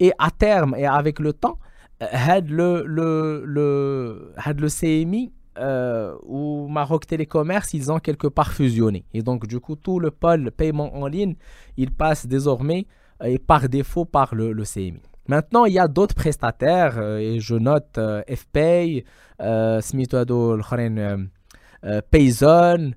Et 0.00 0.12
à 0.18 0.30
terme 0.30 0.74
et 0.76 0.86
avec 0.86 1.18
le 1.18 1.32
temps, 1.32 1.58
le, 2.00 2.84
le, 2.86 3.42
le, 3.44 4.32
le 4.36 4.68
CMI 4.68 5.32
euh, 5.58 6.14
ou 6.24 6.68
Maroc 6.68 7.06
Télécommerce, 7.06 7.74
ils 7.74 7.90
ont 7.90 7.98
quelque 7.98 8.28
part 8.28 8.52
fusionné. 8.52 9.04
Et 9.12 9.22
donc, 9.22 9.46
du 9.46 9.58
coup, 9.60 9.76
tout 9.76 9.98
le 9.98 10.10
pôle 10.10 10.52
paiement 10.52 10.94
en 10.96 11.06
ligne, 11.06 11.34
il 11.76 11.90
passe 11.90 12.26
désormais 12.26 12.86
et 13.24 13.38
par 13.38 13.68
défaut 13.68 14.04
par 14.04 14.34
le, 14.34 14.52
le 14.52 14.64
CMI. 14.64 15.02
Maintenant, 15.27 15.65
il 15.65 15.73
y 15.73 15.79
a 15.79 15.87
d'autres 15.87 16.15
prestataires, 16.15 17.01
et 17.01 17.39
je 17.39 17.55
note 17.55 17.97
FPay, 18.41 19.05
Smithado, 19.81 20.57
Payzone, 22.11 22.95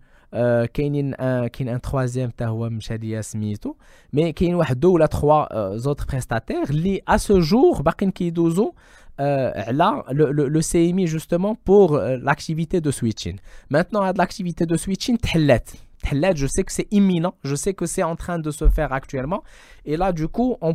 كاينين 0.75 1.15
كاين 1.47 1.69
ان 1.69 1.81
troisième 1.87 2.29
حتى 2.29 2.45
هو 2.45 2.71
مشى 2.71 2.97
ليا 2.97 3.21
سميتو 3.21 3.75
مي 4.13 4.33
كاين 4.33 4.55
واحد 4.55 4.81
دو 4.81 4.95
ولا 4.95 5.07
تخوا 5.07 5.77
زوتر 5.77 6.05
بريستاتير 6.09 6.63
اللي 6.71 7.01
ا 7.09 7.17
سو 7.17 7.41
جور 7.41 7.83
باقيين 7.83 8.11
كيدوزو 8.11 8.73
على 9.19 10.03
لو 10.29 10.61
سي 10.61 10.91
ام 10.91 10.99
اي 10.99 11.05
جوستومون 11.05 11.57
بور 11.67 12.15
لاكتيفيتي 12.15 12.81
دو 12.81 12.91
سويتشين 12.91 13.37
مانتنون 13.71 14.07
هاد 14.07 14.19
لاكتيفيتي 14.19 14.65
دو 14.65 14.77
سويتشين 14.77 15.19
تحلات 15.19 15.71
تحلات 16.03 16.37
je 16.37 16.47
sais 16.47 16.63
que 16.65 16.73
c'est 16.73 16.89
imminent 16.91 17.35
je 17.45 17.55
sais 17.55 17.75
que 17.75 17.87
c'est 17.87 18.03
en 18.03 18.17
train 18.17 18.39
de 18.39 18.51
se 18.51 18.69
faire 18.69 18.93
actuellement 18.93 19.43
et 19.87 19.97
là 19.97 20.13
du 20.13 20.29
coup 20.29 20.57
on, 20.61 20.75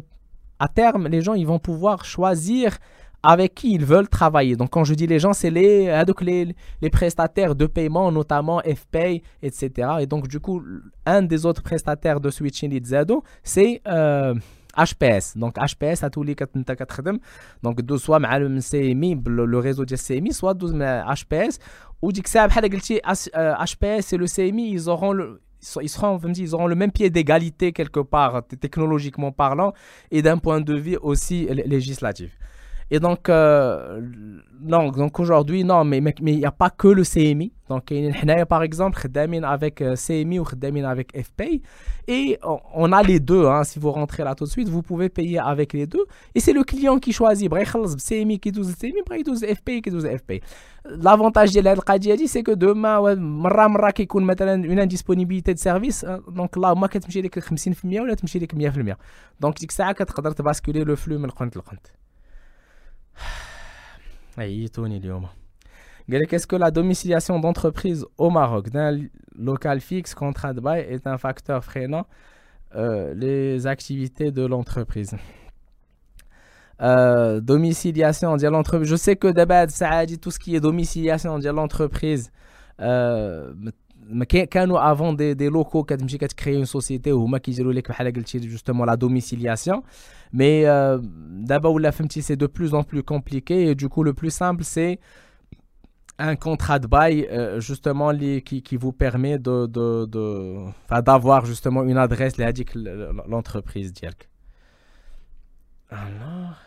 à 0.58 0.68
terme 0.68 1.08
les 1.08 1.20
gens 1.22 1.34
ils 1.34 1.46
vont 1.46 1.58
pouvoir 1.58 2.04
choisir 2.04 2.78
avec 3.22 3.54
qui 3.54 3.72
ils 3.72 3.84
veulent 3.84 4.08
travailler. 4.08 4.54
Donc 4.54 4.70
quand 4.70 4.84
je 4.84 4.94
dis 4.94 5.06
les 5.06 5.18
gens, 5.18 5.32
c'est 5.32 5.50
les, 5.50 5.90
hein, 5.90 6.04
les, 6.20 6.54
les, 6.80 6.90
prestataires 6.90 7.56
de 7.56 7.66
paiement, 7.66 8.12
notamment 8.12 8.60
FPay, 8.60 9.22
etc. 9.42 9.88
Et 10.00 10.06
donc 10.06 10.28
du 10.28 10.38
coup, 10.38 10.62
un 11.04 11.22
des 11.22 11.44
autres 11.44 11.62
prestataires 11.62 12.20
de 12.20 12.30
switching 12.30 12.84
Zado, 12.84 13.24
c'est 13.42 13.82
euh, 13.88 14.34
HPS. 14.76 15.36
Donc 15.36 15.56
HPS 15.56 16.04
à 16.04 16.10
tous 16.10 16.22
les 16.22 16.36
cas 16.36 16.46
donc 17.62 17.80
soit 17.98 18.20
le 18.20 18.60
CMI, 18.60 19.20
le 19.26 19.58
réseau 19.58 19.84
de 19.84 19.96
CMI, 19.96 20.32
soit 20.32 20.54
HPS. 20.54 21.58
Ou 22.02 22.12
dit 22.12 22.22
que 22.22 22.28
HPS 22.28 24.12
et 24.12 24.16
le 24.18 24.26
CMI, 24.26 24.70
ils 24.70 24.88
auront 24.88 25.12
le, 25.12 25.40
ils 25.82 26.54
auront 26.54 26.66
le 26.66 26.74
même 26.74 26.92
pied 26.92 27.10
d'égalité 27.10 27.72
quelque 27.72 28.00
part, 28.00 28.42
technologiquement 28.60 29.32
parlant, 29.32 29.72
et 30.10 30.22
d'un 30.22 30.38
point 30.38 30.60
de 30.60 30.74
vue 30.74 30.96
aussi 31.00 31.46
législatif. 31.46 32.36
Et 32.90 33.00
donc, 33.00 33.28
euh, 33.28 34.00
donc 34.60 35.18
aujourd'hui, 35.18 35.64
non, 35.64 35.84
mais 35.84 35.98
il 35.98 36.36
n'y 36.36 36.44
a 36.44 36.52
pas 36.52 36.70
que 36.70 36.86
le 36.86 37.02
CMI. 37.02 37.52
Donc, 37.68 37.92
par 38.48 38.62
exemple, 38.62 39.00
avec 39.42 39.82
euh, 39.82 39.96
CMI 39.96 40.38
ou 40.38 40.44
avec 40.84 41.20
FPay. 41.20 41.62
Et 42.06 42.38
on 42.74 42.92
a 42.92 43.02
les 43.02 43.18
deux. 43.18 43.46
Hein, 43.46 43.64
si 43.64 43.80
vous 43.80 43.90
rentrez 43.90 44.22
là 44.22 44.36
tout 44.36 44.44
de 44.44 44.50
suite, 44.50 44.68
vous 44.68 44.82
pouvez 44.82 45.08
payer 45.08 45.40
avec 45.40 45.72
les 45.72 45.86
deux. 45.86 46.04
Et 46.36 46.40
c'est 46.40 46.52
le 46.52 46.62
client 46.62 46.98
qui 46.98 47.12
choisit. 47.12 47.50
CMI 47.50 48.38
qui 48.38 48.52
doit 48.52 48.64
CMI, 48.64 49.02
FPay 49.54 49.82
qui 49.82 49.90
doit 49.90 50.18
FPay. 50.18 50.40
L'avantage 50.88 51.52
de 51.52 51.60
l'Al-Qadiyadi, 51.60 52.28
c'est 52.28 52.44
que 52.44 52.52
demain, 52.52 53.02
une 54.62 54.78
indisponibilité 54.78 55.54
de 55.54 55.58
service. 55.58 56.04
Hein, 56.04 56.20
donc 56.30 56.56
là, 56.56 56.72
moi, 56.76 56.88
je 56.92 57.20
vais 57.20 57.28
50% 57.28 58.00
ou 58.00 58.06
100%. 58.06 58.94
Donc, 59.40 59.56
c'est 59.58 59.72
ça 59.72 59.92
que 59.92 60.04
tu 60.04 60.12
peux 60.12 60.42
basculer 60.44 60.84
le 60.84 60.94
flux. 60.94 61.18
Qu'est-ce 66.28 66.46
que 66.46 66.56
la 66.56 66.70
domiciliation 66.70 67.40
d'entreprise 67.40 68.06
au 68.16 68.30
Maroc 68.30 68.70
d'un 68.70 69.00
local 69.36 69.80
fixe 69.80 70.14
contrat 70.14 70.52
de 70.52 70.60
bail 70.60 70.86
est 70.88 71.06
un 71.06 71.18
facteur 71.18 71.64
freinant 71.64 72.06
euh, 72.74 73.14
les 73.14 73.66
activités 73.66 74.30
de 74.30 74.44
l'entreprise? 74.44 75.16
Euh, 76.82 77.40
domiciliation 77.40 78.36
de 78.36 78.46
l'entreprise. 78.48 78.90
Je 78.90 78.96
sais 78.96 79.16
que 79.16 79.28
d'abord 79.28 79.70
ça 79.70 79.90
a 79.90 80.06
dit 80.06 80.18
tout 80.18 80.30
ce 80.30 80.38
qui 80.38 80.54
est 80.54 80.60
domiciliation 80.60 81.38
de 81.38 81.48
l'entreprise 81.48 82.30
euh, 82.80 83.54
كانوا 84.49 84.79
avant 84.79 85.13
des, 85.13 85.35
des 85.35 85.49
locaux 85.49 85.83
كتمشي 85.83 86.17
كتكري 86.17 86.65
une 86.65 86.67
société 86.67 87.07
وهما 87.07 87.37
كيديروا 87.37 87.73
لك 87.73 87.89
بحال 87.89 88.13
قلتي 88.13 88.57
justement 88.57 88.85
la 88.85 88.97
domiciliation 88.97 89.83
mais 90.33 90.65
euh, 90.65 90.99
d'abord 91.47 91.65
ولا 91.65 91.91
فهمتي 91.91 92.21
c'est 92.21 92.35
de 92.35 92.47
plus 92.47 92.73
en 92.73 92.83
plus 92.83 93.03
compliqué 93.03 93.69
et 93.69 93.75
du 93.75 93.89
coup 93.89 94.03
le 94.03 94.13
plus 94.13 94.33
simple 94.33 94.63
c'est 94.63 94.99
un 96.19 96.35
contrat 96.35 96.79
de 96.79 96.87
bail 96.87 97.27
euh, 97.31 97.59
justement 97.59 98.11
li, 98.11 98.41
qui, 98.43 98.61
qui 98.61 98.75
vous 98.77 98.91
permet 98.91 99.39
de, 99.39 99.65
de, 99.65 100.05
de 100.05 100.25
d'avoir 101.07 101.45
justement 101.45 101.83
une 101.83 101.97
adresse 101.97 102.37
là 102.37 102.51
dit 102.51 102.65
l'entreprise 103.27 103.93
ديالك 103.93 104.29
alors 105.91 106.64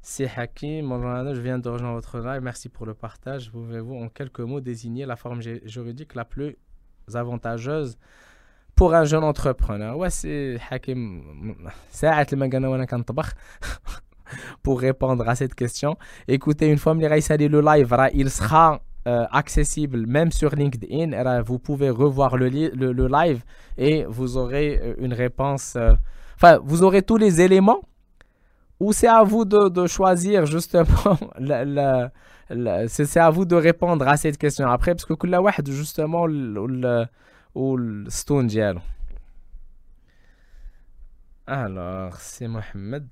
c'est 0.00 0.30
Hakim, 0.36 0.88
je 1.34 1.40
viens 1.40 1.58
de 1.58 1.68
rejoindre 1.68 1.94
votre 1.94 2.18
live. 2.20 2.40
Merci 2.42 2.68
pour 2.68 2.86
le 2.86 2.94
partage. 2.94 3.50
Pouvez-vous 3.50 3.94
en 3.96 4.08
quelques 4.08 4.40
mots 4.40 4.60
désigner 4.60 5.06
la 5.06 5.16
forme 5.16 5.40
juridique 5.64 6.14
la 6.14 6.24
plus 6.24 6.56
avantageuse 7.12 7.98
pour 8.74 8.94
un 8.94 9.04
jeune 9.04 9.24
entrepreneur? 9.24 9.96
Ouais, 9.96 10.10
c'est 10.10 10.58
Hakim. 10.70 11.54
C'est 11.90 12.08
pour 14.62 14.80
répondre 14.80 15.28
à 15.28 15.34
cette 15.34 15.54
question. 15.54 15.96
Écoutez, 16.26 16.68
une 16.68 16.78
fois 16.78 16.94
le 16.94 17.60
live, 17.60 17.96
il 18.14 18.30
sera 18.30 18.80
euh, 19.06 19.24
accessible 19.30 20.06
même 20.06 20.30
sur 20.32 20.54
LinkedIn. 20.54 21.42
Vous 21.42 21.58
pouvez 21.58 21.88
revoir 21.88 22.36
le, 22.36 22.48
le, 22.48 23.06
live 23.08 23.42
et 23.78 24.04
vous 24.04 24.36
aurez 24.36 24.78
euh, 24.82 24.94
une 24.98 25.14
réponse. 25.14 25.76
Euh, 25.76 25.94
enfin, 26.36 26.58
vous 26.62 26.82
aurez 26.82 27.02
tous 27.02 27.16
les 27.16 27.40
éléments 27.40 27.80
ou 28.79 28.91
c'est 28.91 29.07
à 29.07 29.23
vous 29.23 29.45
de, 29.45 29.69
de 29.69 29.87
choisir 29.87 30.45
justement 30.45 31.17
la, 31.37 31.65
la, 31.65 32.87
c'est 32.87 33.17
à 33.17 33.29
vous 33.29 33.45
de 33.45 33.55
répondre 33.55 34.07
à 34.07 34.17
cette 34.17 34.37
question 34.37 34.67
après 34.67 34.93
parce 34.93 35.05
que 35.05 35.13
كل 35.13 35.35
واحد 35.35 35.69
justement 35.69 36.23
ou 37.55 37.77
le 37.77 38.09
stone 38.09 38.47
ديالو 38.47 38.81
alors 41.45 42.15
c'est 42.17 42.47
Mohamed 42.47 43.05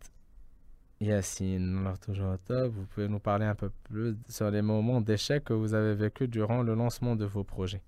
Yassine 1.02 1.80
alors 1.80 2.00
toujours 2.00 2.38
top 2.48 2.72
vous 2.72 2.86
pouvez 2.86 3.08
nous 3.08 3.20
parler 3.20 3.46
un 3.46 3.56
peu 3.56 3.70
plus 3.84 4.16
sur 4.30 4.50
les 4.50 4.62
moments 4.62 5.02
d'échec 5.02 5.44
que 5.44 5.54
vous 5.54 5.74
avez 5.74 5.96
vécu 5.96 6.28
durant 6.28 6.62
le 6.64 6.74
lancement 6.76 7.16
de 7.16 7.26
vos 7.26 7.44
projets 7.44 7.84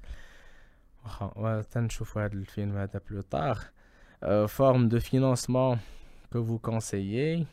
نشوفوا 1.76 2.26
هذا 2.26 2.34
الفيلم 2.34 2.78
هذا 2.78 2.99
plus 2.99 3.24
tard 3.24 3.59
euh, 4.24 4.47
forme 4.47 4.88
de 4.88 4.99
financement 4.99 5.78
que 6.32 6.38
vous 6.38 6.59
conseillez 6.59 7.45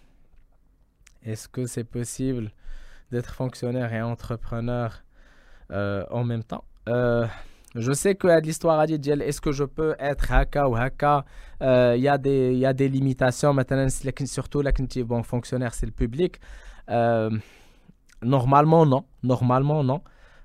est-ce 1.26 1.48
que 1.48 1.66
c'est 1.66 1.84
possible 1.84 2.52
d'être 3.12 3.34
fonctionnaire 3.34 3.94
et 3.94 4.02
entrepreneur 4.02 5.04
euh, 5.72 6.04
en 6.12 6.24
même 6.24 6.44
temps? 6.44 6.64
Euh, 6.88 7.26
Je 7.76 7.92
sais 7.92 8.16
que 8.16 8.28
l'histoire 8.40 8.80
a 8.80 8.86
dit 8.88 9.10
est-ce 9.10 9.42
que 9.42 9.52
je 9.52 9.64
peux 9.64 9.96
être 10.00 10.32
haka 10.32 10.70
ou 10.70 10.76
haka? 10.76 11.26
Euh, 11.62 11.96
Il 11.98 12.04
y, 12.04 12.08
a 12.08 12.18
des, 12.18 12.54
y 12.56 12.66
a 12.66 12.74
des 12.74 12.90
limitations. 12.90 13.54
Maintenant, 13.54 13.88
surtout 13.90 14.62
là, 14.62 14.72
bon, 15.06 15.24
fonctionnaire, 15.24 15.74
c'est 15.74 15.88
le 15.88 15.92
public. 15.92 16.40
normalement, 18.22 18.86
non. 18.86 19.06
Normalement, 19.24 19.84
non. 19.84 20.02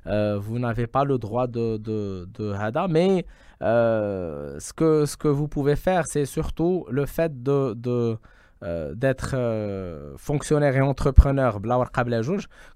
vous 0.07 0.59
n'avez 0.59 0.87
pas 0.87 1.05
le 1.05 1.19
droit 1.19 1.47
de, 1.47 1.77
de, 1.77 2.53
Hada, 2.53 2.89
mais 2.89 3.27
ce, 3.61 4.73
que, 4.73 5.05
ce 5.05 5.17
que 5.17 5.29
vous 5.29 5.47
pouvez 5.47 5.77
faire, 5.77 6.07
c'est 6.07 6.25
surtout 6.25 6.87
le 6.91 7.07
fait 7.07 7.43
de, 7.43 7.75
de 7.75 8.17
euh, 8.17 8.17
d'être 8.95 9.35
euh, 9.35 10.15
fonctionnaire 10.19 10.77
et 10.77 10.83
entrepreneur 10.83 11.61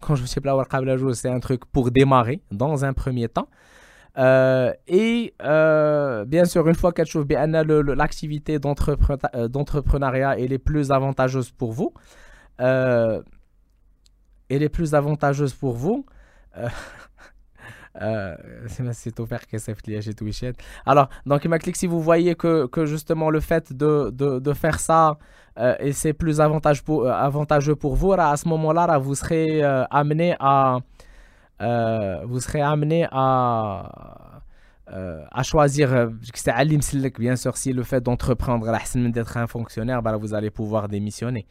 quand 0.01 0.15
je 0.15 0.23
dis 0.25 0.41
blawar 0.41 0.67
c'est 1.15 1.29
un 1.29 1.41
truc 1.41 1.67
pour 1.67 1.91
démarrer 1.91 2.41
dans 2.51 2.85
un 2.85 2.95
premier 2.95 3.29
temps. 3.29 3.49
Euh, 4.17 4.73
et 4.87 5.35
bien 5.39 6.45
sûr 6.45 6.67
une 6.69 6.75
fois 6.75 6.93
que 6.93 7.05
chose 7.05 7.27
bien 7.27 7.53
l'activité 7.53 8.59
d'entrepreneuriat 8.59 10.39
est 10.39 10.47
les 10.47 10.59
plus 10.59 10.91
avantageuse 10.91 11.51
pour 11.51 11.73
vous. 11.73 11.93
Et 14.51 14.59
les 14.59 14.69
plus 14.69 14.95
avantageuse 14.95 15.53
pour 15.55 15.75
vous 15.75 16.07
c'est 17.97 19.21
offert 19.21 19.41
c'est 19.59 19.75
alors 20.85 21.09
donc 21.27 21.47
si 21.77 21.87
vous 21.87 22.01
voyez 22.01 22.35
que, 22.35 22.67
que 22.67 22.87
justement 22.87 23.31
le 23.31 23.41
fait 23.41 23.73
de, 23.73 24.11
de, 24.11 24.41
de 24.41 24.53
faire 24.53 24.81
ça 24.81 25.17
euh, 25.59 25.77
et 25.79 25.93
c'est 25.93 26.13
plus 26.13 26.41
euh, 26.41 27.13
avantageux 27.13 27.77
pour 27.77 27.95
vous, 27.95 28.13
à 28.13 28.37
ce 28.37 28.49
moment-là, 28.49 28.99
vous 28.99 29.15
serez 29.15 29.63
euh, 29.63 29.85
amené 29.91 30.35
à 30.41 30.79
vous 32.27 32.41
serez 32.41 32.61
amené 32.61 33.07
à 33.11 34.41
à 34.87 35.43
choisir 35.43 36.11
bien 37.19 37.37
sûr 37.37 37.57
si 37.57 37.73
le 37.73 37.83
fait 37.85 38.03
d'entreprendre 38.03 38.67
d'être 39.11 39.37
un 39.39 39.47
fonctionnaire 39.47 40.03
bah, 40.03 40.17
vous 40.17 40.35
allez 40.35 40.51
pouvoir 40.51 40.89
démissionner. 40.89 41.47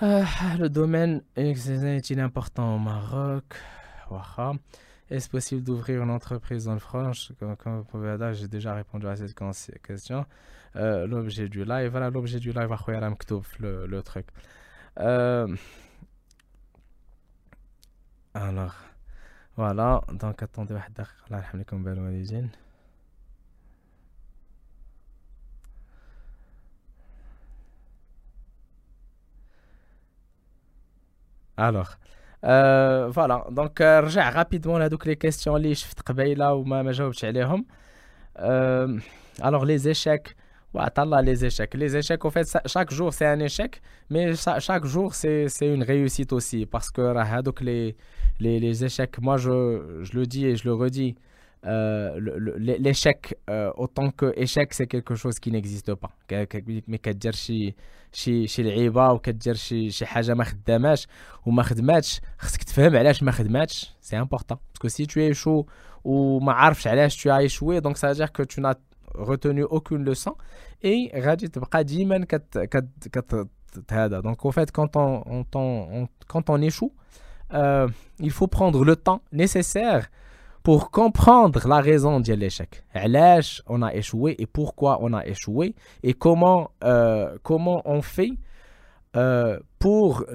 Le 0.00 0.68
domaine 0.68 1.22
est-il 1.36 2.20
important 2.20 2.76
au 2.76 2.78
Maroc? 2.78 3.44
Est-ce 5.10 5.28
possible 5.28 5.62
d'ouvrir 5.62 6.02
une 6.02 6.10
entreprise 6.10 6.68
en 6.68 6.78
France 6.78 7.32
comme, 7.38 7.56
comme, 7.56 7.78
vous 7.78 7.84
pouvez 7.84 8.16
dire, 8.16 8.32
j'ai 8.32 8.48
déjà 8.48 8.74
répondu 8.74 9.06
à 9.08 9.16
cette 9.16 9.34
question. 9.82 10.24
Euh, 10.76 11.06
l'objet 11.06 11.48
du 11.48 11.64
live, 11.64 11.90
voilà 11.90 12.10
l'objet 12.10 12.38
du 12.38 12.52
live, 12.52 12.70
le, 13.58 13.86
le 13.86 14.02
truc. 14.02 14.26
Euh, 14.98 15.48
alors, 18.34 18.76
voilà, 19.56 20.00
donc 20.12 20.42
attendez, 20.42 20.74
Alors, 31.56 31.98
donc 33.51 33.81
euh, 33.81 33.99
رجع 33.99 34.43
rapidement 34.43 34.77
لهذوك 34.77 35.03
les 35.03 35.15
questions 35.15 35.47
اللي 35.47 35.75
شفت 35.75 36.01
قبيله 36.01 36.53
وما 36.53 36.83
ما 36.83 36.91
جاوبتش 36.91 37.25
عليهم 37.25 37.65
euh, 38.37 38.99
alors 39.41 39.65
les 39.65 39.87
échecs 39.87 40.35
là 40.75 41.21
les 41.21 41.45
échecs. 41.45 41.73
Les 41.73 41.95
échecs, 41.95 42.25
en 42.25 42.29
fait, 42.29 42.57
chaque 42.65 42.91
jour, 42.91 43.13
c'est 43.13 43.25
un 43.25 43.39
échec, 43.39 43.81
mais 44.09 44.33
chaque 44.35 44.85
jour, 44.85 45.13
c'est 45.15 45.47
une 45.61 45.83
réussite 45.83 46.33
aussi. 46.33 46.65
Parce 46.65 46.91
que 46.91 47.01
les, 47.63 47.95
les, 48.39 48.59
les 48.59 48.85
échecs, 48.85 49.19
moi, 49.21 49.37
je, 49.37 49.99
je, 50.01 50.17
le 50.17 50.25
dis 50.25 50.45
et 50.45 50.55
je 50.55 50.65
le 50.65 50.73
redis, 50.73 51.15
euh, 51.15 51.21
l'échec, 52.85 53.35
euh, 53.49 53.71
autant 53.75 54.11
que 54.11 54.33
échec, 54.35 54.73
c'est 54.73 54.87
quelque 54.87 55.15
chose 55.15 55.39
qui 55.39 55.51
n'existe 55.51 55.93
pas. 55.95 56.11
Mais 56.87 56.97
كدير 56.97 57.31
شي 57.33 57.75
شي 58.11 58.47
شي 58.47 58.63
لعيبه 58.63 59.11
وكدير 59.11 59.55
شي 59.55 59.91
شي 59.91 60.05
حاجه 60.05 60.33
ما 60.33 60.43
خداماش 60.43 61.07
وما 61.45 61.63
خدماتش 61.63 62.21
خصك 62.39 62.63
تفهم 62.63 62.95
علاش 62.95 63.23
ما 63.23 63.31
خدماتش 63.31 63.95
سي 64.01 64.17
امبورطون 64.17 64.57
باسكو 64.73 64.87
سي 64.87 65.05
تو 65.05 65.19
ايشو 65.19 65.65
وما 66.03 66.53
عارفش 66.53 66.87
علاش 66.87 67.27
tu 67.27 67.29
as 67.29 67.43
échoué 67.43 67.81
donc 67.81 67.97
ça 67.97 68.07
veut 68.09 68.15
dire 68.15 68.31
que 68.31 68.43
tu 68.43 68.61
n'as 68.61 68.75
retenu 69.15 69.63
aucune 69.63 70.03
leçon 70.03 70.35
et 70.83 71.11
donc 74.27 74.45
en 74.45 74.51
fait 74.51 74.71
quand 74.71 74.95
on, 74.95 75.45
on, 75.53 76.07
quand 76.27 76.49
on 76.49 76.61
échoue 76.61 76.93
euh, 77.53 77.87
il 78.19 78.31
faut 78.31 78.47
prendre 78.47 78.83
le 78.85 78.95
temps 78.95 79.21
nécessaire 79.31 80.09
pour 80.65 80.89
comprendre 80.89 81.67
la 81.67 81.79
raison 81.79 82.19
de 82.19 82.33
l'échec. 82.33 82.83
on 83.67 83.81
a 83.83 83.93
échoué 83.93 84.35
et 84.39 84.47
pourquoi 84.47 84.97
on 85.05 85.13
a 85.13 85.23
échoué 85.33 85.75
et 86.01 86.13
comment, 86.13 86.71
euh, 86.83 87.37
comment 87.43 87.79
on 87.85 88.01
fait 88.01 88.33
euh, 89.15 89.59
pour 89.77 90.25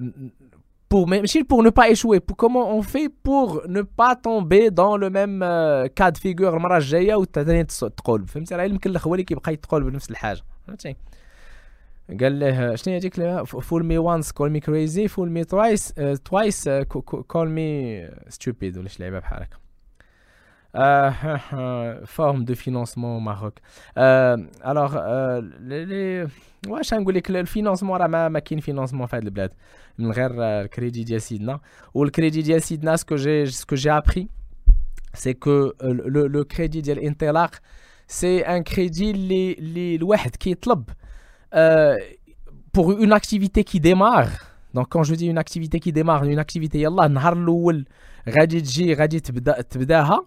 pour, 0.88 1.08
pour 1.48 1.62
ne 1.62 1.70
pas 1.70 1.88
échouer, 1.88 2.18
pour, 2.20 2.36
comment 2.36 2.66
on 2.76 2.82
fait 2.82 3.08
pour 3.08 3.62
ne 3.68 3.82
pas 3.82 4.14
tomber 4.16 4.70
dans 4.70 4.96
le 4.96 5.08
même 5.10 5.42
euh, 5.42 5.88
cas 5.88 6.10
de 6.10 6.18
figure 6.18 6.54
المره 6.54 6.76
الجايه 6.76 7.14
وثاني 7.14 7.64
تقول 7.64 8.28
فهمتي 8.28 8.54
راه 8.54 8.64
يمكن 8.64 8.96
هو 8.96 9.14
اللي 9.14 9.24
كيبقى 9.24 9.52
يتقول 9.52 9.90
بنفس 9.90 10.10
الحاجه 10.10 10.40
فهمتي 10.66 10.96
قال 12.20 12.38
له 12.38 12.74
شنو 12.74 12.94
هي 12.94 13.00
هذيك 13.00 13.44
فول 13.44 13.84
مي 13.84 13.98
وانس 13.98 14.32
كول 14.32 14.50
مي 14.50 14.60
كريزي 14.60 15.08
فول 15.08 15.30
مي 15.30 15.44
توايس 15.44 15.94
توايس 16.24 16.68
كول 17.28 17.50
مي 17.50 18.08
ستوبيد 18.28 18.78
ولا 18.78 18.88
شي 18.88 19.02
لعبه 19.02 19.18
بحال 19.18 19.42
هكا 19.42 19.56
forme 22.04 22.44
de 22.44 22.54
financement 22.54 23.16
au 23.16 23.20
Maroc. 23.20 23.54
Euh, 23.98 24.36
alors, 24.62 24.96
euh, 24.96 25.40
les, 25.60 26.26
واش 26.68 26.94
نقول 26.94 27.14
لك 27.14 27.30
الفينانسمون 27.30 28.00
راه 28.00 28.06
ما, 28.06 28.28
ما 28.28 28.38
كاين 28.38 28.60
فينانسمون 28.60 29.06
في 29.06 29.16
هذه 29.16 29.22
البلاد 29.22 29.52
من 29.98 30.12
غير 30.12 30.30
الكريدي 30.42 31.04
ديال 31.04 31.22
سيدنا 31.22 31.60
والكريدي 31.94 32.42
ديال 32.42 32.62
سيدنا 32.62 32.96
سكو 32.96 33.16
جي 33.16 33.46
سكو 33.46 33.76
جي 33.76 33.90
ابري 33.90 34.28
سي 35.14 35.32
كو 35.32 35.72
لو 35.82 36.26
لو 36.26 36.44
كريدي 36.44 36.80
ديال 36.80 36.98
انطلاق 36.98 37.54
سي 38.08 38.40
ان 38.40 38.62
كريدي 38.62 39.10
اللي 39.10 39.52
اللي 39.52 39.96
الواحد 39.96 40.36
كيطلب 40.36 40.90
pour 42.72 42.92
une 43.04 43.12
activité 43.12 43.64
qui 43.64 43.80
démarre 43.80 44.32
donc 44.74 44.86
quand 44.92 45.02
je 45.02 45.14
dis 45.14 45.26
une 45.26 45.38
activité 45.38 45.80
qui 45.80 45.92
démarre 45.92 46.24
une 46.24 46.38
activité 46.38 46.74
يلاه 46.74 47.06
النهار 47.06 47.32
الاول 47.32 47.84
غادي 48.28 48.60
تجي 48.60 48.94
غادي 48.94 49.20
تبدا 49.20 49.60
تبداها 49.60 50.24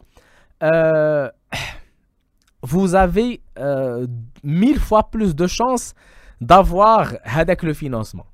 euh, 0.62 1.30
vous 2.62 2.94
avez 2.94 3.40
euh, 3.58 4.06
mille 4.42 4.78
fois 4.78 5.10
plus 5.10 5.34
de 5.34 5.46
chances 5.46 5.94
d'avoir 6.40 7.14
avec 7.24 7.62
le 7.62 7.74
financement. 7.74 8.26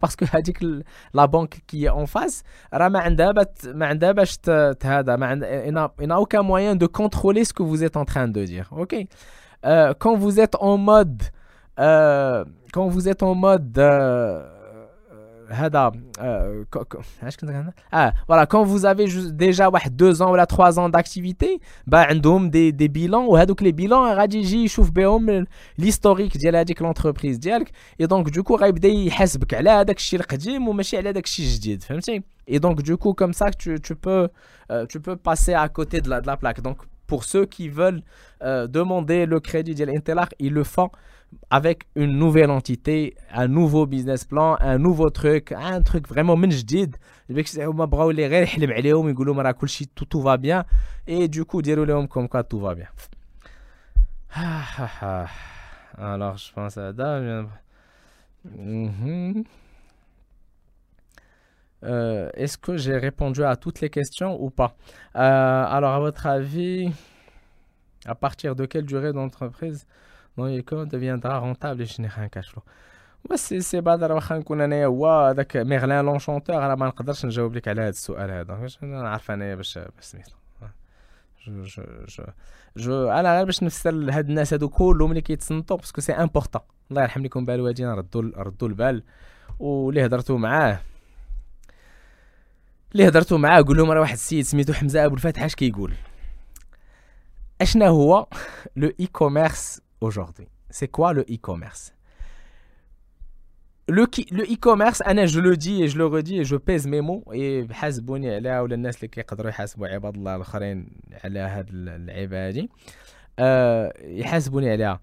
Parce 0.00 0.16
que 0.16 0.24
la 1.14 1.26
banque 1.26 1.60
qui 1.66 1.84
est 1.84 1.88
en 1.88 2.06
face, 2.06 2.42
il 2.72 2.82
n'a 5.72 6.20
aucun 6.20 6.42
moyen 6.42 6.74
de 6.74 6.86
contrôler 6.86 7.44
ce 7.44 7.52
que 7.52 7.62
vous 7.62 7.84
êtes 7.84 7.96
en 7.96 8.04
train 8.04 8.26
de 8.28 8.44
dire. 8.44 8.68
Ok? 8.76 8.96
Euh, 9.64 9.94
Quand 9.98 10.16
vous 10.16 10.40
êtes 10.40 10.56
en 10.60 10.76
mode, 10.76 11.22
quand 11.76 12.88
vous 12.88 13.08
êtes 13.08 13.22
en 13.22 13.34
mode 13.34 13.78
euh, 15.50 15.94
euh, 16.20 16.64
ah, 17.92 18.12
voilà 18.26 18.46
quand 18.46 18.64
vous 18.64 18.86
avez 18.86 19.06
déjà 19.32 19.70
deux 19.90 20.22
ans 20.22 20.34
ou 20.34 20.46
trois 20.46 20.78
ans 20.78 20.88
d'activité 20.88 21.60
bah 21.86 22.06
des, 22.14 22.72
des 22.72 22.88
bilans 22.88 23.26
ou 23.26 23.36
les 23.60 23.72
bilans 23.72 24.16
l'historique 25.78 26.38
de 26.38 26.82
l'entreprise 26.82 27.40
et 27.98 28.06
donc 28.06 28.30
du 28.30 28.42
coup 28.42 28.56
et 32.46 32.60
donc 32.60 32.82
du 32.82 32.96
coup 32.96 33.14
comme 33.14 33.32
ça 33.32 33.50
tu, 33.50 33.80
tu 33.80 33.96
peux 33.96 34.28
euh, 34.70 34.86
tu 34.86 35.00
peux 35.00 35.16
passer 35.16 35.54
à 35.54 35.68
côté 35.68 36.00
de 36.00 36.08
la, 36.08 36.20
de 36.20 36.26
la 36.26 36.36
plaque. 36.36 36.60
Donc 36.60 36.78
pour 37.06 37.24
ceux 37.24 37.44
qui 37.44 37.68
veulent 37.68 38.02
euh, 38.42 38.66
demander 38.66 39.26
le 39.26 39.40
crédit 39.40 39.74
de 39.74 39.84
l'Intelar 39.84 40.28
ils 40.38 40.52
le 40.52 40.64
font 40.64 40.90
avec 41.49 41.87
une 41.95 42.17
nouvelle 42.17 42.49
entité, 42.49 43.15
un 43.31 43.47
nouveau 43.47 43.85
business 43.85 44.25
plan, 44.25 44.57
un 44.59 44.77
nouveau 44.77 45.09
truc, 45.09 45.51
un 45.51 45.81
truc 45.81 46.07
vraiment 46.07 46.35
من 46.35 46.49
جديد 46.49 46.95
هما 47.57 47.85
بغاو 47.85 48.09
اللي 48.09 48.27
غير 48.27 48.43
يحلم 48.43 48.71
عليهم 48.71 49.09
يقولوا 49.09 49.41
راه 49.41 49.51
كلشي 49.51 49.85
tout, 49.85 50.05
tout 50.05 50.21
va 50.21 50.37
bien 50.37 50.65
et 51.07 51.27
du 51.27 51.45
coup 51.45 51.61
ديروا 51.61 51.85
لهم 51.85 52.07
comme 52.07 52.27
quoi 52.27 52.43
tout 52.43 52.59
va 52.59 52.75
bien. 52.75 52.87
Alors 55.97 56.37
je 56.37 56.53
pense 56.53 56.77
à 56.77 56.93
ça. 56.93 57.19
Euh, 61.83 62.29
Est-ce 62.33 62.57
que 62.57 62.77
j'ai 62.77 62.97
répondu 62.97 63.43
à 63.43 63.55
toutes 63.55 63.79
les 63.81 63.89
questions 63.89 64.41
ou 64.41 64.49
pas 64.49 64.75
euh, 65.15 65.19
Alors 65.19 65.93
à 65.93 65.99
votre 65.99 66.27
avis, 66.27 66.91
à 68.05 68.15
partir 68.15 68.55
de 68.55 68.65
quelle 68.65 68.85
durée 68.85 69.13
d'entreprise 69.13 69.87
نويكو 70.38 70.84
deviendra 70.84 71.42
rentable 71.42 71.66
باش 71.66 72.00
نخا 72.00 72.24
نكاشفلو 72.24 72.62
بس 73.30 73.54
سي 73.54 73.80
بعد 73.80 74.02
راه 74.02 74.14
واخا 74.14 74.38
نكون 74.38 74.60
انايا 74.60 74.86
هو 74.86 75.26
هذاك 75.28 75.56
ميغلان 75.56 76.04
لونشونتور 76.04 76.56
راه 76.56 76.74
ما 76.74 76.86
نقدرش 76.86 77.26
نجاوب 77.26 77.56
لك 77.56 77.68
على 77.68 77.80
هذا 77.80 77.88
السؤال 77.88 78.30
هذا 78.30 78.54
باش 78.54 78.82
نعرف 78.82 79.30
انايا 79.30 79.54
باش 79.54 79.78
باش 79.78 80.04
سميتو 80.04 80.32
جو 81.46 81.62
جو 81.62 81.82
جو 82.08 82.24
جو 82.76 83.10
أنا 83.10 83.36
غير 83.36 83.44
باش 83.44 83.62
نفسر 83.62 83.90
هاد 83.90 84.28
الناس 84.28 84.52
هادو 84.52 84.68
كلهم 84.68 85.10
اللي 85.10 85.20
كيتصنتو 85.20 85.76
باسكو 85.76 86.00
سي 86.00 86.12
امبورطون 86.12 86.62
الله 86.90 87.02
يرحم 87.02 87.22
لكم 87.22 87.44
بالوالدين 87.44 87.88
ردوا 87.88 88.22
ردوا 88.36 88.68
البال 88.68 89.02
واللي 89.58 90.06
هضرتو 90.06 90.36
معاه 90.36 90.80
اللي 92.92 93.08
هضرتو 93.08 93.38
معاه 93.38 93.62
قول 93.62 93.76
لهم 93.76 93.90
راه 93.90 94.00
واحد 94.00 94.12
السيد 94.12 94.44
سميتو 94.44 94.72
حمزه 94.72 95.04
ابو 95.04 95.14
الفتح 95.14 95.42
اش 95.42 95.54
كيقول 95.54 95.94
اشنا 97.60 97.88
هو 97.88 98.26
لو 98.76 98.92
اي 99.00 99.06
كوميرس 99.06 99.80
aujourd'hui. 100.01 100.47
C'est 100.69 100.87
quoi 100.87 101.13
le 101.13 101.21
e-commerce 101.21 101.93
le 103.89 104.03
e-commerce, 104.03 105.01
je 105.07 105.39
le 105.39 105.57
dis 105.57 105.81
et 105.83 105.87
je 105.87 105.97
le 105.97 106.05
redis 106.05 106.37
et 106.39 106.43
je 106.43 106.55
pèse 106.55 106.85
mes 106.87 107.01
mots 107.01 107.23
et 107.33 107.67
حاسبوني 107.71 108.35
عليها 108.35 108.61
ولا 108.61 108.75
الناس 108.75 108.95
اللي 108.95 109.07
كيقدروا 109.07 109.49
يحاسبوا 109.49 109.87
عباد 109.87 110.15
الله 110.15 110.35
الاخرين 110.35 110.89
على 111.23 111.39
هاد 111.39 111.69
اللعيبه 111.69 112.47
هادي 112.47 112.69
يحاسبوني 114.19 114.69
عليها 114.69 114.99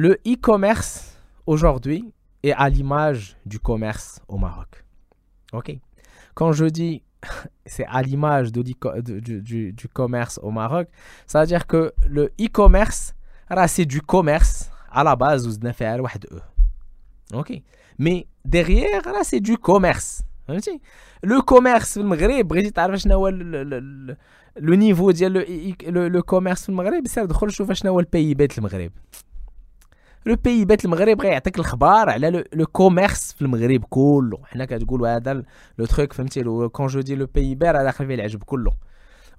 le 0.00 0.18
e-commerce 0.26 1.18
aujourd'hui 1.46 2.12
est 2.42 2.52
à 2.52 2.68
l'image 2.68 3.36
du 3.46 3.58
commerce 3.58 4.20
au 4.28 4.36
Maroc 4.36 4.84
ok 5.52 5.78
quand 6.34 6.52
je 6.52 6.66
dis 6.66 7.02
c'est 7.66 7.86
à 7.86 8.02
l'image 8.02 8.52
de, 8.52 8.62
du, 8.62 9.40
du, 9.40 9.72
du 9.72 9.88
commerce 9.88 10.38
au 10.42 10.50
Maroc 10.50 10.88
ça 11.26 11.40
veut 11.40 11.46
dire 11.46 11.66
que 11.66 11.94
le 12.06 12.24
e-commerce 12.40 13.14
c'est 13.66 13.84
du 13.84 14.00
commerce 14.00 14.70
à 14.90 15.04
la 15.04 15.16
base 15.16 15.46
vous 15.46 15.58
n'avez 15.58 15.74
fait 15.74 15.86
E. 15.86 16.40
ok 17.32 17.50
mais 17.98 18.26
derrière 18.44 19.02
c'est 19.22 19.40
du 19.40 19.56
commerce 19.58 20.22
le 21.22 21.40
commerce 21.40 21.96
le 21.96 22.04
Maghreb 22.04 22.52
le 24.56 24.76
niveau 24.76 25.10
le 25.10 26.08
le 26.08 26.22
commerce 26.22 26.68
le 26.68 26.74
Maghreb 26.74 27.06
c'est 27.06 27.26
دخل 27.26 27.50
شوف 27.50 27.72
شنو 27.72 27.92
هو 27.92 28.00
البي 28.00 28.34
le 28.34 28.62
Maghreb 28.62 28.90
le 30.28 30.36
pays 30.36 30.64
بيت 30.64 30.84
المغرب 30.84 31.20
غيعطيك 31.20 31.58
الخبار 31.58 32.10
على 32.10 32.44
لو 32.52 32.66
كوميرس 32.66 33.32
في 33.32 33.42
المغرب 33.42 33.84
كله 33.90 34.38
حنا 34.44 34.64
كتقولوا 34.64 35.16
هذا 35.16 35.42
لو 35.78 35.86
تروك 35.86 36.12
فهمتي 36.12 36.68
كون 36.68 36.86
جو 36.86 37.00
دي 37.00 37.14
لو 37.14 37.26
بي 37.34 37.54
بي 37.54 37.70
راه 37.70 37.82
داخل 37.82 38.06
فيه 38.06 38.14
العجب 38.14 38.42
كله 38.42 38.72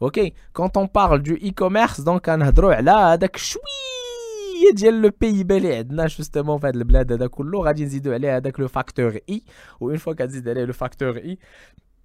اوكي 0.02 0.34
كونت 0.54 0.78
اون 0.78 0.90
بارل 0.96 1.24
دو 1.24 1.36
اي 1.36 1.52
كوميرس 1.52 2.02
دونك 2.02 2.26
كنهضروا 2.26 2.76
على 2.76 2.92
هذاك 2.92 3.38
شوي 3.38 3.62
هي 4.60 4.72
ديال 4.74 5.02
لو 5.02 5.12
بي 5.22 5.44
بي 5.44 5.58
اللي 5.58 5.76
عندنا 5.76 6.08
جوستومون 6.08 6.60
في 6.60 6.68
هاد 6.68 6.76
البلاد 6.76 7.12
هذا 7.12 7.28
كله 7.28 7.64
غادي 7.64 7.86
نزيدو 7.86 8.14
عليه 8.14 8.38
هذاك 8.38 8.60
لو 8.60 8.68
فاكتور 8.68 9.20
اي 9.30 9.42
وين 9.80 9.98
فوا 9.98 10.14
كتزيد 10.14 10.50
عليه 10.50 10.66
لو 10.66 10.74
فاكتور 10.74 11.18
اي 11.18 11.38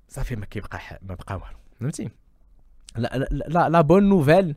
صافي 0.09 0.37
ما 0.37 0.47
كيبقى 0.47 0.81
ما 1.03 1.15
بقى 1.15 1.35
والو 1.35 1.59
فهمتي 1.81 2.11
لا 2.97 3.29
لا 3.31 3.69
لا 3.69 3.81
بون 3.81 4.09
نوفيل 4.09 4.57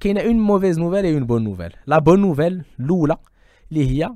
كاينه 0.00 0.20
اون 0.20 0.36
موفيز 0.36 0.78
نوفيل 0.78 1.04
اي 1.04 1.14
اون 1.14 1.26
بون 1.26 1.44
نوفيل 1.44 1.72
لا 1.86 1.98
بون 1.98 2.20
نوفيل 2.20 2.64
الاولى 2.80 3.16
اللي 3.72 3.90
هي 3.90 4.14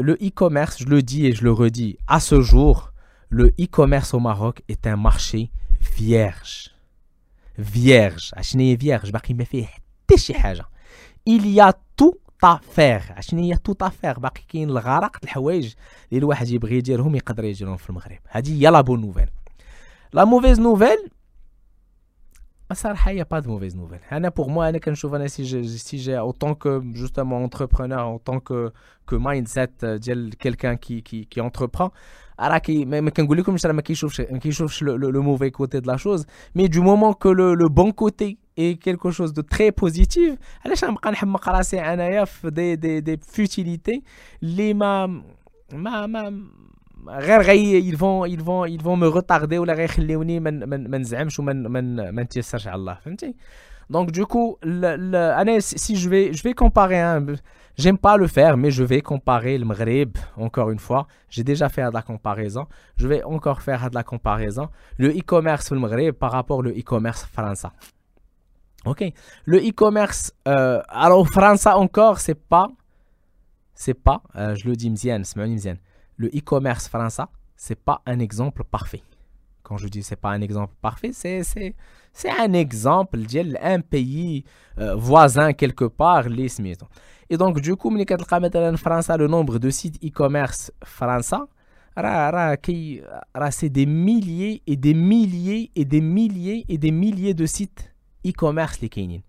le 0.00 0.16
e-commerce 0.22 0.78
je 0.78 0.86
le 0.86 1.02
dis 1.02 1.26
et 1.26 1.32
je 1.32 1.42
le 1.42 1.52
redis 1.52 1.98
à 2.06 2.20
ce 2.20 2.40
jour 2.40 2.92
le 3.30 3.48
e-commerce 3.60 4.14
au 4.14 4.20
Maroc 4.20 4.62
est 4.68 4.86
un 4.86 4.96
marché 4.96 5.50
vierge. 5.80 6.74
Vierge. 7.58 8.32
vierge 8.54 9.12
Il 11.26 11.46
y 11.48 11.60
a 11.60 11.74
tout 11.96 12.14
فيغ 12.45 13.01
عشان 13.11 13.39
هي 13.39 13.55
تو 13.55 13.73
طافيغ 13.73 14.19
باقي 14.19 14.41
كاين 14.49 14.69
الغرق. 14.69 15.17
الحوايج 15.23 15.73
اللي 16.11 16.19
الواحد 16.19 16.49
يبغي 16.49 16.77
يديرهم 16.77 17.15
يقدر 17.15 17.43
يديرهم 17.43 17.77
في 17.77 17.89
المغرب. 17.89 18.19
هذه 18.27 18.61
هي 18.61 18.71
لا 18.71 18.81
بون 18.81 19.01
نوفيل. 19.01 19.29
لا 20.13 20.25
موفيز 20.25 20.59
نوفيل 20.59 21.09
صراحة 22.73 23.11
هي 23.11 23.23
با 23.23 23.39
دو 23.39 23.51
موفيز 23.51 23.75
نوفيل 23.75 23.99
أنا 24.11 24.29
بور 24.29 24.47
مو 24.47 24.63
أنا 24.63 24.77
كنشوف 24.77 25.13
أنا 25.13 25.27
سي 25.27 25.43
جي 25.43 25.67
سي 25.67 25.97
جي 25.97 26.19
أو 26.19 26.31
طون 26.31 26.53
كو 26.53 26.79
جوستمون 26.79 27.41
اونتربرونور 27.41 28.01
أو 28.01 28.17
طون 28.17 28.39
كو 28.39 28.69
كو 29.09 29.19
مايند 29.19 29.47
سيت 29.47 29.85
ديال 29.85 30.37
كيلكان 30.37 30.75
كي 30.75 31.01
كي 31.01 31.23
كي 31.23 31.41
اونتربرون 31.41 31.89
Ah, 32.37 32.45
Araki, 32.47 32.85
mais 32.85 33.01
qui 33.83 33.95
chauffe 33.95 34.81
le 34.81 35.21
mauvais 35.21 35.51
côté 35.51 35.81
de 35.81 35.87
la 35.87 35.97
chose. 35.97 36.25
Mais 36.55 36.67
du 36.67 36.81
moment 36.81 37.13
que 37.13 37.29
le, 37.29 37.55
bon 37.69 37.91
côté 37.91 38.37
est 38.57 38.81
quelque 38.81 39.11
chose 39.11 39.33
de 39.33 39.41
très 39.41 39.71
positif, 39.71 40.35
des, 42.45 42.77
des, 42.77 43.01
des 43.01 43.17
futilités, 43.17 44.03
les 44.41 44.73
ma, 44.73 45.07
ma, 45.73 46.07
ma, 46.07 46.29
ils 47.65 47.97
vont, 47.97 48.25
ils 48.25 48.41
vont, 48.41 48.65
ils 48.65 48.81
vont 48.81 48.95
me 48.95 49.07
retarder 49.07 49.57
Donc 53.89 54.11
du 54.11 54.25
coup, 54.25 54.57
si 55.59 55.95
je 55.95 56.09
vais, 56.09 56.33
je 56.33 56.43
vais 56.43 56.53
comparer. 56.53 56.99
Hein, 56.99 57.25
j'aime 57.77 57.97
pas 57.97 58.17
le 58.17 58.27
faire 58.27 58.57
mais 58.57 58.71
je 58.71 58.83
vais 58.83 59.01
comparer 59.01 59.57
le 59.57 59.65
Maghreb 59.65 60.17
encore 60.37 60.69
une 60.71 60.79
fois. 60.79 61.07
J'ai 61.29 61.43
déjà 61.43 61.69
fait 61.69 61.83
de 61.83 61.93
la 61.93 62.01
comparaison. 62.01 62.67
Je 62.97 63.07
vais 63.07 63.23
encore 63.23 63.61
faire 63.61 63.89
de 63.89 63.95
la 63.95 64.03
comparaison. 64.03 64.69
Le 64.97 65.09
e-commerce 65.09 65.71
le 65.71 65.79
Maghreb 65.79 66.15
par 66.15 66.31
rapport 66.31 66.59
au 66.59 66.63
e-commerce 66.63 67.25
français. 67.25 67.69
Ok. 68.85 69.03
Le 69.45 69.57
e-commerce 69.59 70.33
euh, 70.47 70.81
alors 70.89 71.27
français 71.27 71.69
encore 71.71 72.19
c'est 72.19 72.35
pas 72.35 72.69
c'est 73.73 73.93
pas 73.93 74.21
euh, 74.35 74.55
je 74.55 74.67
le 74.67 74.75
dis 74.75 74.89
mzian 74.89 75.21
c'est 75.23 75.37
mzian 75.37 75.75
le 76.17 76.27
e-commerce 76.27 76.87
français, 76.87 77.23
c'est 77.55 77.79
pas 77.79 78.01
un 78.05 78.19
exemple 78.19 78.63
parfait. 78.63 79.03
Quand 79.63 79.77
je 79.77 79.87
dis 79.87 80.03
c'est 80.03 80.17
pas 80.17 80.31
un 80.31 80.41
exemple 80.41 80.73
parfait, 80.81 81.11
c'est 81.13 81.41
c'est 81.43 82.29
un 82.29 82.53
exemple 82.53 83.19
d'un 83.19 83.79
pays 83.81 84.43
euh, 84.77 84.95
voisin 84.95 85.53
quelque 85.53 85.85
part 85.85 86.29
les 86.29 86.49
Et 87.30 87.36
donc 87.36 87.60
du 87.60 87.76
coup, 87.76 87.90
en 87.96 88.76
France, 88.76 89.08
le 89.08 89.26
nombre 89.26 89.58
de 89.58 89.70
sites 89.70 89.98
e-commerce 90.04 90.72
français 90.84 91.36
c'est 93.50 93.68
des 93.68 93.86
milliers 93.86 94.62
et 94.66 94.76
des 94.76 94.94
milliers 94.94 95.70
et 95.74 95.84
des 95.84 96.00
milliers 96.00 96.64
et 96.68 96.78
des 96.78 96.92
milliers 96.92 97.34
de 97.34 97.46
sites 97.46 97.92
e-commerce 98.24 98.80
les 98.80 98.88
كاينين 98.88 99.22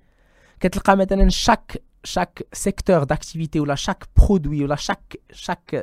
chaque 1.29 1.79
chaque 2.03 2.43
secteur 2.53 3.05
d'activité 3.07 3.59
ou 3.59 3.65
chaque 3.75 4.05
produit 4.07 4.63
ou 4.63 4.75
chaque 4.75 5.17
chaque 5.31 5.75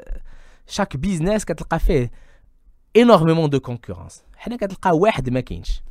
chaque 0.67 0.97
business 0.97 1.45
كتلقى 1.45 1.79
فيه 1.79 2.11
énormément 2.99 3.49
de 3.49 3.59
concurrence 3.59 4.23
حنا 4.37 4.57
كتلقى 4.57 4.97
واحد 4.97 5.31
ما 5.31 5.41
كاينش 5.41 5.83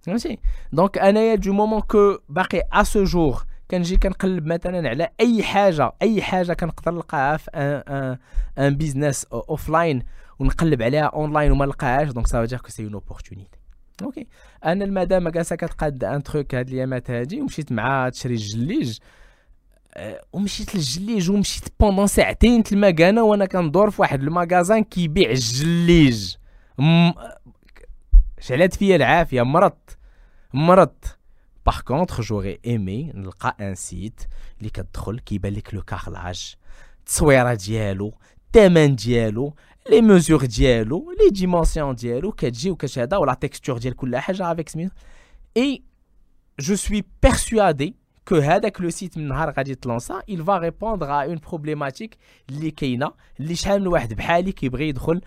فهمتي 0.00 0.38
دونك 0.72 0.98
انايا 0.98 1.34
دو 1.34 1.52
مومون 1.52 1.80
كو 1.80 2.18
باقي 2.28 2.62
ا 2.72 2.82
سو 2.82 3.04
جور 3.04 3.44
كنجي 3.71 3.97
كنقلب 3.97 4.45
مثلا 4.45 4.89
على 4.89 5.09
أي 5.19 5.43
حاجة 5.43 5.93
أي 6.01 6.21
حاجة 6.21 6.53
كنقدر 6.53 6.91
نلقاها 6.91 7.37
في 7.37 7.49
ان 7.53 8.17
أن 8.57 8.77
بيزنس 8.77 9.25
اوف 9.25 9.69
لاين 9.69 10.03
ونقلب 10.39 10.81
عليها 10.81 11.05
اونلاين 11.05 11.51
وما 11.51 11.65
نلقاهاش. 11.65 12.09
دونك 12.09 12.27
سا 12.27 12.45
دير 12.45 12.59
كو 12.59 12.69
سي 12.69 12.83
اون 12.83 12.93
اوبورتونيتي 12.93 13.57
أوكي 14.03 14.27
أنا 14.65 14.85
المدام 14.85 15.29
جالسة 15.29 15.55
كتقاد 15.55 16.03
ان 16.03 16.23
تروك 16.23 16.55
هاد 16.55 16.69
الأيامات 16.69 17.11
هادي 17.11 17.41
ومشيت 17.41 17.71
معاها 17.71 18.09
تشري 18.09 18.33
الجليج. 18.33 18.97
ومشيت 20.33 20.75
للجليج 20.75 21.29
ومشيت 21.29 21.63
بوندون 21.79 22.07
ساعتين 22.07 22.63
أنا 22.73 23.21
وأنا 23.21 23.45
كندور 23.45 23.89
في 23.91 24.01
واحد 24.01 24.23
الماغازان 24.23 24.83
كيبيع 24.83 25.29
الجليج. 25.29 26.35
م... 26.77 27.11
شعلات 28.39 28.75
فيا 28.75 28.95
العافية 28.95 29.41
مرضت. 29.41 29.97
مرضت. 30.53 31.16
باغ 31.66 31.80
كونتخ 31.80 32.20
جوغي 32.20 32.58
ايمي 32.66 33.12
نلقى 33.14 33.56
ان 33.60 33.74
سيت 33.74 34.20
اللي 34.58 34.70
كتدخل 34.70 35.18
كيبان 35.18 35.52
لك 35.52 35.74
لو 35.74 35.82
كارلاج 35.82 36.54
التصويره 36.98 37.54
ديالو 37.54 38.14
الثمن 38.46 38.96
ديالو 38.96 39.54
لي 39.90 40.00
ميزور 40.00 40.44
ديالو 40.46 41.14
لي 41.20 41.30
ديمونسيون 41.30 41.94
ديالو 41.94 42.32
كتجي 42.32 42.70
وكتهدا 42.70 43.16
ولا 43.16 43.34
تيكستور 43.34 43.78
ديال 43.78 43.96
كل 43.96 44.16
حاجه 44.16 44.52
افيك 44.52 44.68
سميتو 44.68 44.94
اي 45.56 45.82
جو 46.60 46.74
سوي 46.74 47.04
بيرسوادي 47.22 48.02
que 48.24 48.34
avec 48.34 48.78
le 48.78 48.90
site 48.90 49.16
il 50.28 50.42
va 50.42 50.58
répondre 50.58 51.10
à 51.10 51.26
une 51.26 51.40
problématique 51.40 52.18
اللي 52.50 52.70
كاينه 52.70 53.12
اللي 53.40 53.54
شحال 53.54 53.80
من 53.80 53.86
واحد 53.86 54.14
بحالي 54.14 54.52
كيبغي 54.52 54.88
يدخل 54.88 55.20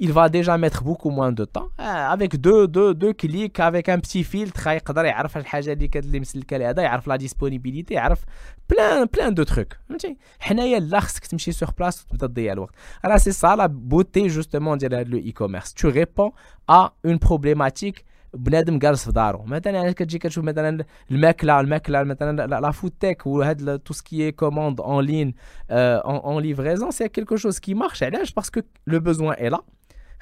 il 0.00 0.12
va 0.12 0.28
déjà 0.28 0.56
mettre 0.58 0.82
beaucoup 0.84 1.10
moins 1.10 1.32
de 1.32 1.44
temps 1.44 1.68
avec 2.14 2.36
deux 2.46 2.68
deux 2.68 2.94
deux 2.94 3.12
clics 3.12 3.58
avec 3.60 3.88
un 3.88 3.98
petit 3.98 4.24
filtre 4.24 4.66
يقدر 4.66 5.04
يعرف 5.04 5.36
الحاجه 5.36 5.72
اللي 5.72 5.90
اللي 5.96 6.20
مسلكه 6.20 6.56
لهذا 6.56 6.82
يعرف 6.82 7.08
لا 7.08 7.16
ديسپونيبيليتي 7.16 7.94
يعرف 7.94 8.24
بلان 8.70 9.08
بلان 9.14 9.34
دو 9.34 9.42
تروك 9.42 9.76
فهمتي 9.88 10.16
حنايا 10.40 10.80
لا 10.80 11.00
خصك 11.00 11.26
تمشي 11.26 11.52
سور 11.52 11.70
بلاص 11.78 12.04
وتبدا 12.04 12.26
تضيع 12.26 12.52
الوقت 12.52 12.74
راه 13.04 13.16
سي 13.16 13.32
سا 13.32 13.56
لا 13.56 13.66
بوتي 13.66 14.26
جوستومون 14.26 14.78
ديال 14.78 14.94
هذا 14.94 15.04
لو 15.04 15.18
اي 15.18 15.32
كوميرس 15.32 15.74
تو 15.74 15.88
ريبون 15.88 16.30
ا 16.70 16.90
اون 17.04 17.16
بروبليماتيك 17.16 18.04
بنادم 18.34 18.78
جالس 18.78 19.04
في 19.04 19.12
دارو 19.12 19.42
مثلا 19.42 19.92
كتجي 19.92 20.18
كتشوف 20.18 20.44
مثلا 20.44 20.84
الماكله 21.10 21.60
الماكله 21.60 22.02
مثلا 22.02 22.46
لا 22.46 22.70
فوتيك 22.70 23.26
وهاد 23.26 23.78
تو 23.78 23.94
سكي 23.94 24.32
كوموند 24.32 24.80
اون 24.80 25.04
لين 25.04 25.34
اون 25.70 26.42
ليفريزون 26.42 26.90
سي 26.90 27.08
كيلكو 27.08 27.36
شوز 27.36 27.58
كي 27.58 27.74
مارش 27.74 28.02
علاش 28.02 28.32
باسكو 28.32 28.60
لو 28.86 29.00
بوزوان 29.00 29.32
اي 29.32 29.48
لا 29.48 29.60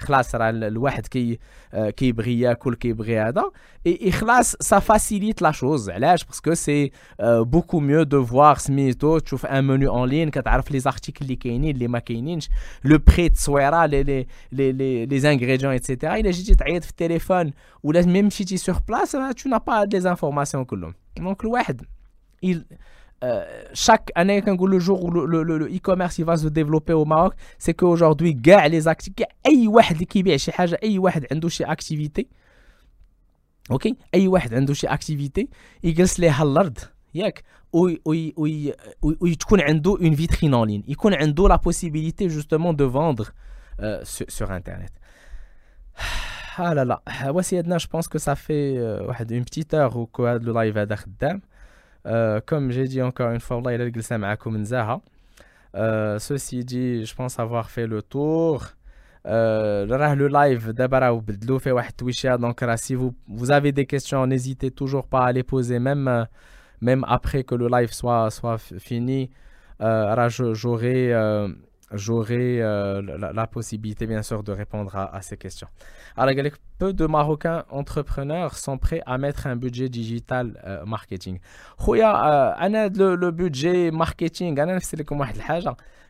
خلاص 0.00 0.34
راه 0.34 0.50
الواحد 0.50 1.06
كي 1.06 1.38
كيبغي 1.96 2.40
ياكل 2.40 2.74
كيبغي 2.74 3.20
هذا 3.20 3.50
اي 3.86 4.12
خلاص 4.12 4.56
سا 4.60 4.78
فاسيليت 4.78 5.42
لا 5.42 5.50
شوز 5.50 5.90
علاش 5.90 6.24
باسكو 6.24 6.54
سي 6.54 6.90
بوكو 7.20 7.80
ميو 7.80 8.02
دو 8.02 8.24
فوار 8.24 8.56
سميتو 8.56 9.18
تشوف 9.18 9.46
ان 9.46 9.64
منيو 9.64 9.94
اون 9.94 10.08
لين 10.08 10.30
كتعرف 10.30 10.70
لي 10.70 10.80
زارتيكل 10.80 11.24
اللي 11.24 11.36
كاينين 11.36 11.74
اللي 11.74 11.88
ما 11.88 11.98
كاينينش 11.98 12.48
لو 12.84 12.98
بري 12.98 13.28
تصويره 13.28 13.86
لي 13.86 14.02
لي 14.02 14.26
لي 14.52 14.72
لي 14.72 15.06
لي 15.06 15.18
زانغريديون 15.18 15.72
ايتترا 15.72 16.16
الا 16.16 16.30
جيتي 16.30 16.54
تعيط 16.54 16.84
في 16.84 16.90
التليفون 16.90 17.52
ولا 17.82 18.06
ميم 18.06 18.26
مشيتي 18.26 18.56
سور 18.56 18.76
بلاص 18.88 19.12
تو 19.12 19.48
نا 19.48 19.58
با 19.58 19.80
هاد 19.80 19.94
لي 19.94 20.00
زانفورماسيون 20.00 20.64
كلهم 20.64 20.94
دونك 21.16 21.44
الواحد 21.44 21.82
Euh, 23.24 23.44
chaque 23.72 24.12
année, 24.14 24.42
quand 24.42 24.62
le 24.66 24.78
jour 24.78 25.02
où 25.04 25.10
le 25.10 25.74
e-commerce 25.74 26.18
il 26.18 26.24
va 26.26 26.36
se 26.36 26.48
développer 26.48 26.92
au 26.92 27.06
Maroc, 27.06 27.34
c'est 27.58 27.72
qu'aujourd'hui, 27.72 28.36
les 28.68 28.88
activités, 28.88 29.24
أي 29.46 29.66
واحد 29.68 30.04
qui 30.04 30.22
بيع 30.22 30.36
شي 30.36 30.52
حاجة, 30.52 30.78
أي 30.82 30.98
واحد 30.98 31.26
عنده 31.32 31.48
شي 31.48 31.64
activité, 31.64 32.26
ok, 33.70 33.92
أي 34.14 34.28
واحد 34.28 34.54
عنده 34.54 34.74
شي 34.74 34.88
activité, 34.88 35.46
يجلس 35.84 36.20
ليها 36.20 36.42
الأرض 36.42 36.78
ياك 37.14 37.42
وتكون 39.04 39.60
عنده 39.60 39.96
une 40.00 40.14
vitrine 40.14 40.54
en 40.54 40.64
ligne, 40.64 40.82
يكون 40.88 41.14
عنده 41.14 41.48
la 41.48 41.58
possibilité 41.58 42.28
justement 42.28 42.74
de 42.74 42.84
vendre 42.84 43.32
euh, 43.80 44.04
sur, 44.04 44.26
sur 44.28 44.50
internet. 44.50 44.92
Ah 46.58 46.74
là 46.74 46.84
là, 46.84 47.02
وسيدنا 47.26 47.78
je 47.78 47.86
pense 47.86 48.08
que 48.08 48.18
ça 48.18 48.34
fait 48.34 48.74
euh, 48.76 49.06
واحد 49.06 49.32
une 49.32 49.44
petite 49.44 49.74
heure 49.74 49.96
où 49.96 50.08
le 50.18 50.52
live 50.52 50.76
هذا 50.76 50.96
خدام. 50.96 51.36
Euh, 51.36 51.49
comme 52.05 52.71
j'ai 52.71 52.85
dit 52.85 53.01
encore 53.01 53.31
une 53.31 53.39
fois, 53.39 53.61
euh, 55.75 56.19
ceci 56.19 56.65
dit, 56.65 57.05
je 57.05 57.15
pense 57.15 57.39
avoir 57.39 57.69
fait 57.69 57.87
le 57.87 58.01
tour. 58.01 58.65
Euh, 59.27 59.85
le 60.15 60.27
live 60.27 60.71
d'abord 60.73 61.21
donc 62.39 62.63
si 62.77 62.95
vous, 62.95 63.13
vous 63.27 63.51
avez 63.51 63.71
des 63.71 63.85
questions 63.85 64.25
n'hésitez 64.25 64.71
toujours 64.71 65.05
pas 65.05 65.25
à 65.25 65.31
les 65.31 65.43
poser 65.43 65.77
même 65.77 66.25
même 66.81 67.05
après 67.07 67.43
que 67.43 67.53
le 67.53 67.67
live 67.67 67.91
soit 67.91 68.31
soit 68.31 68.57
fini. 68.57 69.29
J'aurai 69.79 71.13
j'aurai 71.93 72.61
euh, 72.61 73.01
la, 73.33 73.47
possibilité, 73.47 74.07
bien 74.07 74.23
sûr, 74.23 74.43
de 74.43 74.51
répondre 74.51 74.95
à, 74.95 75.21
ces 75.21 75.37
questions. 75.37 75.67
Alors, 76.15 76.33
peu 76.77 76.93
de 76.93 77.05
Marocains 77.05 77.65
entrepreneurs 77.69 78.57
sont 78.57 78.77
prêts 78.77 79.01
à 79.05 79.17
mettre 79.17 79.47
un 79.47 79.55
budget 79.55 79.89
digital 79.89 80.59
euh, 80.65 80.85
marketing. 80.85 81.39
Khoya, 81.77 82.55
euh, 82.59 82.89
le, 83.15 83.31
budget 83.31 83.91
marketing, 83.91 84.57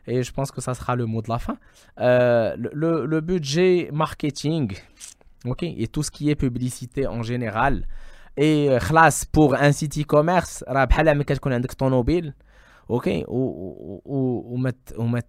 et 0.06 0.22
je 0.22 0.32
pense 0.32 0.50
que 0.50 0.60
ça 0.60 0.74
sera 0.74 0.96
le 0.96 1.06
mot 1.06 1.22
de 1.22 1.28
la 1.28 1.38
fin. 1.38 1.56
le, 1.98 3.06
le, 3.06 3.20
budget 3.20 3.90
marketing, 3.92 4.74
ok, 5.44 5.62
et 5.62 5.86
tout 5.88 6.02
ce 6.02 6.10
qui 6.10 6.30
est 6.30 6.36
publicité 6.36 7.06
en 7.06 7.22
général, 7.22 7.86
et 8.36 8.70
classe 8.80 9.26
pour 9.26 9.54
un 9.54 9.72
site 9.72 9.98
e-commerce, 9.98 10.64
ton 11.76 11.90
mobile 11.90 12.34
أوكي 12.90 13.24
وما 13.28 14.72
وما 14.98 15.22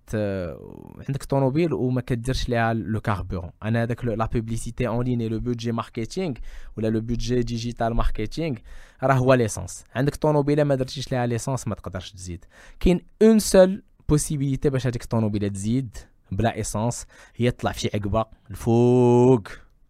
عندك 1.07 1.23
طوموبيل 1.23 1.73
وما 1.73 2.01
كديرش 2.01 2.49
ليها 2.49 2.73
لو 2.73 2.99
كاربورون 2.99 3.49
أنا 3.63 3.83
هذاك 3.83 4.05
لا 4.05 4.25
بوبليسيتي 4.25 4.87
اون 4.87 5.05
لين 5.05 5.21
لو 5.21 5.39
بودجي 5.39 5.71
ماركتينغ 5.71 6.33
ولا 6.77 6.87
لو 6.87 7.01
بودجي 7.01 7.43
ديجيتال 7.43 7.93
ماركتينغ 7.93 8.57
راه 9.03 9.13
هو 9.13 9.33
ليسونس 9.33 9.83
عندك 9.95 10.15
طوموبيله 10.15 10.63
ما 10.63 10.75
درتيش 10.75 11.11
ليها 11.11 11.25
ليسونس 11.25 11.67
ما 11.67 11.75
تقدرش 11.75 12.11
تزيد. 12.11 12.45
كاين 12.79 13.01
اون 13.21 13.39
سول 13.39 13.83
بوسيبيليتي 14.09 14.69
باش 14.69 14.87
هذيك 14.87 15.03
الطوموبيلة 15.03 15.47
تزيد 15.47 15.97
بلا 16.31 16.55
ايسونس 16.55 17.05
هي 17.35 17.51
تطلع 17.51 17.71
في 17.71 17.89
عقبة 17.93 18.25
الفوق 18.51 19.47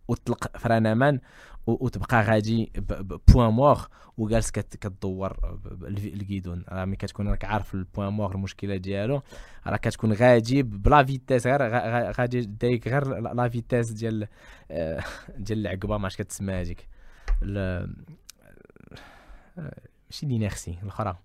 وتطلق 0.08 0.58
فران 0.58 0.86
أمان 0.86 1.20
وتبقى 1.68 2.22
غادي 2.22 2.72
بوان 3.28 3.50
مور 3.50 3.88
وجالس 4.18 4.52
كتدور 4.52 5.38
الكيدون 5.88 6.64
راه 6.70 6.86
ملي 6.86 6.96
كتكون 6.96 7.28
راك 7.28 7.46
عارف 7.46 7.74
البوان 7.74 8.14
مور 8.14 8.36
المشكلة 8.36 8.78
ديالو 8.78 9.22
راه 9.68 9.78
كتكون 9.78 10.14
غادي 10.14 10.64
بلا 10.64 11.04
فيتيس 11.04 11.48
غير 11.48 11.62
غادي 12.12 12.42
دايك 12.42 12.88
غير 12.88 13.20
لا 13.20 13.50
فيتيس 13.50 13.92
ديال 13.92 14.28
آه، 14.72 15.04
ديال 15.38 15.60
العقبة. 15.60 15.98
ما 15.98 16.04
عرفتش 16.04 16.22
كتسمى 16.22 16.54
هذيك. 16.54 16.88
ماشي 17.42 17.88
لينيرسي 20.26 20.78
الأخرى. 20.84 21.18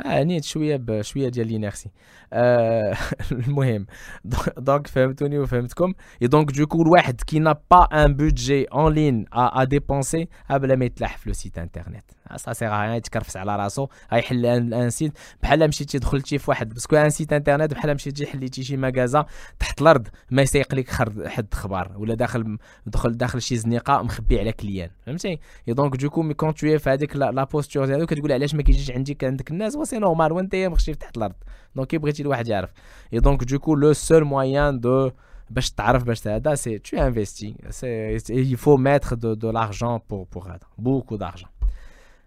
آه 0.00 0.22
نيت 0.22 0.44
شوية 0.44 0.76
بشويه 0.76 1.28
ديال 1.28 1.46
لينيرسي 1.46 1.90
آه 2.32 2.96
المهم 3.32 3.86
دونك 4.58 4.86
فهمتوني 4.86 5.38
وفهمتكم. 5.38 5.94
اي 6.22 6.26
دونك 6.26 6.50
دوكو 6.52 6.82
الواحد 6.82 7.20
كي 7.20 7.38
نا 7.38 7.56
با 7.70 7.82
ان 7.84 8.14
بودجي 8.14 8.64
اون 8.64 8.92
لين 8.92 9.24
ا 9.32 9.64
ديبونسي 9.64 10.28
قبل 10.50 10.76
ما 10.76 10.84
يتلاح 10.84 11.18
في 11.18 11.28
لو 11.28 11.32
سيت 11.32 11.58
انترنت 11.58 12.04
سا 12.10 12.19
سيغ 12.36 12.80
ريان 12.80 12.94
يتكرفس 12.94 13.36
على 13.36 13.56
راسو 13.56 13.88
غيحل 14.12 14.46
ان 14.46 14.90
سيت. 14.90 15.12
بحال 15.42 15.68
مشيتي 15.68 15.98
دخلتي 15.98 16.38
في 16.38 16.50
واحد 16.50 16.68
باسكو 16.74 16.96
أن 16.96 17.10
سيت 17.10 17.32
إنترنت 17.32 17.74
بحال 17.74 17.94
مشيتي 17.94 18.26
حليتي 18.26 18.62
شي 18.64 18.76
ماكازا 18.76 19.26
تحت 19.58 19.82
الأرض 19.82 20.08
ما 20.30 20.42
يسيق 20.42 20.74
لك 20.74 20.90
حد 21.26 21.54
خبار 21.54 21.92
ولا 21.96 22.14
داخل 22.14 22.58
دخل 22.86 23.16
داخل 23.16 23.42
شي 23.42 23.56
زنيقة 23.56 24.02
مخبي 24.02 24.40
على 24.40 24.52
كليان 24.52 24.90
فهمتي؟ 25.06 25.38
دونك 25.68 25.96
دوكو 25.96 26.22
مي 26.22 26.34
كون 26.34 26.54
تو 26.54 26.78
في 26.78 26.90
هذيك 26.90 27.16
لا 27.16 27.44
بوستور 27.44 27.86
ديالو 27.86 28.06
كتقول 28.06 28.32
علاش 28.32 28.54
ما 28.54 28.62
كيجيش 28.62 28.90
عندك 28.90 29.24
عندك 29.24 29.50
الناس 29.50 29.72
سي 29.72 29.98
نورمال 29.98 30.32
وانت 30.32 30.54
مخشي 30.54 30.94
تحت 30.94 31.16
الأرض 31.16 31.34
دونك 31.76 31.96
بغيتي 31.96 32.22
الواحد 32.22 32.48
يعرف 32.48 32.70
اي 33.12 33.20
دونك 33.20 33.44
دوكو 33.44 33.74
لو 33.74 33.92
سول 33.92 34.24
موان 34.24 34.80
دو 34.80 35.10
باش 35.50 35.70
تعرف 35.70 36.04
باش 36.04 36.28
هذا 36.28 36.54
سي 36.54 36.78
تو 36.78 36.96
انفيستي 36.96 37.54
سي 37.70 38.18
il 38.54 38.56
faut 38.56 38.78
mettre 38.78 39.16
de, 39.16 39.34
de 39.34 39.48
l'argent 39.50 40.02
هذا 40.46 40.58
beaucoup 40.78 41.18
d'argent. 41.18 41.48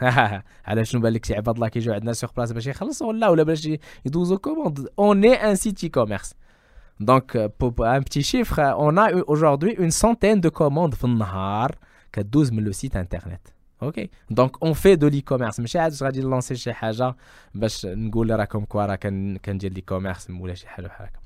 على 0.65 0.85
شنو 0.85 1.01
بان 1.01 1.13
لك 1.13 1.25
شي 1.25 1.35
عباد 1.35 1.55
الله 1.55 1.67
كيجيو 1.67 1.93
عندنا 1.93 2.13
سوغ 2.13 2.29
بلاص 2.37 2.51
باش 2.51 2.67
يخلصوا 2.67 3.07
ولا 3.07 3.29
ولا 3.29 3.43
باش 3.43 3.69
يدوزوا 4.05 4.37
كوموند 4.37 4.87
اون 4.99 5.23
اي 5.23 5.33
ان 5.33 5.55
سيت 5.55 5.85
e-commerce 5.85 6.33
Donc, 6.99 7.37
pour 7.59 7.85
un 7.85 8.01
petit 8.01 8.23
chiffre, 8.23 8.59
on 8.77 8.95
a 8.95 9.11
aujourd'hui 9.33 9.73
une 9.77 9.91
centaine 9.91 10.39
de 10.39 10.49
commandes 10.49 10.95
par 10.95 11.05
النهار 11.05 11.75
كدوز 12.13 12.51
من 12.51 12.71
le 12.71 12.73
site 12.73 12.95
internet. 12.95 13.55
اوكي 13.83 14.09
دونك 14.29 14.63
اون 14.63 14.73
في 14.73 14.95
دو 14.95 15.07
لي 15.07 15.21
كوميرس 15.21 15.59
ماشي 15.59 15.79
عاد 15.79 16.03
غادي 16.03 16.19
نلونسي 16.19 16.55
شي 16.55 16.73
حاجه 16.73 17.15
باش 17.55 17.85
نقول 17.85 18.39
راكم 18.39 18.65
كوا 18.65 18.85
راه 18.85 18.95
كندير 19.45 19.73
لي 19.73 19.81
كوميرس 19.81 20.29
ولا 20.29 20.53
شي 20.53 20.67
حاجه 20.67 20.87
بحال 20.87 21.07
هكا 21.07 21.19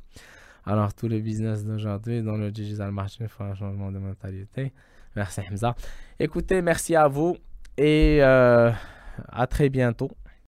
Alors, 0.68 0.94
tous 0.94 1.08
les 1.08 1.22
business 1.30 1.66
d'aujourd'hui 1.66 2.22
dans 2.22 2.38
le 2.44 2.52
digital 2.52 2.92
marketing 2.92 3.28
font 3.28 3.46
un 3.46 3.56
changement 3.56 3.92
de 3.96 4.00
mentalité. 4.10 4.64
Merci 5.16 5.42
Hamza. 5.42 5.76
Écoutez, 6.20 6.62
merci 6.62 6.96
à 6.96 7.08
vous 7.08 7.38
et 7.79 8.19
euh, 8.23 8.71
à 9.29 9.47
très 9.47 9.69
bientôt. 9.69 10.11